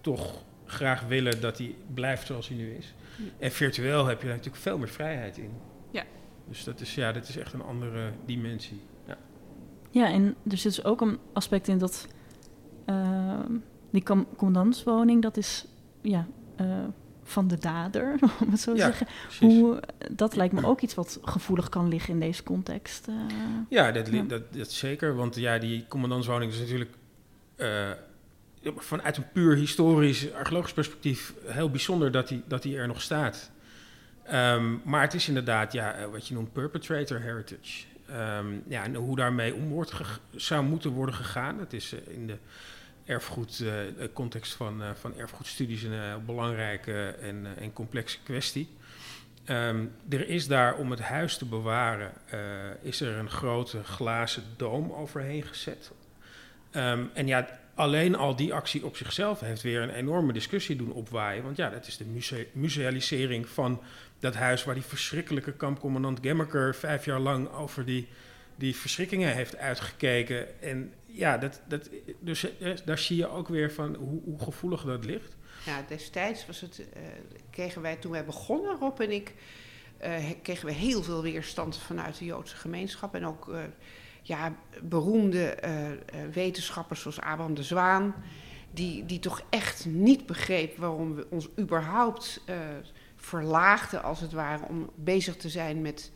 toch 0.00 0.44
graag 0.66 1.06
willen 1.06 1.40
dat 1.40 1.56
die 1.56 1.76
blijft 1.94 2.26
zoals 2.26 2.48
hij 2.48 2.56
nu 2.56 2.70
is. 2.74 2.94
Ja. 3.16 3.24
En 3.38 3.50
virtueel 3.50 4.06
heb 4.06 4.20
je 4.20 4.26
daar 4.26 4.36
natuurlijk 4.36 4.62
veel 4.62 4.78
meer 4.78 4.88
vrijheid 4.88 5.38
in. 5.38 5.50
Ja. 5.90 6.04
Dus 6.48 6.64
dat 6.64 6.80
is, 6.80 6.94
ja, 6.94 7.12
dat 7.12 7.28
is 7.28 7.36
echt 7.36 7.52
een 7.52 7.62
andere 7.62 8.10
dimensie. 8.26 8.80
Ja, 9.06 9.16
ja 9.90 10.12
en 10.12 10.34
er 10.50 10.56
zit 10.56 10.74
dus 10.74 10.84
ook 10.84 11.00
een 11.00 11.18
aspect 11.32 11.68
in 11.68 11.78
dat 11.78 12.08
die 13.94 14.02
commandantswoning, 14.36 15.22
dat 15.22 15.36
is 15.36 15.66
ja, 16.02 16.26
uh, 16.60 16.84
van 17.22 17.48
de 17.48 17.58
dader, 17.58 18.18
om 18.40 18.50
het 18.50 18.60
zo 18.60 18.72
te 18.72 18.78
ja, 18.78 18.84
zeggen. 18.84 19.06
Hoe, 19.40 19.82
dat 20.12 20.36
lijkt 20.36 20.54
me 20.54 20.66
ook 20.66 20.80
iets 20.80 20.94
wat 20.94 21.18
gevoelig 21.22 21.68
kan 21.68 21.88
liggen 21.88 22.14
in 22.14 22.20
deze 22.20 22.42
context. 22.42 23.08
Uh, 23.08 23.14
ja, 23.68 23.92
dat, 23.92 24.08
ja. 24.08 24.22
Dat, 24.22 24.52
dat, 24.52 24.72
zeker. 24.72 25.14
Want 25.16 25.36
ja, 25.36 25.58
die 25.58 25.84
commandantswoning 25.88 26.52
is 26.52 26.58
natuurlijk 26.58 26.90
uh, 27.56 27.90
vanuit 28.76 29.16
een 29.16 29.32
puur 29.32 29.56
historisch, 29.56 30.32
archeologisch 30.32 30.72
perspectief 30.72 31.34
heel 31.46 31.70
bijzonder 31.70 32.10
dat 32.12 32.28
die, 32.28 32.42
dat 32.46 32.62
die 32.62 32.76
er 32.76 32.86
nog 32.86 33.02
staat. 33.02 33.50
Um, 34.32 34.80
maar 34.84 35.00
het 35.00 35.14
is 35.14 35.28
inderdaad 35.28 35.72
ja, 35.72 36.08
wat 36.10 36.28
je 36.28 36.34
noemt 36.34 36.52
perpetrator 36.52 37.20
heritage. 37.20 37.84
Um, 38.10 38.62
ja, 38.68 38.82
en 38.82 38.94
hoe 38.94 39.16
daarmee 39.16 39.54
om 39.54 39.68
wordt 39.68 39.92
zou 40.34 40.64
moeten 40.64 40.90
worden 40.90 41.14
gegaan. 41.14 41.58
Dat 41.58 41.72
is 41.72 41.92
in 41.92 42.26
de 42.26 42.36
erfgoed, 43.04 43.60
uh, 43.60 43.72
context 44.12 44.52
van, 44.52 44.82
uh, 44.82 44.88
van 44.94 45.18
erfgoedstudies 45.18 45.82
een 45.82 46.24
belangrijke 46.24 47.06
en, 47.06 47.46
en 47.58 47.72
complexe 47.72 48.18
kwestie. 48.22 48.68
Um, 49.48 49.92
er 50.08 50.28
is 50.28 50.46
daar 50.46 50.74
om 50.74 50.90
het 50.90 51.00
huis 51.00 51.36
te 51.38 51.44
bewaren, 51.44 52.12
is 52.82 53.00
er 53.00 53.16
een 53.16 53.30
grote 53.30 53.84
glazen 53.84 54.42
doom 54.56 54.92
overheen 54.92 55.42
gezet. 55.42 55.90
En 57.12 57.26
ja, 57.26 57.48
alleen 57.74 58.16
al 58.16 58.36
die 58.36 58.54
actie 58.54 58.84
op 58.84 58.96
zichzelf 58.96 59.40
heeft 59.40 59.62
weer 59.62 59.82
een 59.82 59.94
enorme 59.94 60.32
discussie 60.32 60.76
doen 60.76 60.92
opwaaien. 60.92 61.42
Want 61.42 61.56
ja, 61.56 61.70
dat 61.70 61.86
is 61.86 61.96
de 61.96 62.04
muse 62.04 62.46
musealisering 62.52 63.48
van 63.48 63.80
dat 64.18 64.34
huis 64.34 64.64
waar 64.64 64.74
die 64.74 64.84
verschrikkelijke 64.84 65.52
kampcommandant 65.52 66.18
Gemmerker 66.22 66.74
vijf 66.74 67.04
jaar 67.04 67.20
lang 67.20 67.50
over 67.50 67.84
die 67.84 68.08
die 68.56 68.76
verschrikkingen 68.76 69.34
heeft 69.34 69.56
uitgekeken. 69.56 70.62
En 70.62 70.92
ja, 71.06 71.38
dat, 71.38 71.60
dat, 71.68 71.90
dus 72.20 72.58
eh, 72.58 72.72
daar 72.84 72.98
zie 72.98 73.16
je 73.16 73.28
ook 73.28 73.48
weer 73.48 73.72
van 73.72 73.94
hoe, 73.94 74.20
hoe 74.24 74.40
gevoelig 74.40 74.84
dat 74.84 75.04
ligt. 75.04 75.36
Ja, 75.64 75.84
destijds 75.88 76.46
was 76.46 76.60
het, 76.60 76.78
uh, 76.78 77.02
kregen 77.50 77.82
wij 77.82 77.96
toen 77.96 78.12
wij 78.12 78.24
begonnen, 78.24 78.76
Rob 78.78 79.00
en 79.00 79.10
ik, 79.10 79.34
uh, 80.02 80.30
kregen 80.42 80.66
we 80.66 80.72
heel 80.72 81.02
veel 81.02 81.22
weerstand 81.22 81.78
vanuit 81.78 82.18
de 82.18 82.24
Joodse 82.24 82.56
gemeenschap. 82.56 83.14
En 83.14 83.26
ook 83.26 83.54
ja, 84.26 84.54
beroemde 84.82 85.58
wetenschappers 86.32 87.00
zoals 87.00 87.20
Abraham 87.20 87.54
de 87.54 87.62
Zwaan, 87.62 88.14
die, 88.70 89.04
die 89.04 89.18
toch 89.18 89.42
echt 89.50 89.86
niet 89.86 90.26
begreep 90.26 90.76
waarom 90.76 91.14
we 91.14 91.26
ons 91.30 91.48
überhaupt 91.58 92.44
verlaagden, 93.16 94.02
als 94.02 94.20
het 94.20 94.32
ware, 94.32 94.64
om 94.68 94.90
bezig 94.94 95.36
te 95.36 95.48
zijn 95.48 95.82
met 95.82 96.12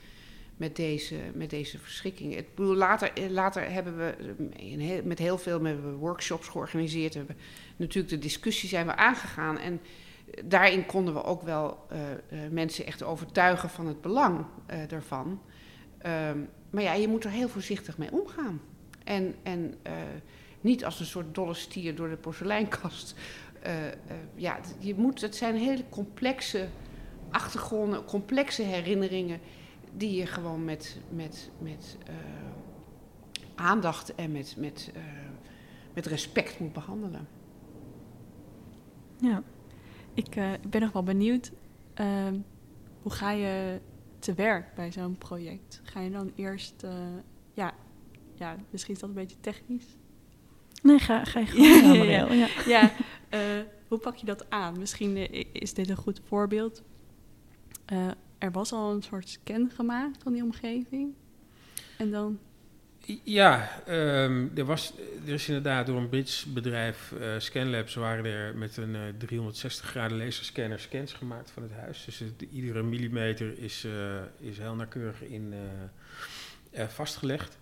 met 0.56 0.76
deze, 0.76 1.16
met 1.34 1.50
deze 1.50 1.78
verschrikking. 1.78 2.36
Ik 2.36 2.54
bedoel, 2.54 2.74
later, 2.74 3.30
later 3.30 3.70
hebben 3.70 3.96
we 3.96 5.00
met 5.04 5.18
heel 5.18 5.38
veel 5.38 5.60
met 5.60 5.76
workshops 5.98 6.48
georganiseerd. 6.48 7.14
Hebben 7.14 7.36
natuurlijk 7.76 8.14
de 8.14 8.18
discussie 8.18 8.68
zijn 8.68 8.86
we 8.86 8.96
aangegaan. 8.96 9.58
En 9.58 9.80
daarin 10.44 10.86
konden 10.86 11.14
we 11.14 11.24
ook 11.24 11.42
wel 11.42 11.86
mensen 12.50 12.86
echt 12.86 13.02
overtuigen 13.02 13.70
van 13.70 13.86
het 13.86 14.00
belang 14.00 14.44
daarvan. 14.88 15.40
Um, 16.06 16.48
maar 16.70 16.82
ja, 16.82 16.92
je 16.92 17.08
moet 17.08 17.24
er 17.24 17.30
heel 17.30 17.48
voorzichtig 17.48 17.98
mee 17.98 18.12
omgaan. 18.12 18.60
En, 19.04 19.34
en 19.42 19.74
niet 20.60 20.84
als 20.84 21.00
een 21.00 21.06
soort 21.06 21.34
dolle 21.34 21.54
stier 21.54 21.94
door 21.94 22.08
de 22.08 22.16
porseleinkast. 22.16 23.14
ja, 24.34 24.60
je 24.78 24.94
moet, 24.94 25.20
het 25.20 25.36
zijn 25.36 25.56
hele 25.56 25.84
complexe 25.88 26.68
achtergronden, 27.30 28.04
complexe 28.04 28.62
herinneringen 28.62 29.40
die 29.92 30.14
je 30.14 30.26
gewoon 30.26 30.64
met, 30.64 31.00
met, 31.10 31.50
met 31.58 31.96
aandacht 33.54 34.14
en 34.14 34.32
met, 34.32 34.54
met, 34.58 34.92
met 35.94 36.06
respect 36.06 36.58
moet 36.58 36.72
behandelen. 36.72 37.28
Ja, 39.16 39.42
ik 40.14 40.34
ben 40.68 40.80
nog 40.80 40.92
wel 40.92 41.02
benieuwd. 41.02 41.52
Hoe 43.02 43.12
ga 43.12 43.30
je 43.30 43.80
te 44.28 44.42
werk 44.42 44.74
bij 44.74 44.92
zo'n 44.92 45.18
project? 45.18 45.80
Ga 45.84 46.00
je 46.00 46.10
dan 46.10 46.32
eerst, 46.34 46.84
ja, 47.54 47.74
ja, 48.34 48.56
misschien 48.70 48.94
is 48.94 49.00
dat 49.00 49.08
een 49.08 49.14
beetje 49.14 49.40
technisch. 49.40 49.96
Nee, 50.82 50.98
ga, 50.98 51.24
ga 51.24 51.40
je 51.40 51.46
gewoon 51.82 52.06
ja, 52.06 52.32
ja, 52.32 52.34
ja. 52.34 52.48
ja 52.66 52.92
hoe 53.88 53.98
pak 53.98 54.16
je 54.16 54.26
dat 54.26 54.50
aan? 54.50 54.78
Misschien 54.78 55.16
is 55.52 55.74
dit 55.74 55.88
een 55.88 55.96
goed 55.96 56.20
voorbeeld 56.24 56.82
er 58.38 58.50
was 58.52 58.72
al 58.72 58.92
een 58.92 59.02
soort 59.02 59.28
scan 59.28 59.70
gemaakt 59.74 60.22
van 60.22 60.32
die 60.32 60.42
omgeving. 60.42 61.14
En 61.96 62.10
dan. 62.10 62.38
Ja, 63.22 63.70
um, 63.88 64.52
er, 64.54 64.64
was, 64.64 64.92
er 65.26 65.32
is 65.32 65.48
inderdaad 65.48 65.86
door 65.86 65.96
een 65.96 66.08
Brits 66.08 66.44
bedrijf, 66.44 67.12
uh, 67.20 67.34
Scanlabs, 67.38 67.94
waren 67.94 68.24
er 68.24 68.56
met 68.56 68.76
een 68.76 68.94
uh, 68.94 69.00
360 69.18 69.86
graden 69.86 70.18
laserscanner 70.18 70.78
scans 70.78 71.12
gemaakt 71.12 71.50
van 71.50 71.62
het 71.62 71.72
huis. 71.72 72.04
Dus 72.04 72.22
iedere 72.50 72.82
millimeter 72.82 73.58
is, 73.58 73.84
uh, 73.84 73.92
is 74.38 74.58
heel 74.58 74.74
nauwkeurig 74.74 75.22
in 75.22 75.54
vastgelegd. 76.72 77.58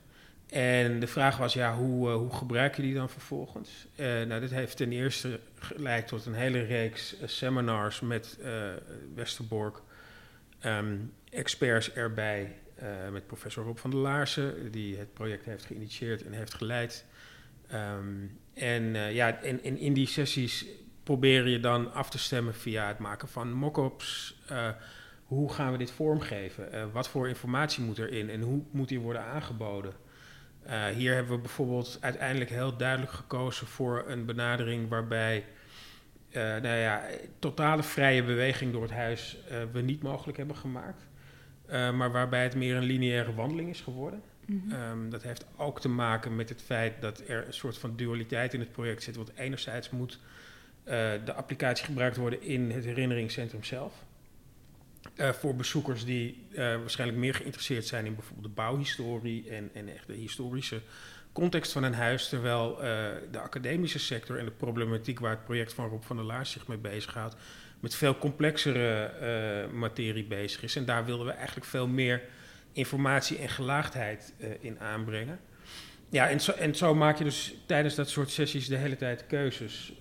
En 0.49 1.01
de 1.01 1.07
vraag 1.07 1.37
was, 1.37 1.53
ja, 1.53 1.75
hoe, 1.75 2.09
hoe 2.11 2.35
gebruik 2.35 2.77
je 2.77 2.83
die 2.83 2.95
dan 2.95 3.11
vervolgens? 3.11 3.87
nou, 3.97 4.41
dit 4.41 4.51
heeft 4.51 4.77
ten 4.77 4.93
eerste 4.93 5.41
geleid 5.59 6.09
tot 6.09 6.27
een 6.27 6.35
hele 6.35 6.61
reeks 6.61 7.17
seminars 7.25 8.01
met 8.01 8.39
Westerbork 9.15 9.83
um, 10.65 11.13
experts 11.31 11.93
erbij. 11.93 12.57
Uh, 12.83 13.09
met 13.13 13.27
professor 13.27 13.65
Rob 13.65 13.77
van 13.77 13.91
der 13.91 13.99
Laarsen, 13.99 14.71
die 14.71 14.97
het 14.97 15.15
project 15.15 15.45
heeft 15.45 15.65
geïnitieerd 15.65 16.25
en 16.25 16.33
heeft 16.33 16.55
geleid. 16.55 17.05
Um, 17.73 18.39
en 18.55 18.83
uh, 18.83 19.15
ja, 19.15 19.41
in, 19.41 19.79
in, 19.79 19.93
die 19.93 20.07
sessies 20.07 20.67
probeer 21.03 21.49
je 21.49 21.61
dan 21.61 21.93
af 21.93 22.11
te 22.11 22.19
stemmen 22.19 22.55
via 22.55 22.89
het 22.89 22.99
maken 22.99 23.29
van 23.29 23.53
mock-ups. 23.53 24.39
Uh, 24.51 24.69
hoe 25.25 25.53
gaan 25.53 25.73
we 25.73 25.79
dit 25.79 25.91
vormgeven? 25.91 26.93
wat 26.93 27.09
voor 27.09 27.29
informatie 27.29 27.85
moet 27.85 27.99
erin 27.99 28.31
en 28.31 28.41
hoe 28.41 28.63
moet 28.71 28.89
die 28.89 29.01
worden 29.01 29.23
aangeboden? 29.23 29.93
hier 30.95 31.15
hebben 31.15 31.35
we 31.35 31.41
bijvoorbeeld 31.41 31.99
uiteindelijk 32.01 32.51
heel 32.51 32.77
duidelijk 32.77 33.13
gekozen 33.13 33.67
voor 33.67 34.05
een 34.07 34.25
benadering 34.25 34.89
waarbij 34.89 35.45
nou 36.33 36.69
ja, 36.69 37.03
totale 37.39 37.83
vrije 37.83 38.25
beweging 38.25 38.73
door 38.73 38.83
het 38.83 38.91
huis 38.91 39.37
we 39.73 39.81
niet 39.81 40.03
mogelijk 40.03 40.39
hebben 40.39 40.57
gemaakt. 40.57 41.07
Uh, 41.71 41.93
maar 41.93 42.13
waarbij 42.13 42.43
het 42.43 42.55
meer 42.55 42.77
een 42.77 42.83
lineaire 42.83 43.35
wandeling 43.35 43.69
is 43.69 43.81
geworden. 43.81 44.23
Mm 44.47 44.63
-hmm. 44.69 44.81
um, 44.81 45.11
dat 45.11 45.23
heeft 45.23 45.47
ook 45.57 45.81
te 45.81 45.89
maken 45.89 46.37
met 46.37 46.49
het 46.49 46.63
feit 46.63 47.01
dat 47.01 47.23
er 47.27 47.47
een 47.47 47.53
soort 47.53 47.79
van 47.79 47.97
dualiteit 47.97 48.55
in 48.55 48.61
het 48.61 48.73
project 48.73 49.03
zit. 49.03 49.17
Want 49.17 49.33
enerzijds 49.35 49.91
moet 49.91 50.19
de 51.25 51.33
applicatie 51.35 51.85
gebruikt 51.85 52.17
worden 52.17 52.43
in 52.43 52.71
het 52.71 52.85
herinneringscentrum 52.85 53.65
zelf. 53.65 53.93
voor 55.17 55.57
bezoekers 55.57 56.05
die 56.05 56.47
waarschijnlijk 56.55 57.19
meer 57.19 57.35
geïnteresseerd 57.35 57.87
zijn 57.87 58.07
in 58.07 58.15
bijvoorbeeld 58.15 58.47
de 58.47 58.55
bouwhistorie 58.55 59.51
en, 59.51 59.71
en 59.75 59.89
echt 59.95 60.07
de 60.07 60.15
historische 60.15 60.81
context 61.33 61.73
van 61.73 61.83
een 61.83 61.95
huis, 61.95 62.29
terwijl 62.29 62.77
de 63.31 63.41
academische 63.41 63.99
sector 63.99 64.39
en 64.39 64.45
de 64.45 64.51
problematiek 64.51 65.21
waar 65.21 65.31
het 65.31 65.45
project 65.45 65.73
van 65.73 65.89
Rob 65.89 66.03
van 66.03 66.17
der 66.17 66.25
Laars 66.25 66.51
zich 66.51 66.67
mee 66.67 66.79
bezighoudt, 66.79 67.37
met 67.81 67.95
veel 67.95 68.19
complexere 68.19 69.11
uh, 69.69 69.73
materie 69.73 70.25
bezig 70.25 70.63
is. 70.63 70.77
En 70.77 70.85
daar 70.85 71.05
wilden 71.05 71.27
we 71.27 71.33
eigenlijk 71.33 71.67
veel 71.67 71.89
meer 71.89 72.23
informatie 72.73 73.39
en 73.39 73.49
gelaagdheid 73.49 74.35
uh, 74.39 74.49
in 74.61 74.81
aanbrengen. 74.81 75.41
Ja, 76.11 76.29
en 76.29 76.41
zo, 76.41 76.53
en 76.53 76.75
zo, 76.75 76.95
maak 76.95 77.19
je 77.19 77.25
dus 77.25 77.55
tijdens 77.67 77.95
dat 77.95 78.09
soort 78.09 78.31
sessies 78.31 78.69
de 78.69 78.77
hele 78.77 78.97
tijd 78.97 79.27
keuzes. 79.27 79.93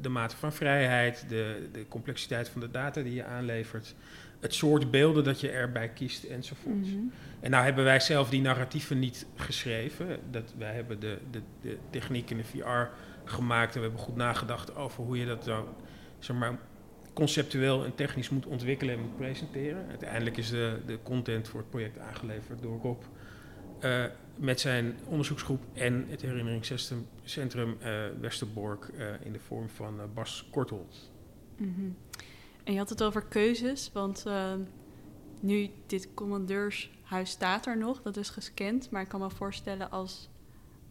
de 0.00 0.08
mate 0.08 0.36
van 0.36 0.52
vrijheid, 0.52 1.24
de, 1.28 1.68
de 1.72 1.88
complexiteit 1.88 2.48
van 2.48 2.60
de 2.60 2.70
data 2.70 3.02
die 3.02 3.14
je 3.14 3.24
aanlevert 3.24 3.94
het 4.40 4.54
soort 4.54 4.90
beelden 4.90 5.24
dat 5.24 5.40
je 5.40 5.50
erbij 5.50 5.88
kiest 5.88 6.24
enzovoort. 6.24 6.74
Mm 6.74 6.82
-hmm. 6.84 7.12
En 7.40 7.50
nou 7.50 7.64
hebben 7.64 7.84
wij 7.84 8.00
zelf 8.00 8.28
die 8.28 8.40
narratieven 8.40 8.98
niet 8.98 9.26
geschreven. 9.34 10.18
Dat, 10.30 10.54
wij 10.58 10.74
hebben 10.74 11.00
de, 11.00 11.18
de, 11.30 11.40
de 11.60 11.78
techniek 11.90 12.30
in 12.30 12.36
de 12.36 12.44
VR 12.44 12.88
gemaakt 13.24 13.74
en 13.74 13.80
we 13.80 13.86
hebben 13.86 14.04
goed 14.04 14.16
nagedacht 14.16 14.74
over 14.74 15.04
hoe 15.04 15.18
je 15.18 15.26
dat 15.26 15.44
dan 15.44 15.66
zeg 16.18 16.36
maar, 16.36 16.58
conceptueel 17.16 17.84
en 17.84 17.94
technisch 17.94 18.28
moet 18.28 18.46
ontwikkelen 18.46 18.94
en 18.94 19.00
moet 19.00 19.16
presenteren. 19.16 19.88
Uiteindelijk 19.88 20.36
is 20.36 20.50
de, 20.50 20.78
de 20.86 20.98
content 21.02 21.48
voor 21.48 21.60
het 21.60 21.70
project 21.70 21.98
aangeleverd 21.98 22.62
door 22.62 22.80
Rob 22.80 23.02
uh, 23.84 24.04
met 24.36 24.60
zijn 24.60 24.96
onderzoeksgroep 25.04 25.62
en 25.72 26.06
het 26.08 26.22
herinneringscentrum 26.22 27.76
uh, 27.80 28.04
Westerbork 28.20 28.90
uh, 28.94 29.06
in 29.22 29.32
de 29.32 29.38
vorm 29.38 29.68
van 29.68 30.00
Bas 30.14 30.48
Kortholt. 30.50 31.10
Mm 31.56 31.74
-hmm. 31.76 31.96
En 32.64 32.72
je 32.72 32.78
had 32.78 32.88
het 32.88 33.02
over 33.02 33.22
keuzes, 33.22 33.90
want 33.92 34.24
nu 35.40 35.70
dit 35.86 36.14
commandeurshuis 36.14 37.30
staat 37.30 37.66
er 37.66 37.78
nog, 37.78 38.02
dat 38.02 38.16
is 38.16 38.30
gescand. 38.30 38.90
Maar 38.90 39.02
ik 39.02 39.08
kan 39.08 39.20
me 39.20 39.30
voorstellen 39.30 39.90
als, 39.90 40.28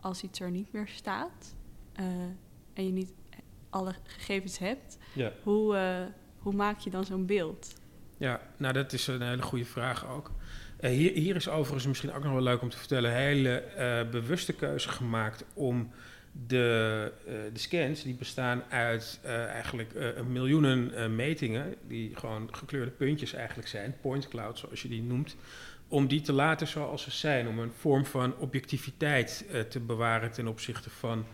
als 0.01 0.23
iets 0.23 0.39
er 0.39 0.51
niet 0.51 0.71
meer 0.71 0.87
staat 0.87 1.55
en 2.73 2.85
je 2.85 2.91
niet 2.91 3.13
alle 3.69 3.95
gegevens 4.03 4.57
hebt, 4.57 4.97
ja. 5.15 5.31
hoe, 5.43 5.75
uh, 5.75 5.99
hoe 6.39 6.53
maak 6.53 6.79
je 6.79 6.89
dan 6.89 7.05
zo'n 7.05 7.25
beeld? 7.25 7.73
Ja, 8.17 8.41
nou 8.57 8.73
dat 8.73 8.93
is 8.93 9.07
een 9.07 9.21
hele 9.21 9.41
goede 9.41 9.65
vraag 9.65 10.09
ook. 10.09 10.31
hier, 10.79 11.11
hier 11.11 11.35
is 11.35 11.49
overigens 11.49 11.87
misschien 11.87 12.13
ook 12.13 12.23
nog 12.23 12.33
wel 12.33 12.41
leuk 12.41 12.61
om 12.61 12.69
te 12.69 12.77
vertellen, 12.77 13.11
een 13.11 13.17
hele 13.17 13.63
bewuste 14.11 14.53
keuze 14.53 14.89
gemaakt 14.89 15.45
om 15.53 15.91
de, 16.47 17.11
de 17.25 17.59
scans 17.59 18.03
die 18.03 18.15
bestaan 18.15 18.63
uit 18.69 19.19
eigenlijk 19.49 19.93
miljoenen 20.27 21.15
metingen, 21.15 21.75
die 21.87 22.15
gewoon 22.15 22.49
gekleurde 22.51 22.91
puntjes 22.91 23.33
eigenlijk 23.33 23.67
zijn, 23.67 23.95
point 24.01 24.27
cloud 24.27 24.59
zoals 24.59 24.81
je 24.81 24.87
die 24.87 25.03
noemt, 25.03 25.35
om 25.87 26.07
die 26.07 26.21
te 26.21 26.33
laten 26.33 26.67
zoals 26.67 27.03
ze 27.03 27.11
zijn, 27.11 27.47
om 27.47 27.59
een 27.59 27.71
vorm 27.77 28.05
van 28.05 28.37
objectiviteit 28.37 29.45
te 29.69 29.79
bewaren 29.79 30.31
ten 30.31 30.47
opzichte 30.47 30.89
van 30.89 31.25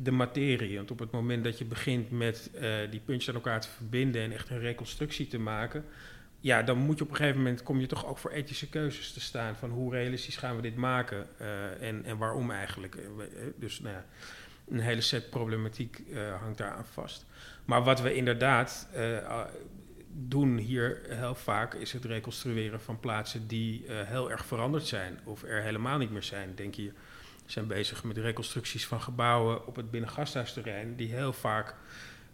de 0.00 0.10
materie. 0.10 0.76
Want 0.76 0.90
op 0.90 0.98
het 0.98 1.10
moment 1.10 1.44
dat 1.44 1.58
je 1.58 1.64
begint 1.64 2.10
met 2.10 2.50
die 2.90 3.00
puntjes 3.00 3.28
aan 3.28 3.34
elkaar 3.34 3.60
te 3.60 3.68
verbinden 3.68 4.22
en 4.22 4.32
echt 4.32 4.50
een 4.50 4.60
reconstructie 4.60 5.26
te 5.26 5.38
maken, 5.38 5.84
ja, 6.40 6.62
dan 6.62 6.78
moet 6.78 6.98
je 6.98 7.04
op 7.04 7.10
een 7.10 7.16
gegeven 7.16 7.36
moment, 7.36 7.62
kom 7.62 7.80
je 7.80 7.86
toch 7.86 8.06
ook 8.06 8.18
voor 8.18 8.30
ethische 8.30 8.68
keuzes 8.68 9.12
te 9.12 9.20
staan 9.20 9.56
van 9.56 9.70
hoe 9.70 9.92
realistisch 9.92 10.36
gaan 10.36 10.56
we 10.56 10.62
dit 10.62 10.76
maken 10.76 11.26
en, 11.80 12.04
en 12.04 12.16
waarom 12.18 12.50
eigenlijk. 12.50 12.96
Dus 13.56 13.80
nou 13.80 13.94
ja, 13.94 14.04
een 14.68 14.80
hele 14.80 15.00
set 15.00 15.30
problematiek 15.30 16.02
hangt 16.40 16.58
daar 16.58 16.70
aan 16.70 16.86
vast. 16.86 17.26
Maar 17.64 17.82
wat 17.82 18.00
we 18.00 18.14
inderdaad 18.14 18.88
doen 20.12 20.56
hier 20.56 21.00
heel 21.08 21.34
vaak 21.34 21.74
is 21.74 21.92
het 21.92 22.04
reconstrueren 22.04 22.80
van 22.80 23.00
plaatsen 23.00 23.46
die 23.46 23.84
heel 23.88 24.30
erg 24.30 24.44
veranderd 24.46 24.86
zijn 24.86 25.18
of 25.24 25.42
er 25.42 25.62
helemaal 25.62 25.98
niet 25.98 26.10
meer 26.10 26.22
zijn. 26.22 26.54
Denk 26.54 26.74
we 26.74 26.92
zijn 27.50 27.66
bezig 27.66 28.04
met 28.04 28.16
reconstructies 28.16 28.86
van 28.86 29.00
gebouwen 29.00 29.66
op 29.66 29.76
het 29.76 29.90
binnengasthuisterrein 29.90 30.96
die 30.96 31.12
heel 31.12 31.32
vaak 31.32 31.74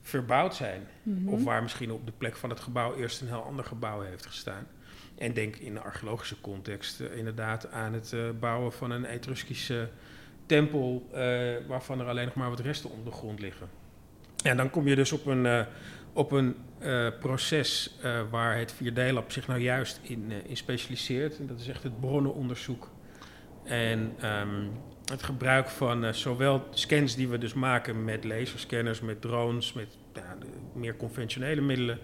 verbouwd 0.03 0.55
zijn. 0.55 0.87
Mhm. 1.03 1.29
Of 1.29 1.45
waar 1.45 1.63
misschien 1.63 1.93
op 1.93 2.07
de 2.07 2.13
plek 2.19 2.37
van 2.37 2.51
het 2.51 2.61
gebouw 2.61 2.95
eerst 2.95 3.21
een 3.21 3.29
heel 3.29 3.45
ander 3.45 3.65
gebouw 3.65 4.01
heeft 4.01 4.27
gestaan. 4.27 4.67
En 5.19 5.33
denk 5.33 5.57
in 5.57 5.75
de 5.75 5.81
archeologische 5.81 6.41
context 6.41 7.01
eh, 7.01 7.17
inderdaad 7.17 7.71
aan 7.71 7.93
het 7.93 8.13
eh, 8.13 8.21
bouwen 8.41 8.73
van 8.73 8.91
een 8.91 9.05
Etruskische 9.05 9.89
tempel, 10.47 11.09
eh, 11.13 11.21
waarvan 11.67 12.01
er 12.01 12.07
alleen 12.07 12.25
nog 12.25 12.35
maar 12.35 12.51
wat 12.51 12.61
resten 12.61 12.91
onder 12.91 13.05
de 13.05 13.11
grond 13.11 13.41
liggen. 13.41 13.69
En 14.45 14.57
dan 14.57 14.71
kom 14.71 14.89
je 14.89 14.95
dus 14.95 15.13
op 15.13 15.27
een, 15.27 15.67
op 16.13 16.33
een 16.33 16.57
proces 17.21 17.99
waar 18.31 18.59
het 18.59 18.75
4D-lab 18.75 19.33
zich 19.33 19.47
nou 19.47 19.61
juist 19.61 20.01
in, 20.03 20.33
in 20.47 20.57
specialiseert. 20.57 21.39
En 21.39 21.47
dat 21.47 21.61
is 21.61 21.69
echt 21.69 21.83
het 21.83 22.01
bronnenonderzoek. 22.01 22.91
En 23.65 24.15
ehm, 24.21 24.67
het 25.11 25.23
gebruik 25.23 25.69
van 25.69 26.05
eh, 26.05 26.13
zowel 26.13 26.69
scans 26.71 27.17
die 27.17 27.29
we 27.29 27.39
dus 27.39 27.55
maken 27.55 28.05
met 28.05 28.25
laserscanners, 28.25 29.01
met 29.01 29.21
drones, 29.21 29.73
met 29.73 29.97
ja, 30.15 30.37
meer 30.73 30.97
conventionele 30.97 31.61
middelen, 31.61 31.99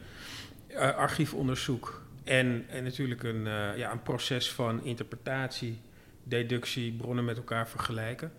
eh, 0.66 0.96
archiefonderzoek 0.96 2.02
en, 2.24 2.64
en 2.68 2.84
natuurlijk 2.84 3.22
een, 3.22 3.46
eh, 3.46 3.76
ja, 3.76 3.92
een 3.92 4.02
proces 4.02 4.50
van 4.52 4.84
interpretatie, 4.84 5.80
deductie, 6.22 6.92
bronnen 6.92 7.24
met 7.24 7.36
elkaar 7.36 7.68
vergelijken. 7.68 8.32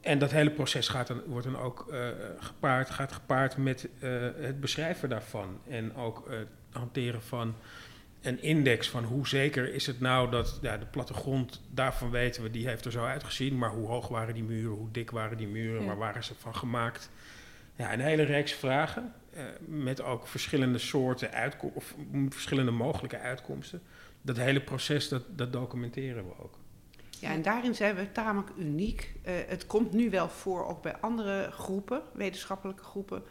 En 0.00 0.18
dat 0.18 0.30
hele 0.30 0.50
proces 0.50 0.88
gaat 0.88 1.06
dan, 1.06 1.22
wordt 1.26 1.46
dan 1.46 1.58
ook 1.58 1.94
gepaard, 2.38 2.90
gaat 2.90 3.12
gepaard 3.12 3.56
met 3.56 3.88
het 4.36 4.60
beschrijven 4.60 5.08
daarvan. 5.08 5.58
En 5.68 5.96
ook 5.96 6.26
het 6.28 6.48
hanteren 6.70 7.22
van 7.22 7.54
een 8.22 8.42
index 8.42 8.88
van 8.88 9.04
hoe 9.04 9.28
zeker 9.28 9.74
is 9.74 9.86
het 9.86 10.00
nou 10.00 10.30
dat 10.30 10.58
ja, 10.62 10.76
de 10.76 10.86
plattegrond, 10.86 11.60
daarvan 11.70 12.10
weten 12.10 12.42
we, 12.42 12.50
die 12.50 12.68
heeft 12.68 12.84
er 12.84 12.92
zo 12.92 13.04
uitgezien. 13.04 13.58
Maar 13.58 13.70
hoe 13.70 13.86
hoog 13.86 14.08
waren 14.08 14.34
die 14.34 14.42
muren, 14.42 14.76
hoe 14.76 14.90
dik 14.90 15.10
waren 15.10 15.36
die 15.36 15.46
muren, 15.48 15.80
Ja. 15.80 15.86
waar 15.86 15.98
waren 15.98 16.24
ze 16.24 16.34
van 16.38 16.54
gemaakt? 16.56 17.10
Ja, 17.76 17.92
een 17.92 18.00
hele 18.00 18.22
reeks 18.22 18.52
vragen 18.52 19.12
eh, 19.34 19.44
met 19.66 20.02
ook 20.02 20.26
verschillende 20.26 20.78
soorten 20.78 21.30
uitkomsten, 21.32 21.76
of 21.82 21.94
verschillende 22.28 22.70
mogelijke 22.70 23.18
uitkomsten. 23.18 23.82
Dat 24.22 24.36
hele 24.36 24.60
proces, 24.60 25.08
dat, 25.08 25.22
dat 25.28 25.52
documenteren 25.52 26.24
we 26.24 26.32
ook. 26.42 26.58
Ja, 27.20 27.30
en 27.30 27.42
daarin 27.42 27.74
zijn 27.74 27.94
we 27.94 28.12
tamelijk 28.12 28.50
uniek. 28.58 29.14
Eh, 29.22 29.34
het 29.46 29.66
komt 29.66 29.92
nu 29.92 30.10
wel 30.10 30.28
voor, 30.28 30.66
ook 30.66 30.82
bij 30.82 30.96
andere 30.96 31.50
groepen, 31.50 32.02
wetenschappelijke 32.14 32.82
groepen, 32.82 33.22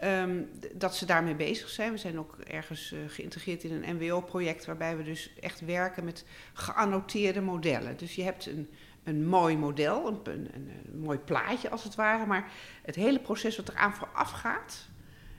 ehm, 0.00 0.42
dat 0.74 0.96
ze 0.96 1.06
daarmee 1.06 1.34
bezig 1.34 1.68
zijn. 1.68 1.92
We 1.92 1.98
zijn 1.98 2.18
ook 2.18 2.36
ergens 2.38 2.92
eh, 2.92 2.98
geïntegreerd 3.06 3.64
in 3.64 3.72
een 3.72 3.96
NWO-project 3.96 4.64
waarbij 4.64 4.96
we 4.96 5.02
dus 5.02 5.32
echt 5.40 5.60
werken 5.60 6.04
met 6.04 6.24
geannoteerde 6.52 7.40
modellen. 7.40 7.96
Dus 7.96 8.14
je 8.14 8.22
hebt 8.22 8.46
een, 8.46 8.70
een 9.04 9.26
mooi 9.26 9.56
model, 9.56 10.06
een, 10.06 10.48
een, 10.54 11.00
mooi 11.00 11.18
plaatje 11.18 11.70
als 11.70 11.84
het 11.84 11.94
ware, 11.94 12.26
maar 12.26 12.50
het 12.82 12.94
hele 12.94 13.20
proces 13.20 13.56
wat 13.56 13.68
eraan 13.68 13.94
vooraf 13.94 14.30
gaat, 14.30 14.88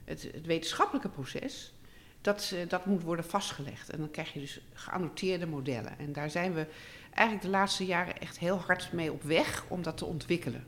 het, 0.03 0.21
het 0.21 0.45
wetenschappelijke 0.45 1.09
proces, 1.09 1.73
dat, 2.21 2.55
dat 2.67 2.85
moet 2.85 3.03
worden 3.03 3.25
vastgelegd. 3.25 3.89
En 3.89 3.99
dan 3.99 4.11
krijg 4.11 4.33
je 4.33 4.39
dus 4.39 4.61
geannoteerde 4.73 5.47
modellen. 5.47 5.99
En 5.99 6.13
daar 6.13 6.29
zijn 6.29 6.53
we 6.53 6.67
eigenlijk 7.13 7.45
de 7.45 7.51
laatste 7.51 7.85
jaren 7.85 8.17
echt 8.17 8.39
heel 8.39 8.57
hard 8.57 8.91
mee 8.91 9.11
op 9.11 9.23
weg 9.23 9.65
om 9.67 9.81
dat 9.81 9.97
te 9.97 10.05
ontwikkelen. 10.05 10.65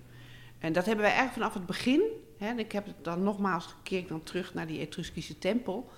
En 0.63 0.73
dat 0.73 0.85
hebben 0.85 1.05
wij 1.05 1.13
eigenlijk 1.13 1.33
vanaf 1.33 1.53
het 1.53 1.65
begin. 1.65 2.01
Hè, 2.37 2.47
en 2.47 2.59
ik 2.59 2.71
heb 2.71 2.85
het 2.85 3.03
dan 3.03 3.23
nogmaals 3.23 3.65
gekeken 3.65 4.07
dan 4.07 4.23
terug 4.23 4.53
naar 4.53 4.67
die 4.67 4.79
Etruskische 4.79 5.37
tempel. 5.37 5.89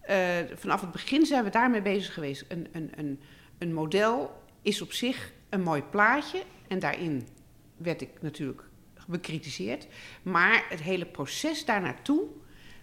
Eh, 0.00 0.36
vanaf 0.54 0.80
het 0.80 0.90
begin 0.90 1.26
zijn 1.26 1.44
we 1.44 1.50
daarmee 1.50 1.82
bezig 1.82 2.14
geweest. 2.14 2.44
Een, 2.48 2.68
een, 2.72 2.90
een, 2.96 3.20
een 3.58 3.74
model 3.74 4.42
is 4.62 4.82
op 4.82 4.92
zich 4.92 5.32
een 5.48 5.62
mooi 5.62 5.82
plaatje. 5.82 6.42
En 6.68 6.78
daarin 6.78 7.28
werd 7.76 8.00
ik 8.00 8.22
natuurlijk 8.22 8.62
bekritiseerd. 9.06 9.86
Maar 10.22 10.66
het 10.68 10.80
hele 10.80 11.06
proces 11.06 11.64
daarnaartoe, 11.64 12.22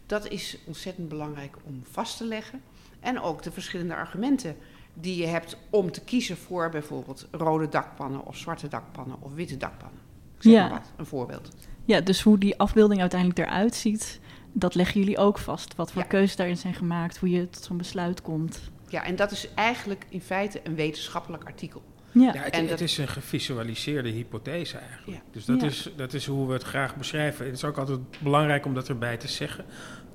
dat 0.06 0.28
is 0.28 0.60
ontzettend 0.66 1.10
belangrijk 1.10 1.56
om 1.64 1.82
vast 1.92 2.18
te 2.18 2.26
leggen. 2.26 2.62
En 3.00 3.22
ook 3.22 3.44
de 3.44 3.52
verschillende 3.52 3.96
argumenten 3.96 4.58
die 4.94 5.16
je 5.16 5.28
hebt 5.28 5.58
om 5.70 5.92
te 5.92 6.04
kiezen 6.04 6.38
voor 6.38 6.70
bijvoorbeeld 6.70 7.28
rode 7.32 7.70
dakpannen 7.70 8.26
of 8.26 8.38
zwarte 8.38 8.68
dakpannen 8.68 9.22
of 9.22 9.34
witte 9.34 9.58
dakpannen. 9.58 10.07
Zeg 10.40 10.54
Ja. 10.54 10.62
maar 10.62 10.70
wat, 10.72 10.92
een 10.98 11.06
voorbeeld. 11.06 11.50
Ja, 11.86 12.02
dus 12.02 12.22
hoe 12.22 12.38
die 12.38 12.58
afbeelding 12.60 13.02
uiteindelijk 13.02 13.40
eruit 13.40 13.76
ziet, 13.76 14.20
dat 14.54 14.76
leggen 14.76 15.00
jullie 15.00 15.18
ook 15.18 15.38
vast. 15.38 15.76
Wat 15.76 15.92
voor 15.92 16.02
Ja. 16.02 16.08
keuzes 16.08 16.36
daarin 16.36 16.58
zijn 16.58 16.74
gemaakt, 16.74 17.18
hoe 17.18 17.30
je 17.30 17.50
tot 17.50 17.64
zo'n 17.64 17.78
besluit 17.78 18.22
komt. 18.22 18.62
Ja, 18.88 19.04
en 19.04 19.16
dat 19.16 19.32
is 19.32 19.48
eigenlijk 19.56 20.06
in 20.10 20.22
feite 20.22 20.60
een 20.64 20.76
wetenschappelijk 20.76 21.44
artikel. 21.44 21.82
Ja, 22.12 22.22
Ja, 22.34 22.42
het, 22.42 22.54
En 22.54 22.60
het 22.60 22.70
dat- 22.70 22.80
is 22.82 22.98
een 22.98 23.08
gevisualiseerde 23.08 24.10
hypothese 24.10 24.78
eigenlijk. 24.78 25.18
Ja. 25.18 25.24
Dus 25.32 25.46
dat, 25.46 25.62
Ja. 25.62 25.68
is, 25.68 25.90
dat 25.96 26.14
is 26.14 26.26
hoe 26.26 26.48
we 26.48 26.54
het 26.54 26.64
graag 26.64 26.96
beschrijven. 26.96 27.46
Het 27.46 27.56
is 27.56 27.64
ook 27.64 27.78
altijd 27.78 28.00
belangrijk 28.20 28.66
om 28.66 28.74
dat 28.74 28.90
erbij 28.90 29.18
te 29.18 29.28
zeggen. 29.28 29.66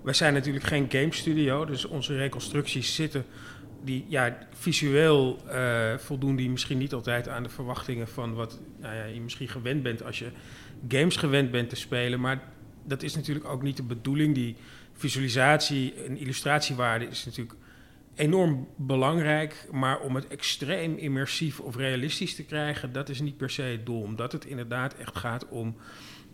Wij 0.03 0.15
zijn 0.15 0.35
natuurlijk 0.35 0.65
geen 0.65 0.87
game 0.89 1.13
studio, 1.15 1.65
dus 1.65 1.85
onze 1.85 2.17
reconstructies 2.17 2.95
zitten... 2.95 3.25
Die, 3.85 4.05
ja, 4.09 4.39
visueel 4.53 5.39
eh, 5.49 5.97
voldoen 5.99 6.37
die 6.37 6.51
misschien 6.51 6.79
niet 6.79 6.93
altijd 6.93 7.29
aan 7.29 7.43
de 7.43 7.49
verwachtingen 7.49 8.09
van 8.09 8.35
wat 8.35 8.61
nou 8.81 8.95
ja, 8.95 9.05
je 9.05 9.21
misschien 9.21 9.49
gewend 9.49 9.83
bent 9.83 10.03
als 10.03 10.19
je 10.19 10.31
games 10.89 11.17
gewend 11.17 11.51
bent 11.51 11.69
te 11.69 11.77
spelen. 11.77 12.21
Maar 12.21 12.43
dat 12.85 13.03
is 13.03 13.15
natuurlijk 13.15 13.47
ook 13.47 13.63
niet 13.63 13.77
de 13.77 13.83
bedoeling. 13.83 14.35
Die 14.35 14.57
visualisatie 14.93 15.95
en 15.95 16.17
illustratiewaarde 16.17 17.07
is 17.07 17.25
natuurlijk 17.25 17.57
enorm 18.15 18.69
belangrijk. 18.77 19.69
Maar 19.71 20.01
om 20.01 20.15
het 20.15 20.27
extreem 20.27 20.97
immersief 20.97 21.61
of 21.61 21.77
realistisch 21.77 22.35
te 22.35 22.45
krijgen, 22.45 22.93
dat 22.93 23.09
is 23.09 23.21
niet 23.21 23.37
per 23.37 23.51
se 23.51 23.63
het 23.63 23.87
doel. 23.87 24.03
Omdat 24.03 24.33
het 24.33 24.45
inderdaad 24.45 24.95
echt 24.95 25.19
gaat 25.19 25.49
om 25.49 25.77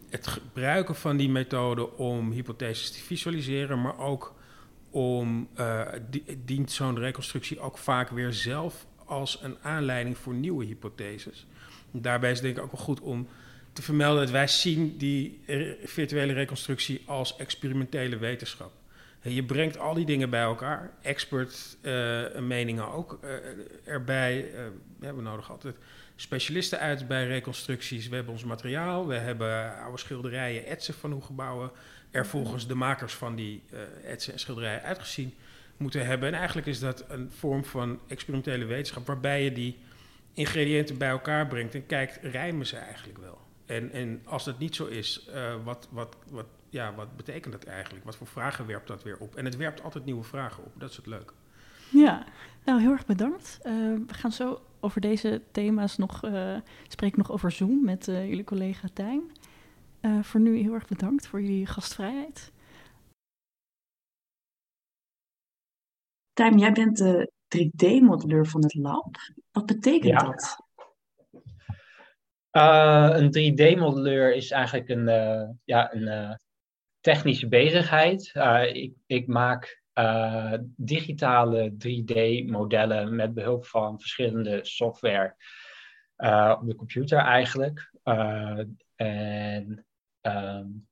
het 0.09 0.27
gebruiken 0.27 0.95
van 0.95 1.17
die 1.17 1.31
methode 1.31 1.97
om 1.97 2.33
hypotheses 2.33 2.91
te 2.91 2.99
visualiseren, 2.99 3.81
maar 3.81 3.99
ook 3.99 4.35
om 4.91 5.49
eh, 5.55 5.83
die- 6.11 6.25
dient 6.45 6.71
zo'n 6.73 6.99
reconstructie 6.99 7.61
ook 7.61 7.79
vaak 7.79 8.09
weer 8.11 8.33
zelf 8.33 8.87
als 9.05 9.39
een 9.43 9.57
aanleiding 9.63 10.19
voor 10.19 10.35
nieuwe 10.35 10.65
hypotheses. 10.65 11.47
Daarbij 11.91 12.31
is 12.31 12.37
het 12.37 12.45
denk 12.45 12.57
ik 12.57 12.63
ook 12.65 12.73
wel 12.73 12.81
goed 12.85 13.01
om 13.01 13.29
te 13.73 13.83
vermelden 13.83 14.21
dat 14.23 14.31
wij 14.31 14.47
zien 14.47 14.97
die 14.97 15.41
eh, 15.47 15.73
virtuele 15.85 16.33
reconstructie 16.33 17.03
als 17.07 17.37
experimentele 17.37 18.17
wetenschap. 18.17 18.73
Je 19.35 19.45
brengt 19.45 19.79
al 19.79 19.95
die 19.95 20.07
dingen 20.07 20.31
bij 20.31 20.43
elkaar, 20.43 20.91
expert 21.03 21.77
eh, 21.81 22.39
meningen 22.39 22.93
ook 22.93 23.19
eh, 23.23 23.31
erbij. 23.85 24.53
Eh, 24.53 24.65
we 24.99 25.07
hebben 25.07 25.25
nodig 25.25 25.51
altijd 25.51 25.77
specialisten 26.17 26.79
uit 26.79 27.09
bij 27.09 27.27
reconstructies. 27.27 28.09
We 28.09 28.15
hebben 28.15 28.33
ons 28.33 28.45
materiaal, 28.45 29.07
we 29.07 29.15
hebben 29.15 29.79
oude 29.79 29.99
schilderijen, 29.99 30.67
etsen 30.67 30.95
van 30.95 31.13
hoe 31.13 31.23
gebouwen 31.23 31.71
er 32.11 32.27
volgens 32.27 32.67
de 32.67 32.75
makers 32.75 33.15
van 33.15 33.37
die 33.37 33.63
etsen 34.05 34.33
en 34.33 34.39
schilderijen 34.39 34.83
uitgezien 34.83 35.35
moeten 35.77 36.07
hebben. 36.07 36.29
En 36.29 36.35
eigenlijk 36.35 36.67
is 36.67 36.81
dat 36.81 37.05
een 37.09 37.31
vorm 37.31 37.65
van 37.65 38.01
experimentele 38.09 38.65
wetenschap 38.65 39.07
waarbij 39.07 39.45
je 39.45 39.53
die 39.53 39.79
ingrediënten 40.33 40.99
bij 40.99 41.09
elkaar 41.09 41.47
brengt 41.47 41.75
en 41.75 41.87
kijkt, 41.87 42.19
rijmen 42.23 42.67
ze 42.67 42.77
eigenlijk 42.77 43.19
wel? 43.19 43.39
En, 43.67 43.93
en 43.93 44.21
als 44.25 44.45
dat 44.45 44.59
niet 44.59 44.75
zo 44.75 44.87
is, 44.87 45.29
wat, 45.65 45.89
wat, 45.91 46.17
wat, 46.29 46.47
ja, 46.71 46.95
wat 46.95 47.17
betekent 47.17 47.53
dat 47.53 47.65
eigenlijk? 47.65 48.05
Wat 48.05 48.17
voor 48.17 48.27
vragen 48.27 48.67
werpt 48.67 48.89
dat 48.89 49.03
weer 49.03 49.19
op? 49.19 49.35
En 49.37 49.45
het 49.45 49.57
werpt 49.57 49.83
altijd 49.83 50.05
nieuwe 50.05 50.23
vragen 50.23 50.65
op, 50.65 50.73
dat 50.81 50.91
is 50.91 50.97
het 50.97 51.07
leuke. 51.07 51.33
ja. 51.91 52.27
nou 52.65 52.81
heel 52.81 52.91
erg 52.91 53.07
bedankt. 53.07 53.59
Eh, 53.63 53.73
we 54.07 54.15
gaan 54.15 54.33
zo 54.33 54.61
over 54.81 55.01
deze 55.01 55.43
thema's 55.53 55.97
nog, 55.97 56.25
eh 56.25 56.57
spreken 56.89 57.19
nog 57.19 57.31
over 57.33 57.51
Zoom 57.53 57.85
met 57.85 58.09
eh, 58.09 58.29
jullie 58.29 58.45
collega 58.45 58.89
Tijn. 58.93 59.23
Eh, 60.01 60.23
voor 60.23 60.41
nu 60.41 60.57
heel 60.59 60.75
erg 60.75 60.87
bedankt 60.89 61.27
voor 61.27 61.41
jullie 61.43 61.67
gastvrijheid. 61.67 62.53
Tijn, 66.33 66.59
jij 66.59 66.73
bent 66.73 66.97
de 66.97 67.31
3D-modelleur 67.49 68.47
van 68.47 68.63
het 68.63 68.75
lab. 68.75 69.17
Wat 69.53 69.67
betekent 69.67 70.13
Ja. 70.13 70.19
dat? 70.19 70.67
Uh, 72.53 73.09
een 73.21 73.31
3D-modelleur 73.31 74.35
is 74.35 74.51
eigenlijk 74.51 74.89
een, 74.89 75.09
uh, 75.09 75.49
ja, 75.65 75.95
een 75.95 76.03
uh, 76.03 76.35
technische 77.01 77.49
bezigheid. 77.49 78.31
Uh, 78.35 78.75
ik, 78.75 78.93
ik 79.07 79.27
maak 79.27 79.83
uh, 79.95 80.55
digitale 80.77 81.73
3D-modellen 81.73 83.15
met 83.15 83.35
behulp 83.35 83.67
van 83.67 84.01
verschillende 84.01 84.61
software 84.63 85.35
uh, 86.19 86.57
op 86.61 86.69
de 86.69 86.75
computer 86.75 87.19
eigenlijk. 87.19 87.93
En 88.97 89.87
um, 90.23 90.87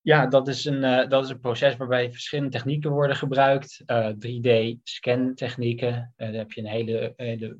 ja, 0.00 0.26
dat 0.26 0.48
is, 0.48 0.64
een, 0.64 1.08
dat 1.08 1.24
is 1.24 1.30
een 1.30 1.40
proces 1.40 1.76
waarbij 1.76 2.12
verschillende 2.12 2.50
technieken 2.50 2.90
worden 2.90 3.16
gebruikt. 3.16 3.82
3D-scan-technieken, 4.26 6.12
daar 6.16 6.32
heb 6.32 6.52
je 6.52 6.60
een 6.60 6.66
hele, 6.66 7.12
hele 7.16 7.58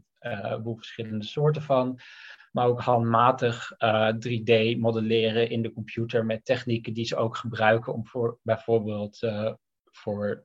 boel 0.62 0.76
verschillende 0.76 1.24
soorten 1.24 1.62
van 1.62 2.00
maar 2.52 2.66
ook 2.66 2.80
handmatig 2.80 3.72
uh, 3.78 4.08
3D 4.08 4.78
modelleren 4.78 5.50
in 5.50 5.62
de 5.62 5.72
computer 5.72 6.26
met 6.26 6.44
technieken 6.44 6.92
die 6.92 7.04
ze 7.04 7.16
ook 7.16 7.36
gebruiken 7.36 7.92
om 7.92 8.06
voor 8.06 8.38
bijvoorbeeld 8.42 9.22
uh, 9.22 9.52
voor 9.84 10.44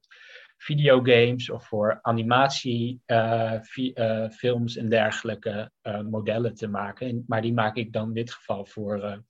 videogames 0.57 1.49
of 1.49 1.67
voor 1.67 1.99
animatiefilms 2.01 4.75
uh, 4.75 4.83
en 4.83 4.89
dergelijke 4.89 5.71
modellen 6.09 6.55
te 6.55 6.67
maken. 6.67 7.23
Maar 7.27 7.41
die 7.41 7.53
maak 7.53 7.75
ik 7.75 7.93
dan 7.93 8.07
in 8.07 8.13
dit 8.13 8.31
geval 8.31 8.65
voor 8.65 9.23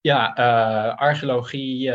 ja, 0.00 0.32
archeologie, 0.98 1.92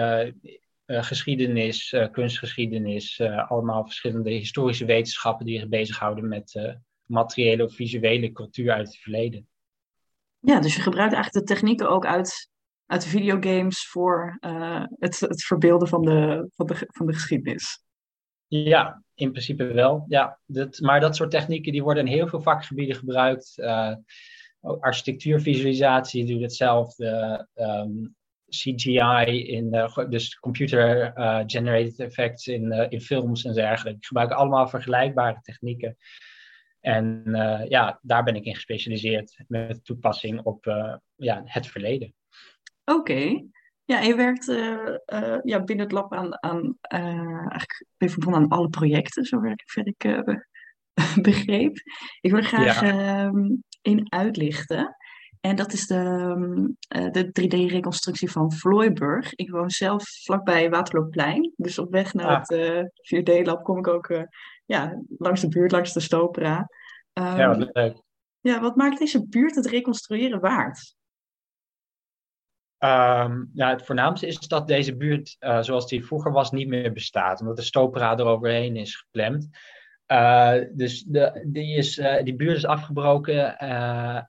geschiedenis, 0.85 1.95
kunstgeschiedenis, 2.11 3.21
allemaal 3.21 3.85
verschillende 3.85 4.29
historische 4.29 4.85
wetenschappen 4.85 5.45
die 5.45 5.59
zich 5.59 5.69
bezighouden 5.69 6.27
met 6.27 6.79
materiële 7.05 7.63
of 7.63 7.75
visuele 7.75 8.31
cultuur 8.31 8.71
uit 8.71 8.87
het 8.87 8.97
verleden. 8.97 9.49
Ja, 10.41 10.59
dus 10.59 10.75
je 10.75 10.81
gebruikt 10.81 11.13
eigenlijk 11.13 11.47
de 11.47 11.53
technieken 11.53 11.89
ook 11.89 12.05
uit, 12.05 12.49
uit 12.85 13.01
de 13.01 13.09
videogames 13.09 13.87
voor 13.87 14.37
het, 14.99 15.19
het 15.19 15.43
verbeelden 15.43 15.87
van 15.87 16.01
de, 16.01 16.49
van, 16.55 16.65
de, 16.65 16.87
van 16.87 17.05
de 17.05 17.13
geschiedenis. 17.13 17.83
Ja, 18.47 19.03
in 19.13 19.31
principe 19.31 19.65
wel. 19.65 20.05
Ja, 20.07 20.39
dat, 20.45 20.79
maar 20.79 20.99
dat 20.99 21.15
soort 21.15 21.31
technieken 21.31 21.71
die 21.71 21.83
worden 21.83 22.05
in 22.05 22.13
heel 22.13 22.27
veel 22.27 22.41
vakgebieden 22.41 22.95
gebruikt. 22.95 23.53
Uh, 23.57 23.95
architectuurvisualisatie 24.61 26.25
doet 26.25 26.41
hetzelfde. 26.41 27.47
Um, 27.55 28.15
CGI, 28.51 29.47
in, 29.47 29.73
uh, 29.73 30.09
dus 30.09 30.39
computer 30.39 31.13
uh, 31.17 31.43
generated 31.45 31.99
effects 31.99 32.47
in, 32.47 32.71
in 32.89 33.01
films 33.01 33.45
en 33.45 33.53
dergelijke. 33.53 33.97
Ik 33.99 34.05
gebruik 34.05 34.31
allemaal 34.31 34.67
vergelijkbare 34.67 35.39
technieken. 35.41 35.97
En 36.81 37.21
ja, 37.67 37.99
daar 38.01 38.23
ben 38.23 38.35
ik 38.35 38.45
in 38.45 38.55
gespecialiseerd 38.55 39.43
met 39.47 39.85
toepassing 39.85 40.41
op 40.43 40.65
ja, 41.15 41.41
het 41.45 41.67
verleden. 41.67 42.13
Oké. 42.85 43.43
Ja, 43.85 43.99
je 43.99 44.15
werkt 44.15 44.47
uh, 44.47 44.95
uh, 45.13 45.37
ja, 45.43 45.63
binnen 45.63 45.85
het 45.85 45.93
lab 45.93 46.13
aan, 46.13 46.43
aan 46.43 46.77
eigenlijk 46.81 47.85
ben 47.97 48.09
verbonden 48.09 48.41
aan 48.41 48.47
alle 48.47 48.69
projecten, 48.69 49.25
zover 49.25 49.51
ik, 49.51 49.61
ver 49.65 49.87
ik 49.87 50.23
begreep. 51.21 51.77
Ik 52.21 52.31
wil 52.31 52.39
er 52.39 52.45
graag 52.45 52.81
ja. 52.81 53.25
Ehm, 53.25 53.55
in 53.81 54.11
uitlichten. 54.13 54.95
En 55.41 55.55
dat 55.55 55.73
is 55.73 55.87
de, 55.87 55.95
ehm, 55.95 57.11
de 57.11 57.31
3D-reconstructie 57.31 58.31
van 58.31 58.51
Vlooiburg. 58.51 59.33
Ik 59.33 59.51
woon 59.51 59.69
zelf 59.69 60.03
vlakbij 60.23 60.69
Waterloopplein. 60.69 61.53
Dus 61.55 61.79
op 61.79 61.91
weg 61.91 62.13
naar 62.13 62.25
ah. 62.25 62.41
het 62.41 62.91
4D-lab 63.15 63.63
kom 63.63 63.77
ik 63.77 63.87
ook 63.87 64.27
ja, 64.65 65.01
langs 65.17 65.41
de 65.41 65.47
buurt, 65.47 65.71
langs 65.71 65.93
de 65.93 65.99
Stopera. 65.99 66.69
Um, 67.13 67.23
ja, 67.23 67.57
wat 67.57 67.69
leuk. 67.73 68.01
Ja, 68.39 68.61
wat 68.61 68.75
maakt 68.75 68.99
deze 68.99 69.27
buurt 69.27 69.55
het 69.55 69.65
reconstrueren 69.65 70.39
waard? 70.39 70.95
Um, 72.83 73.51
ja, 73.53 73.69
het 73.69 73.85
voornaamste 73.85 74.27
is 74.27 74.39
dat 74.39 74.67
deze 74.67 74.95
buurt, 74.95 75.35
uh, 75.39 75.61
zoals 75.61 75.87
die 75.87 76.05
vroeger 76.05 76.31
was, 76.31 76.51
niet 76.51 76.67
meer 76.67 76.91
bestaat. 76.91 77.39
Omdat 77.39 77.55
de 77.55 77.61
stopera 77.61 78.17
eroverheen 78.17 78.75
is 78.75 78.95
geplemd. 78.95 79.49
Uh, 80.11 80.53
dus 80.71 81.03
de, 81.03 81.43
die, 81.47 81.75
is, 81.75 81.97
uh, 81.97 82.23
die 82.23 82.35
buurt 82.35 82.57
is 82.57 82.65
afgebroken 82.65 83.57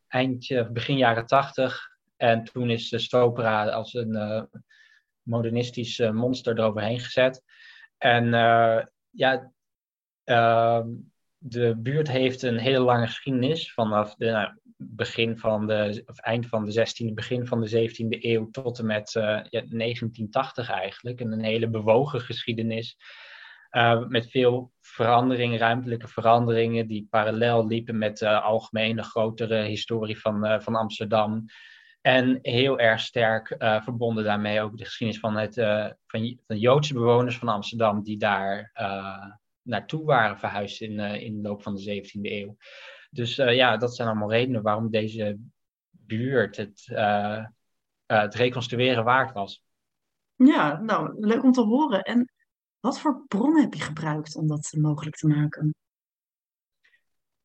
eind, 0.08 0.66
begin 0.72 0.96
jaren 0.96 1.26
tachtig. 1.26 1.90
En 2.16 2.44
toen 2.44 2.70
is 2.70 2.88
de 2.88 2.98
stopera 2.98 3.68
als 3.68 3.94
een 3.94 4.48
modernistisch 5.22 5.98
monster 5.98 6.58
eroverheen 6.58 7.00
gezet. 7.00 7.42
En 7.98 8.30
ja, 9.10 9.52
ehm, 10.24 10.88
de 11.38 11.76
buurt 11.76 12.08
heeft 12.08 12.42
een 12.42 12.58
hele 12.58 12.78
lange 12.78 13.06
geschiedenis. 13.06 13.72
Vanaf 13.72 14.14
de, 14.14 14.30
nou, 14.30 14.52
begin 14.76 15.38
van 15.38 15.66
de, 15.66 16.02
of 16.06 16.18
eind 16.18 16.46
van 16.46 16.64
de 16.64 16.86
16e, 16.86 17.14
begin 17.14 17.46
van 17.46 17.60
de 17.60 17.88
17e 17.90 18.20
eeuw 18.20 18.50
tot 18.50 18.78
en 18.78 18.86
met 18.86 19.14
uh, 19.14 19.22
ja, 19.22 19.62
1980 19.68 20.70
eigenlijk. 20.70 21.20
En 21.20 21.32
een 21.32 21.44
hele 21.44 21.68
bewogen 21.68 22.20
geschiedenis. 22.20 22.96
Uh, 23.72 24.06
met 24.06 24.30
veel 24.30 24.72
veranderingen, 24.80 25.58
ruimtelijke 25.58 26.08
veranderingen, 26.08 26.86
die 26.86 27.06
parallel 27.10 27.66
liepen 27.66 27.98
met 27.98 28.18
de 28.18 28.40
algemene 28.40 29.02
grotere 29.02 29.62
historie 29.62 30.20
van, 30.20 30.46
uh, 30.46 30.60
van 30.60 30.74
Amsterdam. 30.74 31.44
En 32.00 32.38
heel 32.42 32.78
erg 32.78 33.00
sterk 33.00 33.54
verbonden 33.58 34.24
daarmee 34.24 34.60
ook 34.60 34.76
de 34.76 34.84
geschiedenis 34.84 35.20
van, 35.20 35.36
het, 35.36 35.54
van, 36.06 36.38
van 36.46 36.58
Joodse 36.58 36.94
bewoners 36.94 37.38
van 37.38 37.48
Amsterdam, 37.48 38.02
die 38.02 38.18
daar 38.18 38.72
naartoe 39.62 40.04
waren 40.04 40.38
verhuisd 40.38 40.80
in, 40.80 40.98
in 40.98 41.42
de 41.42 41.48
loop 41.48 41.62
van 41.62 41.74
de 41.74 42.02
17e 42.02 42.20
eeuw. 42.20 42.56
Dus 43.10 43.36
ja, 43.36 43.76
dat 43.76 43.96
zijn 43.96 44.08
allemaal 44.08 44.30
redenen 44.30 44.62
waarom 44.62 44.90
deze 44.90 45.38
buurt 45.90 46.56
het, 46.56 46.86
het 48.06 48.34
reconstrueren 48.34 49.04
waard 49.04 49.32
was. 49.32 49.64
Ja, 50.34 50.80
nou, 50.80 51.26
leuk 51.26 51.42
om 51.42 51.52
te 51.52 51.62
horen. 51.62 52.02
En 52.02 52.31
wat 52.82 53.00
voor 53.00 53.24
bronnen 53.28 53.62
heb 53.62 53.74
je 53.74 53.80
gebruikt 53.80 54.36
om 54.36 54.46
dat 54.46 54.74
mogelijk 54.78 55.16
te 55.16 55.26
maken? 55.26 55.74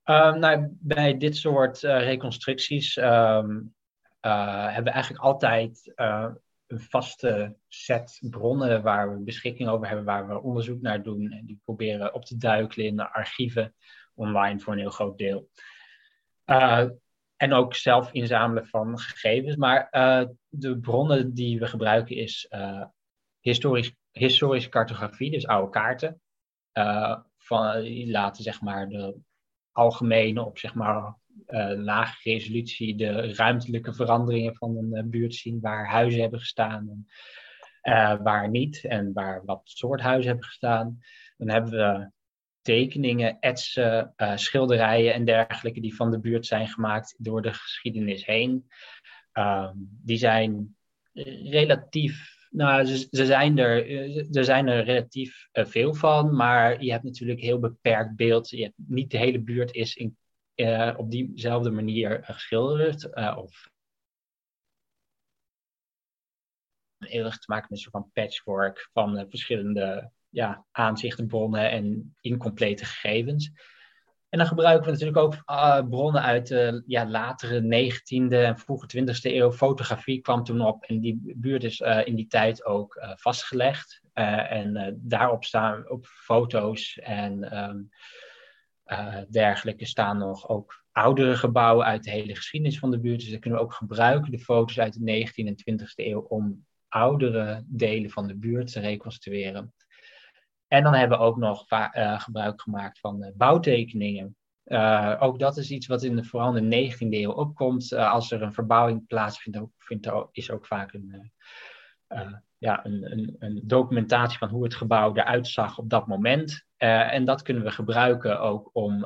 Uh, 0.05 0.33
nou, 0.33 0.67
bij 0.71 1.17
dit 1.17 1.37
soort 1.37 1.79
reconstructies 1.79 2.97
um, 2.97 3.75
hebben 4.19 4.83
we 4.83 4.89
eigenlijk 4.89 5.23
altijd 5.23 5.91
een 6.67 6.79
vaste 6.79 7.55
set 7.67 8.17
bronnen 8.29 8.83
waar 8.83 9.13
we 9.13 9.23
beschikking 9.23 9.69
over 9.69 9.87
hebben, 9.87 10.05
waar 10.05 10.27
we 10.27 10.41
onderzoek 10.41 10.81
naar 10.81 11.03
doen. 11.03 11.31
En 11.31 11.45
die 11.45 11.59
proberen 11.63 12.13
op 12.13 12.25
te 12.25 12.37
duiken 12.37 12.83
in 12.83 12.99
archieven 12.99 13.75
online 14.13 14.59
voor 14.59 14.73
een 14.73 14.79
heel 14.79 14.89
groot 14.89 15.17
deel. 15.17 15.49
En 17.35 17.53
ook 17.53 17.75
zelf 17.75 18.11
inzamelen 18.11 18.67
van 18.67 18.99
gegevens. 18.99 19.55
Maar 19.55 19.87
de 20.47 20.79
bronnen 20.79 21.33
die 21.33 21.59
we 21.59 21.67
gebruiken 21.67 22.15
is 22.15 22.49
historisch, 23.39 23.93
historische 24.17 24.69
cartografie, 24.69 25.31
dus 25.31 25.47
oude 25.47 25.69
kaarten. 25.69 26.21
van, 27.37 27.81
die 27.81 28.11
laten 28.11 28.43
zeg 28.43 28.61
maar 28.61 28.89
de 28.89 29.15
algemene 29.71 30.45
op 30.45 30.57
zeg 30.57 30.73
maar 30.73 31.15
lage 31.75 32.29
resolutie 32.29 32.95
de 32.95 33.33
ruimtelijke 33.33 33.93
veranderingen 33.93 34.55
van 34.55 34.77
een 34.77 35.09
buurt 35.09 35.35
zien, 35.35 35.59
waar 35.61 35.89
huizen 35.89 36.21
hebben 36.21 36.39
gestaan 36.39 37.05
en 37.81 38.23
waar 38.23 38.49
niet 38.49 38.83
en 38.85 39.13
waar 39.13 39.45
wat 39.45 39.61
soort 39.63 40.01
huizen 40.01 40.29
hebben 40.29 40.47
gestaan. 40.47 40.99
Dan 41.37 41.49
hebben 41.49 41.71
we 41.71 42.11
tekeningen, 42.61 43.37
etsen, 43.39 44.13
uh, 44.17 44.35
schilderijen 44.35 45.13
en 45.13 45.25
dergelijke 45.25 45.81
die 45.81 45.95
van 45.95 46.11
de 46.11 46.19
buurt 46.19 46.45
zijn 46.45 46.67
gemaakt 46.67 47.15
door 47.17 47.41
de 47.41 47.53
geschiedenis 47.53 48.25
heen. 48.25 48.67
Um, 49.33 49.99
die 50.03 50.17
zijn 50.17 50.75
relatief, 51.43 52.36
nou, 52.49 52.85
ze, 52.85 53.07
zijn 53.11 53.57
er, 53.57 53.89
er 54.35 54.43
zijn 54.43 54.67
er 54.67 54.83
relatief 54.83 55.47
uh, 55.53 55.65
veel 55.65 55.93
van, 55.93 56.35
maar 56.35 56.83
je 56.83 56.91
hebt 56.91 57.03
natuurlijk 57.03 57.39
heel 57.39 57.59
beperkt 57.59 58.15
beeld. 58.15 58.49
Je 58.49 58.63
hebt, 58.63 58.75
niet 58.75 59.11
de 59.11 59.17
hele 59.17 59.39
buurt 59.39 59.73
is 59.73 59.95
in, 59.95 60.17
uh, 60.55 60.93
op 60.97 61.11
diezelfde 61.11 61.71
manier 61.71 62.23
geschilderd 62.23 63.15
of 63.35 63.69
eeuwig 66.99 67.37
te 67.37 67.45
maken 67.47 67.67
met 67.69 67.77
een 67.77 67.83
soort 67.83 68.03
van 68.03 68.11
patchwork 68.13 68.89
van 68.93 69.25
verschillende 69.29 70.11
ja, 70.29 70.65
aanzichten, 70.71 71.27
bronnen 71.27 71.71
en 71.71 72.15
incomplete 72.21 72.85
gegevens. 72.85 73.51
En 74.29 74.37
dan 74.37 74.47
gebruiken 74.47 74.85
we 74.85 74.91
natuurlijk 74.91 75.17
ook 75.17 75.33
uh, 75.33 75.81
bronnen 75.89 76.21
uit 76.21 76.47
de 76.47 76.83
ja, 76.85 77.09
latere 77.09 77.61
19e 77.61 78.33
en 78.33 78.57
vroege 78.57 78.87
20e 78.97 79.21
eeuw. 79.21 79.51
Fotografie 79.51 80.21
kwam 80.21 80.43
toen 80.43 80.61
op 80.61 80.83
en 80.83 80.99
die 80.99 81.33
buurt 81.35 81.63
is 81.63 81.79
uh, 81.79 82.05
in 82.05 82.15
die 82.15 82.27
tijd 82.27 82.65
ook 82.65 82.95
uh, 82.95 83.11
vastgelegd. 83.15 84.01
en 84.13 84.99
daarop 85.01 85.43
staan 85.43 85.89
op 85.89 86.05
foto's 86.05 86.99
en 87.03 87.57
um, 87.57 87.89
dergelijke 89.29 89.85
staan 89.85 90.17
nog 90.17 90.49
ook 90.49 90.85
oudere 90.91 91.35
gebouwen 91.35 91.85
uit 91.85 92.03
de 92.03 92.11
hele 92.11 92.35
geschiedenis 92.35 92.79
van 92.79 92.91
de 92.91 92.99
buurt. 92.99 93.19
Dus 93.19 93.31
dat 93.31 93.39
kunnen 93.39 93.59
we 93.59 93.65
ook 93.65 93.73
gebruiken, 93.73 94.31
de 94.31 94.39
foto's 94.39 94.79
uit 94.79 94.93
de 94.93 95.27
19e 95.27 95.45
en 95.45 95.79
20e 95.79 95.93
eeuw, 95.95 96.19
om 96.19 96.65
oudere 96.87 97.63
delen 97.67 98.09
van 98.09 98.27
de 98.27 98.35
buurt 98.35 98.71
te 98.71 98.79
reconstrueren. 98.79 99.73
En 100.67 100.83
dan 100.83 100.93
hebben 100.93 101.17
we 101.17 101.23
ook 101.23 101.37
nog 101.37 101.71
uh, 101.71 102.19
gebruik 102.19 102.61
gemaakt 102.61 102.99
van 102.99 103.23
uh, 103.23 103.29
bouwtekeningen. 103.35 104.35
Uh, 104.65 105.15
ook 105.19 105.39
dat 105.39 105.57
is 105.57 105.71
iets 105.71 105.87
wat 105.87 106.03
in 106.03 106.15
de, 106.15 106.23
vooral 106.23 106.55
in 106.55 106.69
de 106.69 106.91
19e 106.91 106.97
eeuw 107.09 107.31
opkomt. 107.31 107.93
als 107.93 108.31
er 108.31 108.41
een 108.41 108.53
verbouwing 108.53 109.07
plaatsvindt, 109.07 109.59
ook, 109.59 109.71
vindt 109.77 110.05
er, 110.05 110.27
is 110.31 110.51
ook 110.51 110.65
vaak 110.65 110.93
een, 110.93 111.31
ja, 112.57 112.85
een, 112.85 113.11
een, 113.11 113.35
een, 113.39 113.61
documentatie 113.63 114.37
van 114.37 114.49
hoe 114.49 114.63
het 114.63 114.75
gebouw 114.75 115.15
eruit 115.15 115.47
zag 115.47 115.77
op 115.77 115.89
dat 115.89 116.07
moment. 116.07 116.65
en 116.77 117.25
dat 117.25 117.41
kunnen 117.41 117.63
we 117.63 117.71
gebruiken 117.71 118.39
ook 118.39 118.69
om 118.73 119.05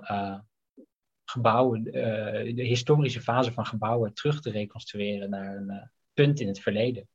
gebouwen, 1.25 1.83
de 1.83 2.63
historische 2.63 3.21
fase 3.21 3.51
van 3.51 3.65
gebouwen 3.65 4.13
terug 4.13 4.41
te 4.41 4.51
reconstrueren 4.51 5.29
naar 5.29 5.55
een 5.55 5.91
punt 6.13 6.39
in 6.39 6.47
het 6.47 6.59
verleden. 6.59 7.07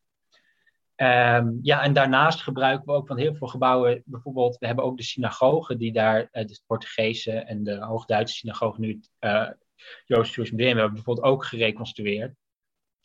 Um, 0.96 1.58
ja, 1.62 1.82
en 1.82 1.92
daarnaast 1.92 2.40
gebruiken 2.40 2.86
we 2.86 2.92
ook 2.92 3.06
van 3.06 3.18
heel 3.18 3.34
veel 3.34 3.46
gebouwen, 3.46 4.02
bijvoorbeeld, 4.04 4.58
we 4.58 4.66
hebben 4.66 4.84
ook 4.84 4.96
de 4.96 5.02
synagogen 5.02 5.78
die 5.78 5.92
daar, 5.92 6.20
uh, 6.20 6.44
de 6.44 6.60
Portugese 6.66 7.32
en 7.32 7.62
de 7.62 7.76
Hoogduitse 7.76 8.36
synagoge 8.36 8.80
nu, 8.80 9.00
uh, 9.20 9.50
Joost 10.04 10.34
Jewish 10.34 10.50
Museum, 10.50 10.76
hebben 10.76 10.94
bijvoorbeeld 10.94 11.26
ook 11.26 11.44
gereconstrueerd. 11.44 12.34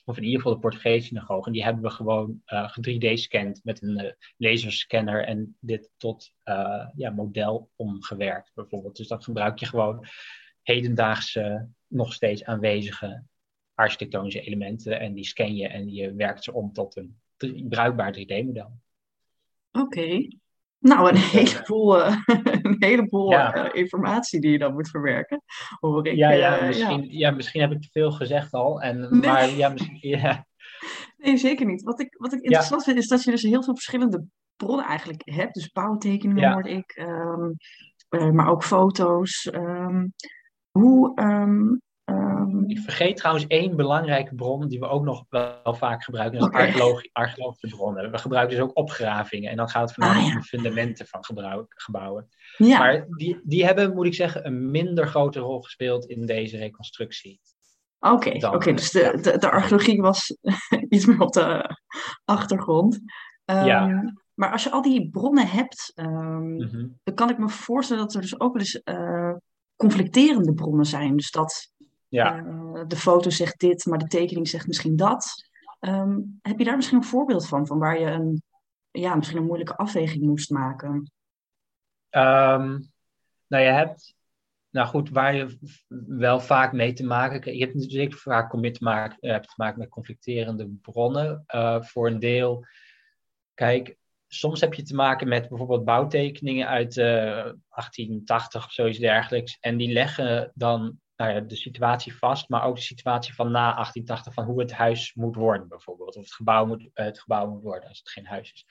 Of 0.04 0.18
in 0.18 0.24
ieder 0.24 0.38
geval 0.38 0.54
de 0.54 0.60
Portugese 0.60 1.06
synagoge. 1.06 1.46
En 1.46 1.52
die 1.52 1.64
hebben 1.64 1.84
we 1.84 1.90
gewoon 1.90 2.42
uh, 2.46 2.78
3D-scand 2.78 3.64
met 3.64 3.82
een 3.82 4.16
laserscanner 4.38 5.26
en 5.26 5.58
dit 5.60 5.92
tot 5.98 6.34
ja, 6.96 7.10
model 7.10 7.70
omgewerkt, 7.76 8.52
bijvoorbeeld. 8.54 8.96
Dus 8.96 9.08
dan 9.08 9.24
gebruik 9.24 9.60
je 9.60 9.66
gewoon 9.66 10.06
hedendaagse, 10.62 11.70
nog 11.88 12.14
steeds 12.14 12.44
aanwezige 12.44 13.24
architectonische 13.74 14.42
elementen 14.42 15.00
en 15.00 15.14
die 15.14 15.26
scan 15.26 15.56
je 15.56 15.68
en 15.68 15.94
je 15.94 16.14
werkt 16.14 16.44
ze 16.44 16.54
om 16.54 16.74
tot 16.74 16.98
een 16.98 17.21
bruikbaar 17.70 18.18
3D-model. 18.20 18.72
Oké. 19.72 20.28
Nou, 20.80 21.10
een 21.10 21.18
heleboel, 21.18 22.00
uh, 22.00 22.18
een 22.62 22.76
heleboel 22.80 23.34
uh, 23.34 23.70
informatie 23.72 24.42
die 24.42 24.52
je 24.52 24.58
dan 24.58 24.74
moet 24.74 24.90
verwerken. 24.90 25.44
Hoor 25.80 26.08
ik. 26.08 26.16
Ja, 26.16 26.30
ja, 26.32 26.66
misschien, 26.66 27.04
ja. 27.04 27.10
ja 27.10 27.32
misschien 27.32 27.62
heb 27.62 27.72
ik 27.72 27.82
te 27.82 27.90
veel 27.92 28.12
gezegd 28.12 28.54
al. 28.54 28.82
En, 28.82 29.00
nee. 29.00 29.22
Maar 29.22 29.50
ja, 29.50 29.70
misschien, 29.70 29.98
ja. 30.00 30.46
Nee, 31.18 31.38
zeker 31.38 31.66
niet. 31.66 31.84
Wat 31.84 32.00
ik, 32.00 32.16
wat 32.18 32.34
ik 32.34 32.42
interessant 32.42 32.84
vind, 32.84 32.98
is 32.98 33.08
dat 33.08 33.24
je 33.24 33.32
dus 33.32 33.42
heel 33.42 33.64
veel 33.64 33.74
verschillende 33.74 34.26
bronnen 34.56 34.86
eigenlijk 34.86 35.22
hebt. 35.26 35.54
Dus 35.54 35.72
bouwtekeningen 35.72 36.44
ja. 36.44 36.54
hoorde 36.54 36.70
ik, 36.70 36.98
um, 37.02 37.56
uh, 38.10 38.30
maar 38.30 38.50
ook 38.50 38.64
foto's. 38.64 39.50
Um, 39.54 40.14
hoe... 40.72 41.22
Um, 41.22 41.82
ik 42.68 42.80
vergeet 42.80 43.18
trouwens 43.18 43.48
één 43.48 43.76
belangrijke 43.76 44.36
bron 44.36 44.68
die 44.68 44.80
we 44.80 44.88
ook 44.88 45.04
nog 45.04 45.26
wel 45.30 45.74
vaak 45.74 46.04
gebruiken. 46.04 46.40
Dat 46.40 46.50
is 46.50 46.56
okay. 46.56 47.10
archeologische 47.12 47.76
bronnen. 47.76 48.12
We 48.12 48.18
gebruiken 48.18 48.58
dus 48.58 48.66
ook 48.66 48.78
opgravingen. 48.78 49.50
En 49.50 49.58
dan 49.58 49.70
gaat 49.70 49.82
het 49.82 49.94
voornamelijk 49.94 50.28
ah, 50.28 50.34
ja. 50.34 50.40
de 50.40 50.48
fundamenten 50.48 51.08
van 51.08 51.26
gebouwen. 51.68 52.28
Ja. 52.58 52.78
Maar 52.78 53.06
die, 53.10 53.42
die 53.44 53.66
hebben, 53.66 53.94
moet 53.94 54.06
ik 54.06 54.14
zeggen, 54.14 54.46
een 54.46 54.72
minder 54.72 55.08
grote 55.08 55.40
rol 55.40 55.62
gespeeld 55.62 56.06
in 56.06 56.26
deze 56.26 56.58
reconstructie. 56.58 57.40
Oké, 58.00 58.14
okay, 58.14 58.54
okay, 58.54 58.74
dus 58.74 58.92
de, 58.92 59.20
de, 59.22 59.38
de, 59.38 59.52
archeologie 59.52 60.02
was 60.02 60.38
iets 60.90 61.06
meer 61.06 61.20
op 61.20 61.34
de 61.34 61.78
achtergrond. 62.26 63.00
Um, 63.46 63.66
ja. 63.66 64.14
Maar 64.34 64.52
als 64.52 64.64
je 64.64 64.72
al 64.72 64.82
die 64.82 65.10
bronnen 65.10 65.48
hebt, 65.48 65.92
um, 65.96 66.56
mm-hmm. 66.56 67.00
dan 67.04 67.16
kan 67.16 67.30
ik 67.30 67.38
me 67.38 67.50
voorstellen 67.50 68.04
dat 68.04 68.14
er 68.14 68.22
dus 68.22 68.40
ook 68.40 68.54
wel 68.54 68.62
eens 68.62 68.82
uh, 68.84 69.34
conflicterende 69.76 70.54
bronnen 70.54 70.86
zijn. 70.86 71.16
Dus 71.16 71.32
dat 71.32 71.71
ja. 72.12 72.44
uh, 72.44 72.84
de 72.88 72.96
foto 72.96 73.30
zegt 73.30 73.60
dit, 73.60 73.86
maar 73.86 73.98
de 73.98 74.08
tekening 74.08 74.48
zegt 74.48 74.68
misschien 74.68 74.96
dat. 74.96 75.50
Um, 75.80 76.40
heb 76.42 76.58
je 76.60 76.66
daar 76.66 76.76
misschien 76.76 76.98
een 76.98 77.04
voorbeeld 77.04 77.48
van, 77.48 77.68
van 77.68 77.80
waar 77.80 78.00
je 78.00 78.06
een, 78.06 78.44
ja, 78.92 79.16
misschien 79.16 79.38
een 79.38 79.46
moeilijke 79.46 79.76
afweging 79.76 80.24
moest 80.24 80.50
maken? 80.50 81.12
nou, 83.48 83.64
je 83.64 83.72
hebt 83.72 84.16
nou 84.72 84.88
goed, 84.88 85.10
waar 85.10 85.36
je 85.36 85.58
wel 86.08 86.40
vaak 86.40 86.72
mee 86.72 86.94
te 86.94 87.06
maken 87.06 87.40
krijgt. 87.40 87.60
Je 87.60 87.66
hebt 87.66 87.78
natuurlijk 87.78 88.14
vaak 88.14 88.52
te 88.52 88.84
maken, 88.84 89.30
hebt 89.30 89.48
te 89.48 89.54
maken 89.56 89.80
met 89.80 89.90
conflicterende 89.90 90.68
bronnen. 90.82 91.44
Uh, 91.48 91.82
voor 91.82 92.08
een 92.08 92.20
deel, 92.20 92.66
kijk, 93.54 93.98
soms 94.28 94.62
heb 94.62 94.74
je 94.74 94.84
te 94.84 94.96
maken 94.96 95.28
met 95.28 95.50
bijvoorbeeld 95.50 95.86
bouwtekeningen 95.86 96.68
uit 96.68 96.98
uh, 96.98 97.06
1880 97.06 98.66
of 98.66 98.72
zoiets 98.72 99.00
dergelijks. 99.00 99.58
En 99.60 99.78
die 99.78 99.92
leggen 99.92 100.52
dan 100.54 101.00
nou 101.22 101.46
de 101.46 101.56
situatie 101.56 102.16
vast, 102.16 102.50
maar 102.50 102.64
ook 102.64 102.76
de 102.76 102.82
situatie 102.82 103.34
van 103.34 103.52
na 103.52 103.74
1880, 103.74 104.34
van 104.34 104.46
hoe 104.46 104.60
het 104.60 104.72
huis 104.72 105.14
moet 105.14 105.36
worden 105.36 105.68
bijvoorbeeld. 105.68 106.16
Of 106.16 106.24
het 106.24 106.34
gebouw 106.34 106.66
moet, 106.66 106.90
het 106.94 107.20
gebouw 107.20 107.50
moet 107.50 107.64
worden 107.64 107.90
als 107.90 108.00
het 108.00 108.10
geen 108.10 108.26
huis 108.26 108.52
is. 108.52 108.66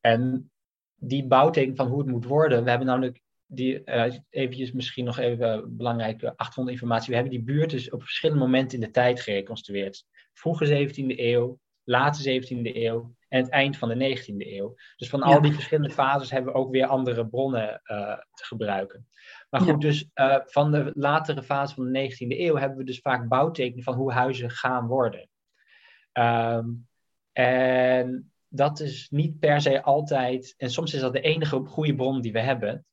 En 0.00 0.50
die 0.94 1.26
bouwtekening 1.26 1.78
van 1.78 1.88
hoe 1.88 1.98
het 1.98 2.08
moet 2.08 2.24
worden, 2.24 2.64
we 2.64 2.70
hebben 2.70 2.86
namelijk 2.86 3.22
die, 3.46 3.82
uh, 3.84 4.14
eventjes 4.30 4.72
misschien 4.72 5.04
nog 5.04 5.18
even 5.18 5.76
belangrijke 5.76 6.36
achtergrondinformatie. 6.36 7.08
We 7.08 7.14
hebben 7.14 7.32
die 7.32 7.42
buurt 7.42 7.70
dus 7.70 7.90
op 7.90 8.02
verschillende 8.02 8.42
momenten 8.42 8.78
in 8.78 8.84
de 8.84 8.90
tijd 8.90 9.20
gereconstrueerd. 9.20 10.04
Vroege 10.32 10.88
17e 10.88 11.18
eeuw, 11.18 11.58
late 11.88 12.40
17e 12.40 12.76
eeuw 12.76 13.16
en 13.28 13.42
het 13.42 13.50
eind 13.50 13.76
van 13.76 13.88
de 13.88 14.16
19e 14.16 14.34
eeuw. 14.36 14.74
Dus 14.96 15.08
van 15.08 15.18
ja. 15.18 15.24
al 15.24 15.40
die 15.40 15.52
verschillende 15.52 15.94
fases 15.94 16.30
hebben 16.30 16.52
we 16.52 16.58
ook 16.58 16.70
weer 16.70 16.86
andere 16.86 17.26
bronnen 17.26 17.80
uh, 17.84 18.18
te 18.34 18.44
gebruiken. 18.44 19.06
Maar 19.50 19.60
goed, 19.60 19.82
ja. 19.82 19.88
dus 19.88 20.08
uh, 20.14 20.36
van 20.44 20.70
de 20.70 20.92
latere 20.94 21.42
fase 21.42 21.74
van 21.74 21.92
de 21.92 22.12
19e 22.12 22.38
eeuw 22.38 22.56
hebben 22.56 22.78
we 22.78 22.84
dus 22.84 23.00
vaak 23.00 23.28
bouwtekeningen 23.28 23.84
van 23.84 23.94
hoe 23.94 24.12
huizen 24.12 24.50
gaan 24.50 24.86
worden. 24.86 25.28
Um, 26.12 26.86
en 27.32 28.32
dat 28.48 28.80
is 28.80 29.08
niet 29.10 29.38
per 29.38 29.60
se 29.60 29.82
altijd, 29.82 30.54
en 30.56 30.70
soms 30.70 30.94
is 30.94 31.00
dat 31.00 31.12
de 31.12 31.20
enige 31.20 31.64
goede 31.64 31.94
bron 31.94 32.20
die 32.20 32.32
we 32.32 32.40
hebben 32.40 32.86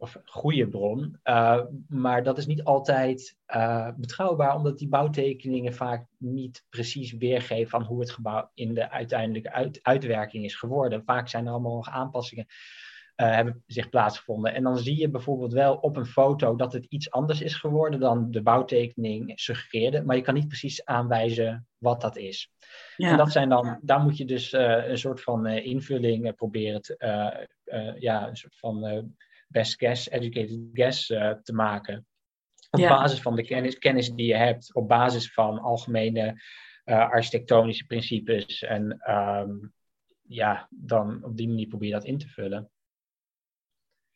of 0.00 0.20
goede 0.24 0.68
bron. 0.68 1.18
Uh, 1.24 1.60
maar 1.88 2.22
dat 2.22 2.38
is 2.38 2.46
niet 2.46 2.64
altijd 2.64 3.36
uh, 3.54 3.88
betrouwbaar, 3.96 4.56
omdat 4.56 4.78
die 4.78 4.88
bouwtekeningen 4.88 5.74
vaak 5.74 6.06
niet 6.18 6.64
precies 6.68 7.12
weergeven 7.12 7.70
van 7.70 7.82
hoe 7.82 8.00
het 8.00 8.10
gebouw 8.10 8.50
in 8.54 8.74
de 8.74 8.90
uiteindelijke 8.90 9.52
uit, 9.52 9.78
uitwerking 9.82 10.44
is 10.44 10.56
geworden. 10.56 11.04
Vaak 11.04 11.28
zijn 11.28 11.46
er 11.46 11.52
allemaal 11.52 11.74
nog 11.74 11.88
aanpassingen 11.88 12.46
uh, 13.16 13.34
hebben 13.34 13.62
zich 13.66 13.88
plaatsgevonden. 13.88 14.54
En 14.54 14.62
dan 14.62 14.78
zie 14.78 14.98
je 14.98 15.10
bijvoorbeeld 15.10 15.52
wel 15.52 15.74
op 15.74 15.96
een 15.96 16.06
foto 16.06 16.56
dat 16.56 16.72
het 16.72 16.84
iets 16.84 17.10
anders 17.10 17.40
is 17.40 17.54
geworden 17.54 18.00
dan 18.00 18.30
de 18.30 18.42
bouwtekening 18.42 19.32
suggereerde, 19.34 20.02
maar 20.02 20.16
je 20.16 20.22
kan 20.22 20.34
niet 20.34 20.48
precies 20.48 20.84
aanwijzen 20.84 21.66
wat 21.78 22.00
dat 22.00 22.16
is. 22.16 22.52
Ja. 22.96 23.10
En 23.10 23.16
dat 23.16 23.32
zijn 23.32 23.48
dan, 23.48 23.78
daar 23.82 24.00
moet 24.00 24.16
je 24.16 24.24
dus 24.24 24.52
een 24.52 24.98
soort 24.98 25.22
van 25.22 25.46
invulling 25.46 26.34
proberen 26.34 26.82
te, 26.82 26.96
ja, 27.98 28.28
een 28.28 28.36
soort 28.36 28.56
van 28.56 29.08
best 29.48 29.78
guess, 29.78 30.08
educated 30.08 30.68
guess 30.72 31.10
uh, 31.10 31.30
te 31.30 31.52
maken. 31.52 32.06
Op 32.70 32.80
ja. 32.80 32.88
basis 32.88 33.20
van 33.20 33.36
de 33.36 33.44
kennis, 33.44 33.78
kennis 33.78 34.10
die 34.10 34.26
je 34.26 34.36
hebt, 34.36 34.74
op 34.74 34.88
basis 34.88 35.32
van 35.32 35.58
algemene 35.58 36.42
uh, 36.84 36.98
architectonische 36.98 37.86
principes. 37.86 38.62
En 38.62 39.10
um, 39.14 39.72
ja, 40.22 40.68
dan 40.70 41.24
op 41.24 41.36
die 41.36 41.48
manier 41.48 41.66
probeer 41.66 41.88
je 41.88 41.94
dat 41.94 42.04
in 42.04 42.18
te 42.18 42.28
vullen. 42.28 42.70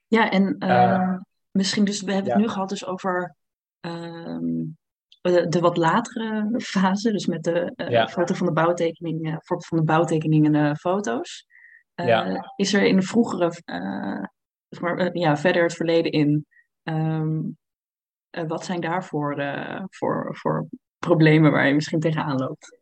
Ja, 0.06 0.30
en 0.30 0.56
uh, 0.58 1.16
misschien 1.50 1.84
dus, 1.84 2.02
we 2.02 2.12
hebben 2.12 2.30
ja. 2.30 2.36
het 2.36 2.46
nu 2.46 2.52
gehad 2.52 2.68
dus 2.68 2.86
over 2.86 3.36
um, 3.80 4.76
de, 5.20 5.48
de, 5.48 5.60
wat 5.60 5.76
latere 5.76 6.60
fase, 6.60 7.12
dus 7.12 7.26
met 7.26 7.42
de 7.44 7.72
ja. 7.88 8.08
foto 8.08 8.34
van 8.34 8.46
de 8.46 8.52
bouwtekening, 8.52 9.38
van 9.44 9.78
de 9.78 9.84
bouwtekeningen 9.84 10.54
en 10.54 10.76
foto's. 10.76 11.46
Ja. 11.94 12.52
Is 12.56 12.74
er 12.74 12.82
in 12.82 12.96
de 12.96 13.02
vroegere 13.02 13.52
maar, 14.80 14.98
eh, 14.98 15.12
ja, 15.12 15.36
verder 15.36 15.62
het 15.62 15.74
verleden 15.74 16.12
in. 16.12 16.46
Um, 16.82 17.58
uh, 18.30 18.44
wat 18.46 18.64
zijn 18.64 18.80
daarvoor 18.80 19.40
uh, 19.40 19.82
voor, 19.90 20.36
voor 20.36 20.68
problemen 20.98 21.50
waar 21.50 21.66
je 21.66 21.74
misschien 21.74 22.00
tegenaan 22.00 22.38
loopt? 22.38 22.78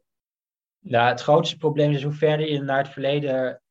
Ja, 0.78 1.08
het 1.08 1.20
grootste 1.20 1.56
probleem 1.56 1.92
is 1.92 2.02
hoe 2.02 2.12
verder 2.12 2.48
je 2.48 2.60
naar 2.60 2.78
het 2.78 2.92
verleden 2.92 3.62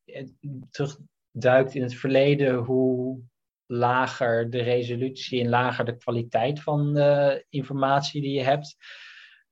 terugduikt 0.70 1.74
in 1.74 1.82
het 1.82 1.94
verleden, 1.94 2.54
hoe 2.54 3.20
lager 3.66 4.50
de 4.50 4.62
resolutie 4.62 5.40
en 5.40 5.48
lager 5.48 5.84
de 5.84 5.96
kwaliteit 5.96 6.62
van 6.62 6.94
de 6.94 7.44
informatie 7.48 8.22
die 8.22 8.32
je 8.32 8.42
hebt. 8.42 8.76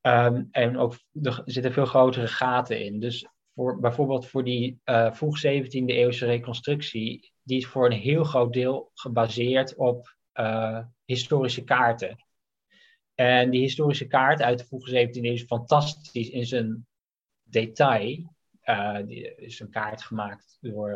Um, 0.01 0.49
en 0.51 0.79
ook 0.79 0.95
er 1.23 1.43
zitten 1.45 1.73
veel 1.73 1.87
grotere 1.87 2.27
gaten 2.27 2.85
in. 2.85 3.01
Dus 3.01 3.29
voor, 3.59 3.81
bijvoorbeeld 3.81 4.27
voor 4.27 4.45
die 4.45 4.81
uh, 4.85 5.13
vroeg 5.13 5.39
17e 5.39 5.85
eeuwse 5.85 6.27
reconstructie 6.27 7.33
die 7.43 7.59
is 7.59 7.67
voor 7.67 7.87
een 7.87 7.99
heel 7.99 8.25
groot 8.25 8.53
deel 8.53 8.91
gebaseerd 8.95 9.75
op 9.75 10.17
uh, 10.35 10.85
historische 11.05 11.65
kaarten. 11.65 12.25
En 13.15 13.51
die 13.51 13.61
historische 13.61 14.07
kaart 14.07 14.43
uit 14.43 14.59
de 14.59 14.65
vroege 14.65 15.09
17e 15.09 15.23
eeuw 15.23 15.33
is 15.33 15.43
fantastisch 15.43 16.31
in 16.31 16.47
zijn 16.47 16.87
detail. 17.43 18.35
Uh, 18.65 18.99
die 19.07 19.35
is 19.35 19.61
een 19.61 19.71
kaart 19.71 20.03
gemaakt 20.03 20.59
door, 20.61 20.91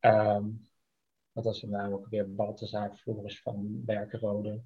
um, 0.00 0.68
wat 1.32 1.44
was 1.44 1.58
zijn 1.58 1.70
naam 1.70 1.92
ook 1.92 2.06
weer, 2.08 2.34
Balthazar 2.34 2.96
Floris 2.96 3.40
van 3.40 3.84
Berkenrode. 3.84 4.62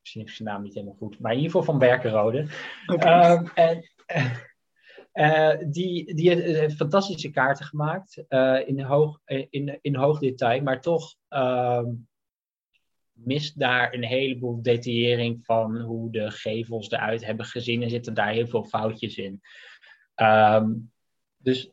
Misschien 0.00 0.24
is 0.24 0.36
zijn 0.36 0.48
naam 0.48 0.62
niet 0.62 0.74
helemaal 0.74 0.96
goed, 0.96 1.18
maar 1.18 1.32
in 1.32 1.38
ieder 1.38 1.52
geval 1.52 1.66
van 1.66 1.78
Berkenrode. 1.78 2.46
Okay. 2.86 3.32
Um, 3.32 3.50
en, 3.54 3.84
uh, 5.16 5.54
die, 5.70 6.14
die 6.14 6.30
heeft 6.30 6.76
fantastische 6.76 7.30
kaarten 7.30 7.64
gemaakt 7.64 8.24
uh, 8.28 8.68
in, 8.68 8.80
hoog, 8.80 9.20
in, 9.24 9.78
in 9.80 9.94
hoog 9.94 10.18
detail, 10.18 10.62
maar 10.62 10.80
toch 10.80 11.14
uh, 11.30 11.82
mist 13.12 13.58
daar 13.58 13.94
een 13.94 14.04
heleboel 14.04 14.62
detaillering 14.62 15.44
van 15.44 15.80
hoe 15.80 16.10
de 16.10 16.30
gevels 16.30 16.90
eruit 16.90 17.24
hebben 17.24 17.46
gezien 17.46 17.82
en 17.82 17.90
zitten 17.90 18.14
daar 18.14 18.32
heel 18.32 18.46
veel 18.46 18.64
foutjes 18.64 19.16
in. 19.16 19.40
Um, 20.16 20.92
dus, 21.36 21.70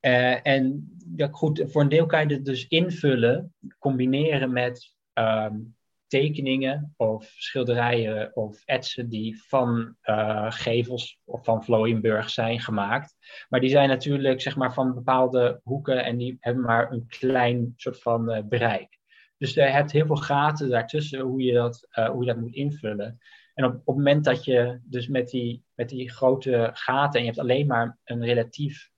en 0.00 0.96
ja, 1.16 1.28
goed, 1.30 1.64
voor 1.66 1.82
een 1.82 1.88
deel 1.88 2.06
kan 2.06 2.28
je 2.28 2.34
het 2.34 2.44
dus 2.44 2.66
invullen, 2.68 3.54
combineren 3.78 4.52
met 4.52 4.94
um, 5.14 5.76
tekeningen 6.06 6.94
of 6.96 7.24
schilderijen 7.24 8.36
of 8.36 8.62
etsen 8.64 9.08
die 9.08 9.42
van 9.46 9.96
uh, 10.02 10.50
gevels 10.50 11.20
of 11.24 11.44
van 11.44 11.64
Vlooienburg 11.64 12.30
zijn 12.30 12.60
gemaakt. 12.60 13.16
Maar 13.48 13.60
die 13.60 13.70
zijn 13.70 13.88
natuurlijk 13.88 14.40
zeg 14.40 14.56
maar, 14.56 14.74
van 14.74 14.94
bepaalde 14.94 15.60
hoeken 15.62 16.04
en 16.04 16.16
die 16.16 16.36
hebben 16.40 16.62
maar 16.62 16.92
een 16.92 17.06
klein 17.06 17.72
soort 17.76 18.00
van 18.00 18.30
uh, 18.30 18.42
bereik. 18.44 18.98
Dus 19.38 19.54
je 19.54 19.60
hebt 19.60 19.92
heel 19.92 20.06
veel 20.06 20.16
gaten 20.16 20.68
daartussen 20.68 21.20
hoe 21.20 21.42
je 21.42 21.52
dat, 21.52 21.88
uh, 21.98 22.08
hoe 22.08 22.24
je 22.24 22.32
dat 22.32 22.40
moet 22.40 22.54
invullen. 22.54 23.18
En 23.54 23.64
op, 23.64 23.72
op 23.72 23.86
het 23.86 23.96
moment 23.96 24.24
dat 24.24 24.44
je 24.44 24.80
dus 24.84 25.08
met 25.08 25.28
die, 25.28 25.64
met 25.74 25.88
die 25.88 26.10
grote 26.10 26.70
gaten 26.72 27.20
en 27.20 27.20
je 27.20 27.32
hebt 27.32 27.42
alleen 27.42 27.66
maar 27.66 27.98
een 28.04 28.24
relatief 28.24 28.90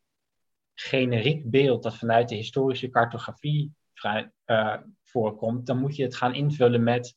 generiek 0.74 1.50
beeld 1.50 1.82
dat 1.82 1.96
vanuit 1.96 2.28
de 2.28 2.34
historische 2.34 2.90
cartografie 2.90 3.72
voorkomt, 5.11 5.66
dan 5.66 5.78
moet 5.78 5.96
je 5.96 6.02
het 6.02 6.16
gaan 6.16 6.34
invullen 6.34 6.82
met 6.82 7.16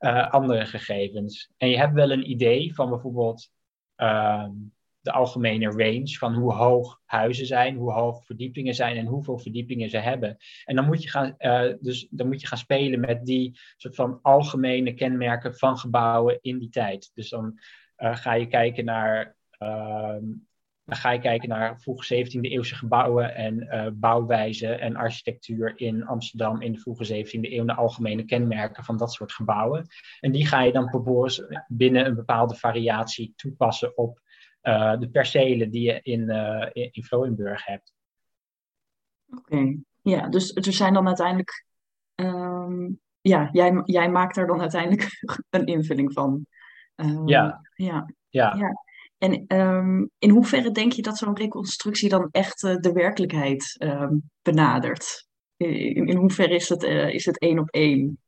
uh, 0.00 0.30
andere 0.30 0.66
gegevens. 0.66 1.50
En 1.56 1.68
je 1.68 1.78
hebt 1.78 1.94
wel 1.94 2.10
een 2.10 2.30
idee 2.30 2.74
van 2.74 2.88
bijvoorbeeld, 2.88 3.50
uh, 3.96 4.48
de 5.00 5.12
algemene 5.12 5.70
range 5.70 6.16
van 6.18 6.34
hoe 6.34 6.52
hoog 6.52 7.00
huizen 7.04 7.46
zijn, 7.46 7.76
hoe 7.76 7.92
hoog 7.92 8.24
verdiepingen 8.24 8.74
zijn 8.74 8.96
en 8.96 9.06
hoeveel 9.06 9.38
verdiepingen 9.38 9.90
ze 9.90 9.98
hebben. 9.98 10.36
En 10.64 10.76
dan 10.76 10.84
moet 10.84 11.02
je 11.02 11.08
gaan, 11.08 11.34
uh, 11.38 11.72
dus 11.80 12.06
dan 12.10 12.26
moet 12.26 12.40
je 12.40 12.46
gaan 12.46 12.58
spelen 12.58 13.00
met 13.00 13.24
die 13.26 13.58
soort 13.76 13.94
van 13.94 14.18
algemene 14.22 14.94
kenmerken 14.94 15.54
van 15.54 15.78
gebouwen 15.78 16.38
in 16.40 16.58
die 16.58 16.68
tijd. 16.68 17.10
Dus 17.14 17.28
dan 17.28 17.58
uh, 17.98 18.16
ga 18.16 18.32
je 18.32 18.46
kijken 18.46 18.84
naar. 18.84 19.38
Ehm, 20.90 20.98
dan 20.98 20.98
ga 20.98 21.10
je 21.10 21.20
kijken 21.20 21.48
naar 21.48 21.80
vroege 21.80 22.14
17e 22.14 22.40
eeuwse 22.40 22.74
gebouwen 22.74 23.34
en 23.34 23.62
uh, 23.62 23.86
bouwwijze 23.92 24.74
en 24.74 24.96
architectuur 24.96 25.72
in 25.76 26.06
Amsterdam 26.06 26.62
in 26.62 26.72
de 26.72 26.78
vroege 26.78 27.24
17e 27.24 27.52
eeuw, 27.52 27.64
de 27.64 27.74
algemene 27.74 28.24
kenmerken 28.24 28.84
van 28.84 28.96
dat 28.96 29.12
soort 29.12 29.32
gebouwen. 29.32 29.86
En 30.20 30.32
die 30.32 30.46
ga 30.46 30.62
je 30.62 30.72
dan 30.72 30.88
vervolgens 30.88 31.42
binnen 31.68 32.06
een 32.06 32.14
bepaalde 32.14 32.54
variatie 32.54 33.32
toepassen 33.36 33.96
op 33.96 34.20
uh, 34.62 34.98
de 34.98 35.10
percelen 35.10 35.70
die 35.70 35.82
je 35.82 36.00
in, 36.02 36.20
uh, 36.20 36.66
in, 36.72 36.90
hebt. 37.54 37.92
Oké, 39.36 39.76
ja, 40.02 40.28
dus 40.28 40.54
er 40.54 40.72
zijn 40.72 40.94
dan 40.94 41.06
uiteindelijk, 41.06 41.66
um, 42.14 43.00
ja, 43.20 43.48
jij, 43.52 43.82
jij 43.84 44.10
maakt 44.10 44.34
daar 44.34 44.46
dan 44.46 44.60
uiteindelijk 44.60 45.08
een 45.50 45.66
invulling 45.66 46.12
van. 46.12 46.46
Um, 46.96 47.28
ja. 47.28 47.60
ja. 47.74 48.06
Ja. 48.28 48.54
ja. 48.56 48.89
En 49.20 49.60
um, 49.60 50.10
in 50.18 50.30
hoeverre 50.30 50.70
denk 50.70 50.92
je 50.92 51.02
dat 51.02 51.18
zo'n 51.18 51.36
reconstructie 51.36 52.08
dan 52.08 52.28
echt 52.30 52.62
uh, 52.62 52.76
de 52.76 52.92
werkelijkheid 52.92 53.86
benadert? 54.42 55.28
In, 55.56 56.06
in 56.06 56.16
hoeverre 56.16 56.54
is 56.54 56.68
het, 56.68 56.82
uh, 56.82 57.14
is 57.14 57.24
het 57.24 57.38
één 57.38 57.58
op 57.58 57.68
één? 57.68 58.18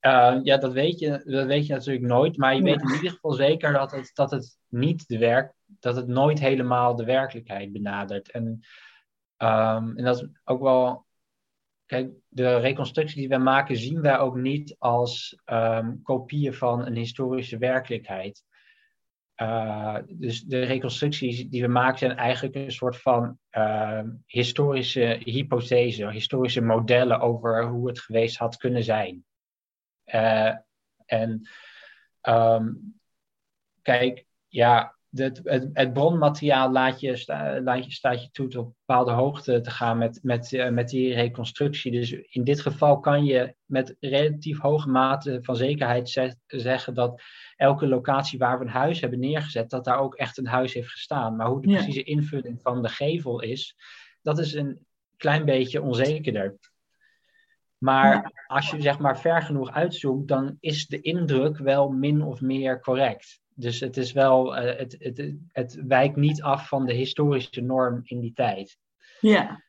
Uh, 0.00 0.38
ja, 0.42 0.56
dat 0.56 0.72
weet, 0.72 0.98
je, 0.98 1.22
dat 1.24 1.46
weet 1.46 1.66
je 1.66 1.72
natuurlijk 1.72 2.06
nooit. 2.06 2.36
Maar 2.36 2.54
je 2.54 2.62
ja. 2.62 2.64
weet 2.64 2.82
in 2.82 2.94
ieder 2.94 3.10
geval 3.10 3.32
zeker 3.32 3.72
dat 3.72 3.90
het, 3.90 4.10
dat 4.14 4.30
het 4.30 4.58
niet 4.68 5.08
de 5.08 5.18
werk, 5.18 5.52
dat 5.64 5.96
het 5.96 6.06
nooit 6.06 6.38
helemaal 6.38 6.96
de 6.96 7.04
werkelijkheid 7.04 7.72
benadert. 7.72 8.30
En, 8.30 8.44
um, 9.38 9.96
en 9.96 10.04
dat 10.04 10.16
is 10.16 10.28
ook 10.44 10.62
wel. 10.62 11.06
Kijk, 11.86 12.10
de 12.28 12.56
reconstructie 12.56 13.18
die 13.18 13.28
wij 13.28 13.38
maken, 13.38 13.76
zien 13.76 14.00
wij 14.00 14.18
ook 14.18 14.36
niet 14.36 14.76
als 14.78 15.40
um, 15.46 16.02
kopieën 16.02 16.54
van 16.54 16.86
een 16.86 16.96
historische 16.96 17.58
werkelijkheid. 17.58 18.44
Uh, 19.42 19.96
dus 20.08 20.42
de 20.42 20.62
reconstructies 20.62 21.48
die 21.48 21.62
we 21.62 21.68
maken 21.68 21.98
zijn 21.98 22.16
eigenlijk 22.16 22.54
een 22.54 22.72
soort 22.72 22.96
van 22.96 23.38
uh, 23.52 24.02
historische 24.26 25.20
hypothese, 25.24 26.10
historische 26.10 26.60
modellen 26.60 27.20
over 27.20 27.66
hoe 27.66 27.88
het 27.88 28.00
geweest 28.00 28.36
had 28.36 28.56
kunnen 28.56 28.84
zijn. 28.84 29.24
Uh, 30.06 30.54
en 31.06 31.48
um, 32.22 33.00
kijk, 33.82 34.26
ja, 34.46 34.97
het, 35.18 35.40
het, 35.44 35.68
het, 35.72 35.92
bronmateriaal 35.92 36.72
laat 36.72 37.00
je, 37.00 37.16
sta, 37.16 37.60
laat 37.60 37.84
je, 37.84 37.92
staat 37.92 38.22
je 38.22 38.30
toe 38.30 38.48
tot 38.48 38.64
op 38.64 38.74
bepaalde 38.86 39.12
hoogte 39.12 39.60
te 39.60 39.70
gaan 39.70 39.98
met, 39.98 40.18
met, 40.22 40.52
uh, 40.52 40.68
met 40.68 40.88
die 40.88 41.14
reconstructie. 41.14 41.92
Dus 41.92 42.12
in 42.12 42.44
dit 42.44 42.60
geval 42.60 43.00
kan 43.00 43.24
je 43.24 43.54
met 43.64 43.96
relatief 44.00 44.58
hoge 44.58 44.88
mate 44.88 45.38
van 45.42 45.56
zekerheid 45.56 46.08
ze 46.08 46.34
zeggen 46.46 46.94
dat 46.94 47.22
elke 47.56 47.86
locatie 47.86 48.38
waar 48.38 48.58
we 48.58 48.64
een 48.64 48.70
huis 48.70 49.00
hebben 49.00 49.18
neergezet, 49.18 49.70
dat 49.70 49.84
daar 49.84 49.98
ook 49.98 50.14
echt 50.14 50.38
een 50.38 50.46
huis 50.46 50.72
heeft 50.72 50.90
gestaan. 50.90 51.36
Maar 51.36 51.46
hoe 51.46 51.62
de 51.62 51.68
Ja. 51.68 51.74
precieze 51.74 52.02
invulling 52.02 52.62
van 52.62 52.82
de 52.82 52.88
gevel 52.88 53.40
is, 53.40 53.76
dat 54.22 54.38
is 54.38 54.52
een 54.54 54.86
klein 55.16 55.44
beetje 55.44 55.82
onzekerder. 55.82 56.56
Maar 57.78 58.12
Ja. 58.12 58.32
als 58.46 58.70
je 58.70 58.80
zeg 58.80 58.98
maar 58.98 59.20
ver 59.20 59.42
genoeg 59.42 59.70
uitzoomt, 59.70 60.28
dan 60.28 60.56
is 60.60 60.86
de 60.86 61.00
indruk 61.00 61.58
wel 61.58 61.88
min 61.88 62.22
of 62.22 62.40
meer 62.40 62.80
correct. 62.80 63.40
Dus 63.58 63.80
het 63.80 63.96
is 63.96 64.12
wel, 64.12 64.56
eh, 64.56 64.78
het, 64.78 64.96
het, 64.98 65.34
het 65.52 65.74
wijkt 65.86 66.16
niet 66.16 66.42
af 66.42 66.68
van 66.68 66.86
de 66.86 66.92
historische 66.92 67.60
norm 67.60 68.00
in 68.04 68.20
die 68.20 68.32
tijd. 68.32 68.78
Ja. 69.20 69.64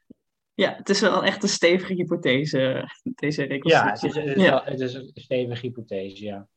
ja, 0.54 0.76
het 0.76 0.90
is 0.90 1.02
wel 1.02 1.24
echt 1.24 1.44
een 1.44 1.50
stevige 1.50 1.94
hypothese, 1.94 2.90
deze 3.04 3.42
Ja, 3.42 3.48
het 3.48 3.52
reconstructie. 3.52 4.10
is, 4.10 4.16
het 4.16 4.26
is, 4.38 4.44
Ja. 4.44 4.50
wel- 4.50 4.64
het 4.64 4.80
is 4.80 4.94
een 4.94 5.12
stevige 5.14 5.66
hypothese, 5.66 6.24
ja. 6.24 6.48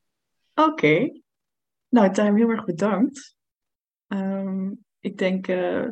Oké. 0.54 1.20
Nou, 1.88 2.12
Tijm, 2.12 2.36
heel 2.36 2.48
erg 2.48 2.64
bedankt. 2.64 3.36
Ehm, 4.06 4.70
ik 5.00 5.18
denk, 5.18 5.48
eh, 5.48 5.84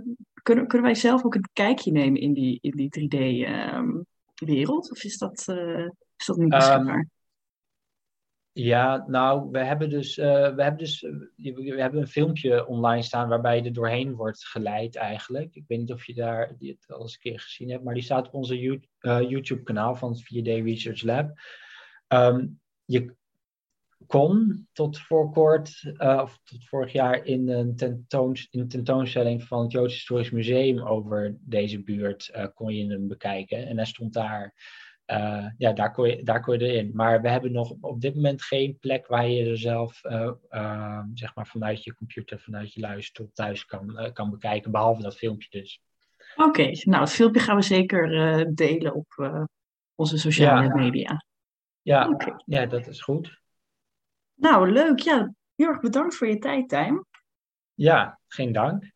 kunnen, 0.43 0.67
kunnen 0.67 0.87
wij 0.87 0.95
zelf 0.95 1.25
ook 1.25 1.35
een 1.35 1.49
kijkje 1.53 1.93
nemen 1.93 2.21
in 2.21 2.33
die, 2.33 2.59
in 2.61 2.71
die 2.77 2.89
3D-wereld? 2.89 4.91
of 4.91 5.05
is 5.05 5.19
dat, 5.19 5.45
eh, 5.49 5.87
is 6.17 6.27
dat 6.27 6.37
niet 6.37 6.53
Ehm, 6.53 6.59
beschikbaar? 6.59 7.09
Ja, 8.53 9.05
nou, 9.07 9.51
we 9.51 9.59
hebben 9.59 9.91
dus, 9.91 10.19
eh, 10.19 10.55
we 10.55 10.63
hebben 10.63 10.79
dus 10.79 11.03
eh, 11.03 11.55
we 11.55 11.81
hebben 11.81 12.01
een 12.01 12.09
filmpje 12.09 12.67
online 12.67 13.03
staan 13.03 13.29
waarbij 13.29 13.57
je 13.57 13.63
er 13.63 13.73
doorheen 13.73 14.15
wordt 14.15 14.47
geleid 14.47 14.97
eigenlijk. 14.97 15.55
Ik 15.55 15.65
weet 15.67 15.79
niet 15.79 15.93
of 15.93 16.07
je 16.07 16.15
daar 16.15 16.57
die 16.59 16.71
het 16.71 16.93
al 16.93 17.01
eens 17.01 17.13
een 17.13 17.21
keer 17.21 17.41
gezien 17.41 17.71
hebt, 17.71 17.85
maar 17.85 17.95
die 17.95 18.03
staat 18.03 18.27
op 18.27 18.35
onze 18.35 18.81
eh, 18.99 19.21
YouTube-kanaal 19.29 19.95
van 19.95 20.11
het 20.11 20.23
4D 20.23 20.65
Research 20.65 21.03
Lab. 21.03 21.41
Ehm, 22.07 22.47
je 22.85 23.15
kon 24.07 24.69
tot 24.73 24.99
voor 24.99 25.31
kort, 25.31 25.93
of 25.99 26.41
tot 26.45 26.69
vorig 26.69 26.93
jaar, 26.93 27.25
in 27.25 27.49
een, 27.49 27.77
tentoons, 27.77 28.49
in 28.51 28.69
tentoonstelling 28.69 29.43
van 29.43 29.63
het 29.63 29.73
Joods 29.73 29.95
Historisch 29.95 30.31
Museum 30.31 30.81
over 30.81 31.37
deze 31.41 31.83
buurt, 31.83 32.51
kon 32.55 32.75
je 32.75 32.91
hem 32.91 33.09
bekijken. 33.09 33.67
En 33.67 33.77
hij 33.77 33.87
stond 33.87 34.13
daar 34.13 34.55
eh, 35.11 35.47
ja, 35.59 35.73
daar 35.73 35.93
kon, 35.93 36.09
je, 36.09 36.23
daar 36.23 36.41
kon 36.41 36.59
je 36.59 36.65
erin. 36.67 36.91
Maar 36.95 37.23
we 37.23 37.29
hebben 37.31 37.53
nog 37.53 37.75
op 37.81 38.01
dit 38.01 38.15
moment 38.15 38.43
geen 38.43 38.79
plek 38.79 39.07
waar 39.07 39.29
je 39.29 39.51
er 39.51 39.59
zelf, 39.59 40.05
eh, 40.05 40.31
eh, 40.49 41.03
zeg 41.15 41.35
maar, 41.35 41.47
vanuit 41.47 41.85
je 41.85 41.95
computer, 41.95 42.41
vanuit 42.41 42.73
je 42.75 42.81
luisterstop 42.81 43.35
thuis 43.35 43.67
kan, 43.67 43.99
eh, 43.99 44.13
kan 44.13 44.31
bekijken, 44.31 44.71
behalve 44.71 45.03
dat 45.03 45.17
filmpje 45.17 45.49
dus. 45.51 45.83
Oké, 46.37 46.71
nou, 46.83 47.01
het 47.03 47.11
filmpje 47.13 47.41
gaan 47.41 47.57
we 47.57 47.63
zeker 47.63 48.15
eh, 48.39 48.47
delen 48.55 48.95
op 48.95 49.07
eh, 49.17 49.43
onze 49.95 50.19
sociale 50.19 50.63
Ja. 50.67 50.75
media. 50.75 51.25
Ja, 51.83 52.09
Oké. 52.09 52.37
ja, 52.47 52.67
dat 52.67 52.87
is 52.87 53.01
goed. 53.03 53.41
Nou, 54.35 54.71
leuk. 54.73 54.99
Ja, 54.99 55.35
heel 55.55 55.69
erg 55.69 55.81
bedankt 55.81 56.15
voor 56.17 56.27
je 56.29 56.39
tijd, 56.39 56.69
Tijm. 56.69 57.05
Ja, 57.75 58.19
geen 58.27 58.53
dank. 58.53 58.91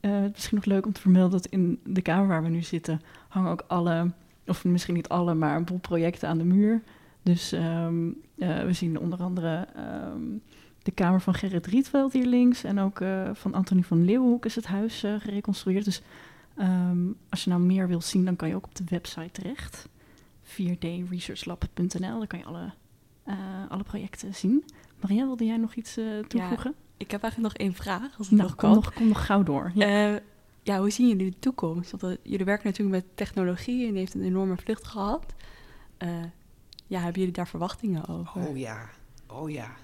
Eh, 0.00 0.20
het 0.20 0.30
is 0.30 0.32
misschien 0.32 0.56
nog 0.56 0.64
leuk 0.66 0.86
om 0.86 0.92
te 0.92 1.00
vermelden 1.00 1.30
dat 1.42 1.46
in 1.50 1.80
de 1.84 2.02
kamer 2.02 2.26
waar 2.28 2.42
we 2.42 2.48
nu 2.48 2.62
zitten 2.62 3.00
hangen 3.28 3.50
ook 3.50 3.64
alle, 3.66 4.12
of 4.46 4.64
misschien 4.64 4.94
niet 4.94 5.08
alle, 5.08 5.34
maar 5.34 5.56
een 5.56 5.64
boel 5.64 5.78
projecten 5.78 6.28
aan 6.28 6.38
de 6.38 6.44
muur. 6.44 6.82
Dus 7.22 7.52
ehm, 7.52 8.10
eh, 8.38 8.64
we 8.64 8.72
zien 8.72 8.98
onder 8.98 9.22
andere 9.22 9.66
ehm, 9.74 10.22
de 10.82 10.90
kamer 10.90 11.20
van 11.20 11.34
Gerrit 11.34 11.66
Rietveld 11.66 12.12
hier 12.12 12.26
links 12.26 12.64
en 12.64 12.78
ook 12.78 13.00
eh, 13.00 13.30
van 13.32 13.54
Antonie 13.54 13.86
van 13.86 14.04
Leeuwenhoek 14.04 14.44
is 14.44 14.54
het 14.54 14.66
huis 14.66 15.02
eh, 15.02 15.14
gereconstrueerd. 15.18 15.84
Dus 15.84 16.02
ehm, 16.56 16.98
als 17.28 17.44
je 17.44 17.50
nou 17.50 17.62
meer 17.62 17.88
wilt 17.88 18.04
zien, 18.04 18.24
dan 18.24 18.36
kan 18.36 18.48
je 18.48 18.54
ook 18.54 18.64
op 18.64 18.74
de 18.74 18.84
website 18.88 19.30
terecht. 19.30 19.88
4dresearchlab.nl, 20.42 22.18
daar 22.18 22.26
kan 22.26 22.38
je 22.38 22.44
alle, 22.44 22.72
alle 23.68 23.82
projecten 23.82 24.34
zien. 24.34 24.64
Maria, 25.00 25.24
wilde 25.24 25.44
jij 25.44 25.56
nog 25.56 25.74
iets 25.74 25.98
toevoegen? 26.28 26.74
Ik 26.96 27.10
heb 27.10 27.22
eigenlijk 27.22 27.52
nog 27.52 27.62
één 27.66 27.74
vraag, 27.74 28.18
als 28.18 28.28
het 28.28 28.36
nou, 28.36 28.42
nog 28.42 28.54
kom 28.56 28.68
kan. 28.68 28.74
nog, 28.74 28.92
kom 28.92 29.08
nog 29.08 29.26
gauw 29.26 29.42
door. 29.42 29.70
Ja. 29.74 30.20
Ja, 30.64 30.78
hoe 30.78 30.90
zien 30.90 31.08
jullie 31.08 31.30
de 31.30 31.38
toekomst? 31.38 31.90
Want 31.90 32.02
eh, 32.02 32.18
jullie 32.22 32.44
werken 32.44 32.66
natuurlijk 32.66 33.04
met 33.04 33.16
technologie 33.16 33.88
en 33.88 33.94
heeft 33.94 34.14
een 34.14 34.24
enorme 34.24 34.56
vlucht 34.56 34.86
gehad. 34.86 35.34
Eh, 35.96 36.08
ja, 36.86 37.00
hebben 37.00 37.18
jullie 37.18 37.34
daar 37.34 37.48
verwachtingen 37.48 38.08
over? 38.08 38.46
Oh 38.46 38.58
ja, 38.58 38.88
oh 39.26 39.50
ja. 39.50 39.76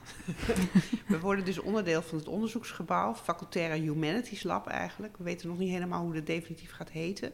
we 1.06 1.20
worden 1.20 1.44
dus 1.44 1.58
onderdeel 1.58 2.02
van 2.02 2.18
het 2.18 2.28
onderzoeksgebouw, 2.28 3.14
Facultaire 3.14 3.80
Humanities 3.80 4.42
Lab 4.42 4.66
eigenlijk. 4.66 5.16
We 5.16 5.24
weten 5.24 5.48
nog 5.48 5.58
niet 5.58 5.70
helemaal 5.70 6.02
hoe 6.02 6.14
dat 6.14 6.26
definitief 6.26 6.70
gaat 6.70 6.90
heten. 6.90 7.32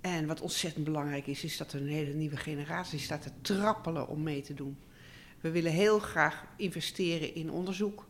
En 0.00 0.26
wat 0.26 0.40
ontzettend 0.40 0.84
belangrijk 0.84 1.26
is, 1.26 1.44
is 1.44 1.56
dat 1.56 1.72
er 1.72 1.80
een 1.80 1.88
hele 1.88 2.12
nieuwe 2.12 2.36
generatie 2.36 2.98
staat 2.98 3.22
te 3.22 3.30
trappelen 3.40 4.08
om 4.08 4.22
mee 4.22 4.42
te 4.42 4.54
doen. 4.54 4.78
We 5.40 5.50
willen 5.50 5.72
heel 5.72 5.98
graag 5.98 6.46
investeren 6.56 7.34
in 7.34 7.50
onderzoek, 7.50 8.06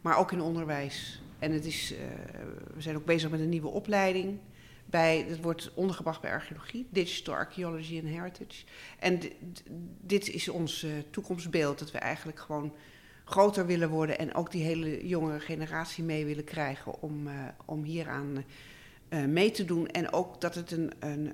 maar 0.00 0.16
ook 0.16 0.32
in 0.32 0.40
onderwijs. 0.40 1.22
En 1.42 1.52
het 1.52 1.64
is, 1.64 1.92
eh, 1.92 1.98
we 2.74 2.80
zijn 2.80 2.96
ook 2.96 3.04
bezig 3.04 3.30
met 3.30 3.40
een 3.40 3.48
nieuwe 3.48 3.68
opleiding. 3.68 4.38
Bij, 4.86 5.24
het 5.28 5.40
wordt 5.40 5.70
ondergebracht 5.74 6.20
bij 6.20 6.30
archeologie, 6.30 6.86
Digital 6.90 7.34
Archaeology 7.34 7.98
and 7.98 8.08
Heritage. 8.08 8.64
En 8.98 9.20
dit 10.00 10.28
is 10.28 10.48
ons 10.48 10.82
eh, 10.82 10.90
toekomstbeeld, 11.10 11.78
dat 11.78 11.90
we 11.90 11.98
eigenlijk 11.98 12.38
gewoon 12.38 12.74
groter 13.24 13.66
willen 13.66 13.88
worden 13.88 14.18
en 14.18 14.34
ook 14.34 14.50
die 14.50 14.62
hele 14.62 15.06
jonge 15.06 15.40
generatie 15.40 16.04
mee 16.04 16.24
willen 16.24 16.44
krijgen 16.44 17.02
om, 17.02 17.26
eh, 17.26 17.34
om 17.64 17.82
hieraan 17.82 18.44
mee 19.28 19.50
te 19.50 19.64
doen. 19.64 19.86
En 19.86 20.12
ook 20.12 20.40
dat 20.40 20.54
het 20.54 20.70
een, 20.70 20.92
een 20.98 21.32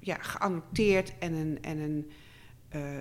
ja, 0.00 0.16
geannoteerd 0.20 1.12
en 1.18 1.32
een, 1.32 1.58
en 1.62 1.78
een 1.78 2.10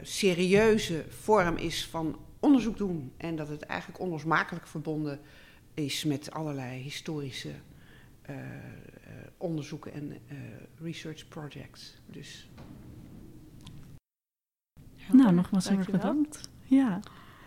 serieuze 0.02 1.06
vorm 1.10 1.58
is 1.58 1.86
van 1.86 2.20
onderzoek 2.40 2.78
doen. 2.78 3.14
En 3.18 3.36
dat 3.36 3.48
het 3.48 3.62
eigenlijk 3.62 4.00
onlosmakelijk 4.02 4.68
verbonden 4.68 5.14
is 5.14 5.20
met 6.06 6.32
allerlei 6.32 6.82
historische 6.82 7.52
eh, 8.22 8.36
eh, 8.36 8.44
onderzoeken 9.38 9.94
en 9.94 10.12
eh, 10.28 10.38
research 10.82 11.28
projects. 11.28 11.98
Dus 12.06 12.50
Nou, 15.12 15.34
nogmaals 15.34 15.70
heel 15.70 15.78
erg 15.78 15.90
bedankt. 15.90 16.50
Ja. 16.64 17.00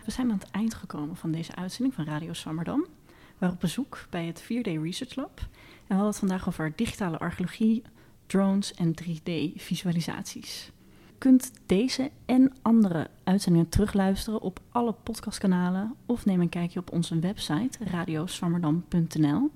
we 0.05 0.11
zijn 0.11 0.31
aan 0.31 0.37
het 0.37 0.51
eind 0.51 0.73
gekomen 0.73 1.15
van 1.15 1.31
deze 1.31 1.55
uitzending 1.55 1.95
van 1.95 2.05
Radio 2.05 2.33
Swammerdam. 2.33 2.81
We 2.81 3.33
waren 3.37 3.55
op 3.55 3.61
bezoek 3.61 4.07
bij 4.09 4.25
het 4.25 4.43
4D 4.43 4.81
Research 4.81 5.15
Lab. 5.15 5.39
En 5.39 5.47
we 5.87 5.93
hadden 5.93 6.09
het 6.09 6.19
vandaag 6.19 6.47
over 6.47 6.73
digitale 6.75 7.17
archeologie, 7.17 7.83
drones 8.25 8.73
en 8.73 8.93
3D-visualisaties. 9.03 10.71
Kunt 11.17 11.51
deze 11.65 12.11
en 12.25 12.53
andere 12.61 13.09
uitzendingen 13.23 13.69
terugluisteren 13.69 14.41
op 14.41 14.59
alle 14.69 14.93
podcastkanalen 15.03 15.95
of 16.05 16.25
neem 16.25 16.41
een 16.41 16.49
kijkje 16.49 16.79
op 16.79 16.91
onze 16.91 17.19
website 17.19 17.77
radioswammerdam.nl. 17.83 19.49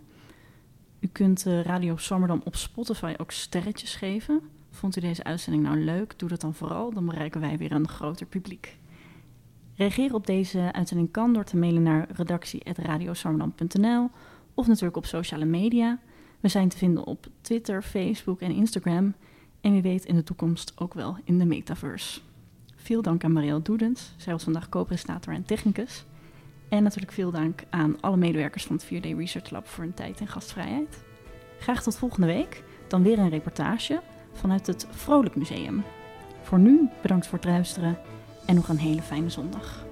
U 1.00 1.08
kunt 1.08 1.46
uh, 1.46 1.62
Radio 1.62 1.98
Swammerdam 1.98 2.42
op 2.44 2.56
Spotify 2.56 3.14
ook 3.18 3.32
sterretjes 3.32 3.96
geven. 3.96 4.42
Vond 4.72 4.98
u 4.98 5.02
deze 5.02 5.24
uitzending 5.24 5.64
nou 5.64 5.84
leuk? 5.84 6.20
Doe 6.20 6.30
dat 6.30 6.42
dan 6.42 6.54
vooral, 6.54 6.94
dan 6.94 7.06
bereiken 7.06 7.42
wij 7.42 7.58
weer 7.58 7.72
een 7.72 7.88
groter 7.88 8.26
publiek. 8.26 8.78
Reageren 9.76 10.16
op 10.16 10.26
deze 10.26 10.74
uitzending 10.74 11.12
kan 11.12 11.34
door 11.34 11.44
te 11.44 11.58
mailen 11.58 11.84
naar 11.84 12.08
redactie.radioswammerdam.nl 12.12 14.10
of 14.54 14.68
natuurlijk 14.68 14.98
op 14.98 15.06
sociale 15.06 15.46
media. 15.46 16.00
We 16.40 16.48
zijn 16.48 16.70
te 16.70 16.78
vinden 16.78 17.06
op 17.06 17.28
Twitter, 17.42 17.82
Facebook 17.82 18.42
en 18.42 18.52
Instagram. 18.52 19.14
En 19.62 19.72
wie 19.72 19.82
weet 19.82 20.06
in 20.06 20.16
de 20.16 20.24
toekomst 20.24 20.74
ook 20.76 20.94
wel 20.94 21.18
in 21.24 21.40
de 21.40 21.46
metaverse. 21.46 22.20
Veel 22.76 23.02
dank 23.02 23.24
aan 23.24 23.32
Marielle 23.32 23.62
Doedens. 23.62 24.14
Zij 24.18 24.34
was 24.34 24.44
vandaag 24.44 24.70
co-presentator 24.70 25.34
en 25.34 25.46
technicus. 25.46 26.06
En 26.70 26.84
natuurlijk 26.84 27.14
veel 27.14 27.32
dank 27.32 27.64
aan 27.70 28.02
alle 28.02 28.18
medewerkers 28.18 28.64
van 28.66 28.76
het 28.76 28.86
4D 28.86 29.18
Research 29.18 29.50
Lab 29.50 29.68
voor 29.68 29.84
hun 29.84 29.94
tijd 29.94 30.20
en 30.20 30.28
gastvrijheid. 30.28 31.04
Graag 31.60 31.84
tot 31.84 31.98
volgende 31.98 32.28
week. 32.28 32.64
Dan 32.88 33.04
weer 33.04 33.20
een 33.20 33.30
reportage 33.30 34.02
vanuit 34.34 34.68
het 34.68 34.88
Vrolijk 34.90 35.36
Museum. 35.36 35.84
Voor 36.42 36.60
nu 36.60 36.90
bedankt 37.02 37.28
voor 37.28 37.38
het 37.38 37.48
luisteren 37.48 37.98
en 38.46 38.56
nog 38.56 38.70
een 38.70 38.78
hele 38.78 39.02
fijne 39.02 39.30
zondag. 39.30 39.89